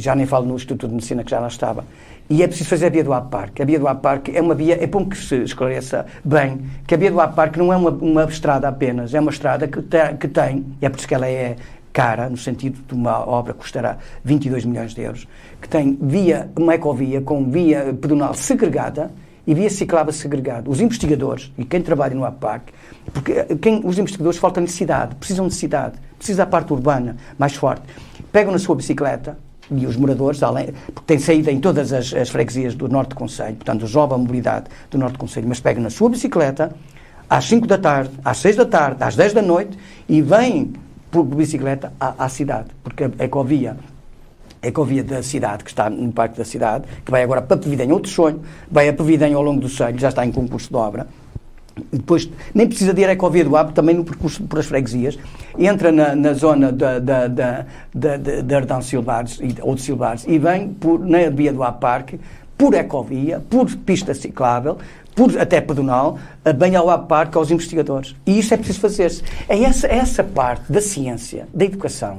já 0.00 0.14
nem 0.14 0.26
falo 0.26 0.46
no 0.46 0.54
Instituto 0.54 0.88
de 0.88 0.94
Medicina 0.94 1.24
que 1.24 1.30
já 1.30 1.40
lá 1.40 1.48
estava. 1.48 1.84
E 2.30 2.42
é 2.42 2.46
preciso 2.46 2.68
fazer 2.68 2.86
a 2.86 2.90
via 2.90 3.04
do 3.04 3.12
APARC. 3.12 3.60
A 3.62 3.64
via 3.64 3.78
do 3.78 3.88
APARC 3.88 4.28
é 4.34 4.40
uma 4.40 4.54
via, 4.54 4.82
é 4.82 4.86
bom 4.86 5.06
que 5.06 5.16
se 5.16 5.36
esclareça 5.36 6.06
bem, 6.24 6.60
que 6.86 6.94
a 6.94 6.98
via 6.98 7.10
do 7.10 7.20
APARC 7.20 7.56
não 7.56 7.72
é 7.72 7.76
uma, 7.76 7.90
uma 7.90 8.24
estrada 8.24 8.68
apenas, 8.68 9.14
é 9.14 9.20
uma 9.20 9.30
estrada 9.30 9.66
que, 9.66 9.80
te, 9.80 10.14
que 10.20 10.28
tem, 10.28 10.64
e 10.80 10.86
é 10.86 10.88
por 10.88 10.98
isso 10.98 11.08
que 11.08 11.14
ela 11.14 11.26
é 11.26 11.56
cara, 11.90 12.28
no 12.28 12.36
sentido 12.36 12.78
de 12.86 12.94
uma 12.94 13.26
obra 13.26 13.52
que 13.52 13.60
custará 13.60 13.96
22 14.22 14.64
milhões 14.64 14.94
de 14.94 15.00
euros, 15.00 15.26
que 15.60 15.68
tem 15.68 15.98
via, 16.00 16.50
uma 16.56 16.74
ecovia 16.74 17.20
com 17.20 17.50
via 17.50 17.96
pedonal 18.00 18.34
segregada 18.34 19.10
e 19.46 19.54
via 19.54 19.70
ciclável 19.70 20.12
segregada. 20.12 20.70
Os 20.70 20.80
investigadores, 20.80 21.50
e 21.56 21.64
quem 21.64 21.80
trabalha 21.80 22.14
no 22.14 22.24
APARC, 22.24 22.68
porque 23.12 23.42
quem, 23.56 23.80
os 23.84 23.98
investigadores 23.98 24.38
faltam 24.38 24.62
de 24.62 24.70
cidade, 24.70 25.14
precisam 25.16 25.48
de 25.48 25.54
cidade, 25.54 25.98
precisa 26.16 26.44
da 26.44 26.46
parte 26.46 26.72
urbana 26.72 27.16
mais 27.38 27.54
forte, 27.54 27.82
pegam 28.30 28.52
na 28.52 28.58
sua 28.58 28.76
bicicleta, 28.76 29.38
e 29.70 29.86
os 29.86 29.96
moradores, 29.96 30.42
além, 30.42 30.68
porque 30.86 31.06
têm 31.06 31.18
saída 31.18 31.50
em 31.52 31.60
todas 31.60 31.92
as, 31.92 32.12
as 32.14 32.28
freguesias 32.28 32.74
do 32.74 32.88
Norte 32.88 33.10
do 33.10 33.16
Conselho, 33.16 33.56
portanto, 33.56 33.82
resolve 33.82 34.14
a 34.14 34.18
mobilidade 34.18 34.66
do 34.90 34.98
Norte 34.98 35.14
do 35.14 35.18
Conselho, 35.18 35.48
mas 35.48 35.60
pegam 35.60 35.82
na 35.82 35.90
sua 35.90 36.08
bicicleta 36.08 36.72
às 37.28 37.44
5 37.44 37.66
da 37.66 37.78
tarde, 37.78 38.10
às 38.24 38.38
6 38.38 38.56
da 38.56 38.64
tarde, 38.64 39.02
às 39.02 39.14
10 39.14 39.34
da 39.34 39.42
noite 39.42 39.78
e 40.08 40.22
vêm 40.22 40.72
por 41.10 41.24
bicicleta 41.24 41.92
à, 42.00 42.24
à 42.24 42.28
cidade, 42.28 42.68
porque 42.82 43.04
a 43.04 43.24
ecovia 43.24 43.76
a 44.62 44.66
ecovia 44.66 45.04
da 45.04 45.22
cidade, 45.22 45.62
que 45.62 45.70
está 45.70 45.88
no 45.88 46.12
Parque 46.12 46.36
da 46.36 46.44
Cidade, 46.44 46.84
que 47.04 47.10
vai 47.10 47.22
agora 47.22 47.40
para 47.40 47.56
Pevidem, 47.56 47.92
outro 47.92 48.10
sonho, 48.10 48.42
vai 48.68 48.88
a 48.88 48.92
Pevidem 48.92 49.32
ao 49.32 49.42
longo 49.42 49.60
do 49.60 49.68
Selho, 49.68 49.98
já 49.98 50.08
está 50.08 50.26
em 50.26 50.32
concurso 50.32 50.68
de 50.68 50.76
obra, 50.76 51.06
depois 51.92 52.28
nem 52.54 52.66
precisa 52.66 52.92
de 52.92 53.02
ir 53.02 53.08
à 53.08 53.12
Ecovia 53.12 53.44
do 53.44 53.56
Abo, 53.56 53.72
também 53.72 53.94
no 53.94 54.04
percurso 54.04 54.42
por 54.44 54.58
as 54.58 54.66
freguesias, 54.66 55.18
entra 55.58 55.90
na, 55.92 56.14
na 56.14 56.32
zona 56.32 56.72
da, 56.72 56.98
da, 56.98 58.56
Ardão 58.56 58.82
Silvares 58.82 59.40
ou 59.62 59.74
de 59.74 59.82
Silvares 59.82 60.24
e 60.26 60.38
vem 60.38 60.68
por, 60.68 61.00
na 61.00 61.30
via 61.30 61.52
do 61.52 61.62
Abo 61.62 61.78
Parque, 61.78 62.18
por 62.56 62.74
ecovia, 62.74 63.40
por 63.48 63.66
pista 63.76 64.12
ciclável, 64.12 64.78
por 65.14 65.36
até 65.38 65.60
pedonal, 65.60 66.18
bem 66.56 66.76
ao 66.76 67.06
Parque, 67.06 67.36
aos 67.36 67.50
investigadores. 67.50 68.14
E 68.26 68.38
isso 68.38 68.54
é 68.54 68.56
preciso 68.56 68.80
fazer-se. 68.80 69.22
É 69.48 69.62
essa, 69.62 69.86
essa 69.86 70.22
parte 70.22 70.70
da 70.70 70.80
ciência, 70.80 71.48
da 71.52 71.64
educação, 71.64 72.18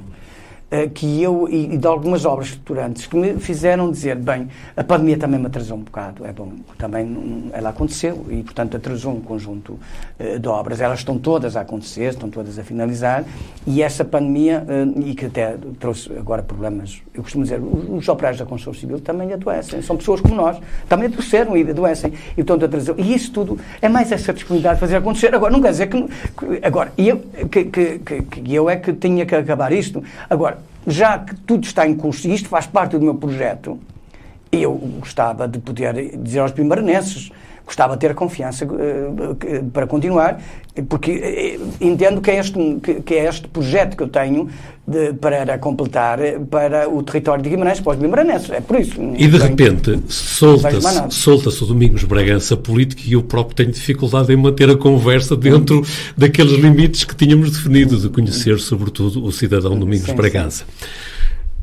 que 0.93 1.21
eu, 1.21 1.47
e, 1.49 1.77
de 1.77 1.87
algumas 1.87 2.25
obras 2.25 2.49
estruturantes, 2.49 3.07
que 3.07 3.17
me 3.17 3.33
fizeram 3.39 3.89
dizer, 3.91 4.15
bem, 4.15 4.49
a 4.77 4.83
pandemia 4.83 5.17
também 5.17 5.39
me 5.39 5.47
atrasou 5.47 5.77
um 5.77 5.81
bocado, 5.81 6.25
é 6.25 6.31
bom, 6.31 6.51
também 6.77 7.49
ela 7.51 7.69
aconteceu 7.69 8.25
e, 8.29 8.43
portanto, 8.43 8.77
atrasou 8.77 9.13
um 9.13 9.21
conjunto 9.21 9.79
uh, 10.19 10.39
de 10.39 10.47
obras. 10.47 10.79
Elas 10.79 10.99
estão 10.99 11.17
todas 11.17 11.55
a 11.55 11.61
acontecer, 11.61 12.09
estão 12.09 12.29
todas 12.29 12.59
a 12.59 12.63
finalizar, 12.63 13.23
e 13.65 13.81
essa 13.81 14.05
pandemia, 14.05 14.63
uh, 14.67 14.99
e 15.01 15.15
que 15.15 15.25
até 15.25 15.55
trouxe 15.79 16.11
agora 16.13 16.43
problemas, 16.43 17.01
eu 17.13 17.23
costumo 17.23 17.43
dizer, 17.43 17.59
os, 17.59 17.89
os 17.89 18.07
operários 18.07 18.39
da 18.39 18.45
construção 18.45 18.79
civil 18.79 18.99
também 18.99 19.33
adoecem, 19.33 19.81
são 19.81 19.97
pessoas 19.97 20.21
como 20.21 20.35
nós, 20.35 20.59
também 20.87 21.07
adoeceram 21.07 21.57
e 21.57 21.67
adoecem, 21.69 22.13
e, 22.33 22.43
portanto, 22.43 22.65
atrasou. 22.65 22.95
E 22.97 23.13
isso 23.13 23.31
tudo 23.31 23.57
é 23.81 23.89
mais 23.89 24.11
essa 24.11 24.31
disponibilidade 24.31 24.75
de 24.75 24.81
fazer 24.81 24.97
acontecer. 24.97 25.33
Agora, 25.33 25.51
não 25.51 25.61
quer 25.61 25.71
dizer 25.71 25.87
que. 25.87 26.05
Agora, 26.61 26.91
eu, 26.97 27.17
que, 27.51 27.65
que, 27.65 27.99
que, 27.99 28.21
que 28.21 28.53
eu 28.53 28.69
é 28.69 28.75
que 28.75 28.93
tinha 28.93 29.25
que 29.25 29.35
acabar 29.35 29.71
isto. 29.71 30.03
Agora, 30.29 30.58
já 30.89 31.19
que 31.19 31.35
tudo 31.35 31.63
está 31.63 31.87
em 31.87 31.95
curso 31.95 32.27
e 32.27 32.33
isto 32.33 32.49
faz 32.49 32.65
parte 32.65 32.97
do 32.97 33.01
meu 33.01 33.15
projeto, 33.15 33.79
eu 34.51 34.73
gostava 34.99 35.47
de 35.47 35.59
poder 35.59 36.17
dizer 36.17 36.39
aos 36.39 36.51
primarenenses, 36.51 37.31
gostava 37.69 37.93
de 37.93 37.99
ter 37.99 38.15
confiança 38.15 38.65
uh, 38.65 39.65
para 39.71 39.85
continuar, 39.85 40.41
porque 40.89 41.59
uh, 41.61 41.73
entendo 41.79 42.19
que 42.19 42.31
é, 42.31 42.39
este, 42.39 42.77
que, 43.05 43.13
é 43.13 43.25
este 43.25 43.47
projeto 43.47 43.95
que 43.95 44.01
eu 44.01 44.07
tenho 44.07 44.49
de, 44.87 45.13
para 45.13 45.59
completar 45.59 46.17
para 46.49 46.89
o 46.89 47.03
território 47.03 47.43
de 47.43 47.49
Guimarães, 47.49 47.79
para 47.79 47.93
os 47.93 47.99
guimaranenses. 47.99 48.49
É 48.49 48.59
por 48.59 48.79
isso. 48.79 48.99
E 49.15 49.27
de 49.27 49.37
repente 49.37 49.99
solta-se 50.07 51.11
solta 51.11 51.49
o 51.49 51.67
Domingos 51.67 52.03
Bragança 52.05 52.57
político 52.57 53.03
e 53.05 53.13
eu 53.13 53.21
próprio 53.21 53.55
tenho 53.55 53.71
dificuldade 53.71 54.33
em 54.33 54.35
manter 54.35 54.69
a 54.69 54.75
conversa 54.75 55.35
dentro 55.35 55.85
daqueles 56.17 56.53
limites 56.53 57.03
que 57.03 57.15
tínhamos 57.15 57.51
definido 57.51 57.97
de 57.97 58.09
conhecer, 58.09 58.59
sobretudo, 58.59 59.23
o 59.23 59.31
cidadão 59.31 59.77
Domingos 59.77 60.07
sim, 60.07 60.15
Bragança. 60.15 60.65
Sim. 60.65 61.08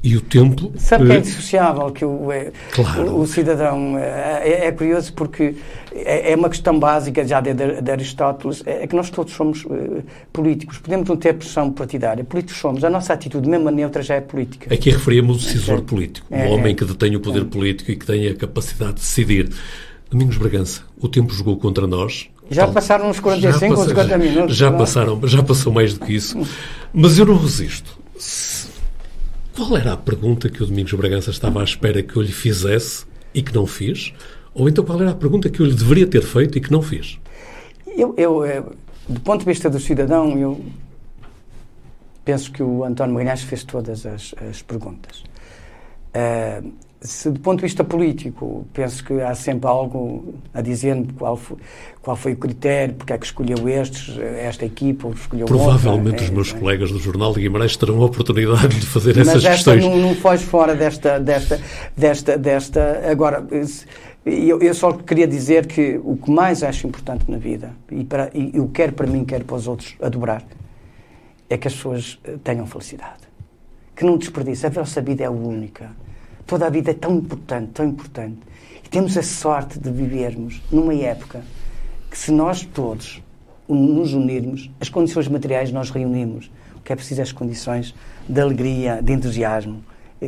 E 0.03 0.16
o 0.16 0.20
tempo. 0.20 0.72
Sabe 0.76 1.07
que 1.07 1.12
é 1.12 1.18
indissociável 1.18 1.90
que 1.90 2.05
o, 2.05 2.30
é, 2.30 2.53
claro. 2.72 3.11
o, 3.11 3.20
o, 3.22 3.26
cidadão. 3.26 3.99
É, 3.99 4.42
é, 4.44 4.66
é, 4.66 4.72
curioso 4.72 5.12
porque 5.12 5.57
é, 5.92 6.32
é, 6.32 6.36
uma 6.36 6.49
questão 6.49 6.78
básica 6.78 7.26
já 7.26 7.40
de, 7.40 7.55
de, 7.55 7.90
Aristóteles: 7.90 8.62
é 8.66 8.86
que 8.86 8.94
nós 8.94 9.11
todos 9.11 9.32
somos 9.32 9.64
uh, 9.64 10.05
políticos. 10.32 10.78
Podemos 10.78 11.09
não 11.09 11.16
ter 11.16 11.34
pressão 11.34 11.72
partidária, 11.72 12.22
políticos 12.22 12.61
somos. 12.61 12.84
A 12.84 12.90
nossa 12.90 13.12
atitude, 13.12 13.49
mesmo 13.49 13.68
a 13.68 13.72
neutra, 13.72 14.03
já 14.03 14.14
é 14.14 14.20
política. 14.20 14.72
Aqui 14.72 14.90
referíamos 14.90 15.42
o 15.42 15.47
decisor 15.47 15.82
político, 15.82 16.26
o 16.30 16.53
homem 16.53 16.74
que 16.74 16.84
detém 16.84 17.16
o 17.16 17.20
poder 17.20 17.44
político 17.47 17.90
e 17.90 17.97
que 17.97 18.07
tem 18.07 18.28
a 18.28 18.34
capacidade 18.34 18.94
de 18.94 19.01
decidir. 19.01 19.51
Domingos 20.09 20.36
Bragança, 20.36 20.82
o 21.01 21.09
tempo 21.09 21.32
jogou 21.32 21.57
contra 21.57 21.86
nós. 21.86 22.28
Já 22.49 22.68
passaram 22.68 23.11
uns 23.11 23.18
45 23.18 23.74
ou 23.74 23.88
50 23.88 24.18
minutos. 24.18 24.57
Já, 24.57 24.70
passaram, 24.70 25.20
já 25.24 25.42
passou 25.42 25.72
mais 25.72 25.94
do 25.94 26.07
que 26.07 26.14
isso. 26.14 26.40
Mas 26.92 27.18
eu 27.18 27.26
não 27.26 27.36
resisto. 27.36 27.99
Qual 29.57 29.74
era 29.74 29.94
a 29.94 29.96
pergunta 29.96 30.50
que 30.50 30.62
o 30.62 30.66
Domingos 30.66 30.92
Bragança 30.92 31.30
estava 31.30 31.62
à 31.62 31.64
espera 31.64 32.02
que 32.02 32.14
eu 32.14 32.20
lhe 32.20 32.30
fizesse 32.30 33.07
e 33.32 33.40
que 33.40 33.54
não 33.54 33.66
fiz? 33.66 34.12
Ou 34.52 34.68
então 34.68 34.84
qual 34.84 35.00
era 35.00 35.12
a 35.12 35.14
pergunta 35.14 35.48
que 35.48 35.61
eu 35.61 35.66
lhe 35.66 35.74
deveria 35.74 36.07
ter 36.07 36.22
feito 36.22 36.59
e 36.59 36.61
que 36.61 36.70
não 36.70 36.82
fiz? 36.82 37.18
Eu, 37.86 38.12
eu 38.18 38.44
eh, 38.44 38.62
do 39.09 39.18
ponto 39.20 39.40
de 39.40 39.46
vista 39.46 39.70
do 39.70 39.80
cidadão, 39.80 40.38
eu 40.38 40.62
penso 42.22 42.52
que 42.52 42.62
o 42.62 42.84
António 42.84 43.14
Magalhães 43.14 43.44
fez 43.44 43.64
todas 43.64 44.04
as, 44.04 44.34
as 44.46 44.61
perguntas. 44.61 45.24
Uh, 46.14 46.70
se 47.07 47.30
do 47.30 47.40
ponto 47.40 47.59
de 47.59 47.62
vista 47.62 47.84
político, 47.84 48.66
penso 48.72 49.02
que 49.04 49.20
há 49.20 49.34
sempre 49.34 49.68
algo 49.68 50.34
a 50.52 50.61
dizer-me 50.61 51.12
qual 51.12 51.36
foi, 51.36 51.57
qual 52.02 52.16
foi 52.16 52.32
o 52.32 52.36
critério, 52.36 52.94
porque 52.94 53.12
é 53.12 53.18
que 53.18 53.26
escolheu 53.26 53.68
estes, 53.68 54.18
esta 54.18 54.64
equipa, 54.64 55.07
ou 55.07 55.14
escolheu 55.14 55.46
Provavelmente 55.46 56.11
outra. 56.11 56.24
os 56.24 56.30
meus 56.30 56.54
é, 56.54 56.59
colegas 56.59 56.90
do 56.90 56.98
Jornal 56.98 57.32
de 57.32 57.40
Guimarães 57.40 57.76
terão 57.76 58.02
a 58.02 58.04
oportunidade 58.04 58.80
de 58.80 58.86
fazer 58.86 59.18
essas 59.18 59.44
mas 59.44 59.54
questões. 59.54 59.84
Mas 59.84 59.94
não, 59.94 60.00
não 60.00 60.14
foge 60.16 60.44
fora 60.44 60.74
desta, 60.74 61.18
desta, 61.18 61.61
desta, 61.96 62.36
desta... 62.36 63.02
Agora, 63.09 63.46
eu, 64.24 64.61
eu, 64.61 64.74
só 64.74 64.92
queria 64.92 65.26
dizer 65.26 65.66
que 65.66 66.00
o 66.02 66.16
que 66.16 66.30
mais 66.30 66.62
acho 66.62 66.86
importante 66.86 67.30
na 67.30 67.38
vida, 67.38 67.72
e, 67.90 68.04
para, 68.04 68.30
e 68.34 68.50
eu 68.54 68.68
quero 68.68 68.92
para 68.92 69.07
mim, 69.07 69.24
quero 69.24 69.44
para 69.44 69.57
os 69.57 69.68
outros, 69.68 69.94
a 70.02 70.09
dobrar, 70.09 70.42
é 71.48 71.57
que 71.57 71.68
as 71.68 71.74
pessoas 71.74 72.18
eh, 72.24 72.34
tenham 72.42 72.66
felicidade. 72.66 73.26
Que 73.94 74.04
não 74.04 74.18
desperdicem. 74.18 74.68
A 74.68 74.70
vossa 74.70 75.00
vida 75.00 75.22
é 75.22 75.30
única 75.30 75.90
Toda 76.47 76.66
a 76.66 76.70
vida 76.70 76.92
é 76.92 76.94
tão 76.94 77.16
importante, 77.16 77.72
tão 77.72 77.86
importante. 77.86 78.38
E 78.84 78.88
temos 78.88 79.16
a 79.16 79.22
sorte 79.22 79.78
de 79.78 79.90
vivermos 79.90 80.62
numa 80.70 80.94
época 80.94 81.42
que, 82.11 82.16
se 82.16 82.30
nós 82.30 82.62
todos 82.62 83.20
nos 83.68 84.14
unirmos, 84.14 84.70
as 84.80 84.88
condições 84.88 85.26
materiais 85.26 85.72
nós 85.72 85.90
reunimos. 85.90 86.51
O 86.76 86.80
que 86.80 86.92
é 86.92 86.97
preciso 86.97 87.20
é 87.20 87.24
as 87.24 87.32
condições 87.32 87.94
de 88.28 88.40
alegria, 88.40 89.01
de 89.03 89.12
entusiasmo 89.12 89.84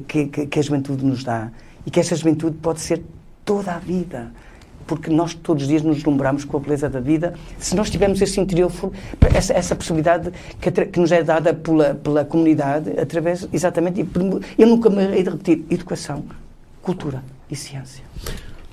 que, 0.09 0.27
que, 0.27 0.47
que 0.47 0.59
a 0.59 0.63
juventude 0.63 1.05
nos 1.05 1.23
dá. 1.23 1.53
E 1.87 1.91
que 1.91 2.01
essa 2.01 2.17
juventude 2.17 2.57
pode 2.57 2.81
ser 2.81 3.03
toda 3.45 3.75
a 3.75 3.79
vida 3.79 4.33
porque 4.89 5.11
nós 5.11 5.35
todos 5.35 5.63
os 5.63 5.69
dias 5.69 5.83
nos 5.83 5.97
deslumbramos 5.97 6.45
com 6.45 6.57
a 6.57 6.61
beleza 6.61 6.89
da 6.89 6.99
vida, 6.99 7.35
se 7.59 7.77
nós 7.77 7.91
tivermos 7.91 8.21
esse 8.21 8.41
interior, 8.41 8.73
essa, 9.35 9.53
essa 9.53 9.77
possibilidade 9.77 10.33
que, 10.61 10.71
que, 10.71 10.99
nos 10.99 11.13
é 11.13 11.23
dada 11.23 11.55
pela, 11.55 11.95
pela 11.95 12.25
comunidade, 12.25 12.99
através, 12.99 13.47
exatamente, 13.53 14.05
eu 14.59 14.67
nunca 14.67 14.89
me 14.91 15.05
hei 15.15 15.23
de 15.23 15.31
repetir, 15.31 15.65
educação, 15.71 16.25
cultura 16.83 17.23
e 17.51 17.55
ciência. 17.55 18.03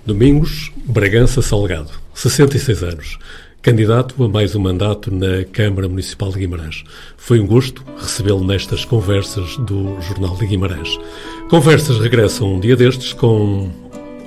Domingos 0.06 0.72
Bragança 0.86 1.42
Salgado, 1.42 1.92
66 2.14 2.84
anos, 2.84 3.20
candidato 3.62 4.24
a 4.24 4.30
mais 4.30 4.56
um 4.56 4.62
mandato 4.62 5.14
na 5.14 5.44
Câmara 5.52 5.90
Municipal 5.90 6.32
de 6.32 6.40
Guimarães. 6.40 6.86
Foi 7.18 7.42
um 7.42 7.48
gosto 7.48 7.84
recebê-lo 7.98 8.46
nestas 8.46 8.86
conversas 8.86 9.58
do 9.58 10.00
Jornal 10.02 10.38
de 10.38 10.46
Guimarães. 10.46 10.98
Conversas 11.50 12.00
regressam 12.00 12.54
um 12.54 12.60
dia 12.60 12.76
destes 12.76 13.12
com 13.12 13.70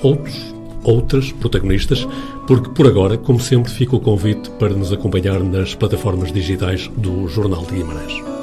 outros 0.03 0.58
outras 0.85 1.33
protagonistas, 1.33 2.07
porque 2.47 2.70
por 2.70 2.87
agora, 2.87 3.18
como 3.18 3.41
sempre, 3.41 3.70
fica 3.70 3.97
o 3.97 4.01
convite 4.01 4.51
para 4.53 4.74
nos 4.74 4.93
acompanhar 4.93 5.41
nas 5.41 5.74
plataformas 5.74 6.33
digitais 6.33 6.89
do 6.97 7.29
Jornal 7.29 7.64
de 7.66 7.76
Guimarães. 7.76 8.38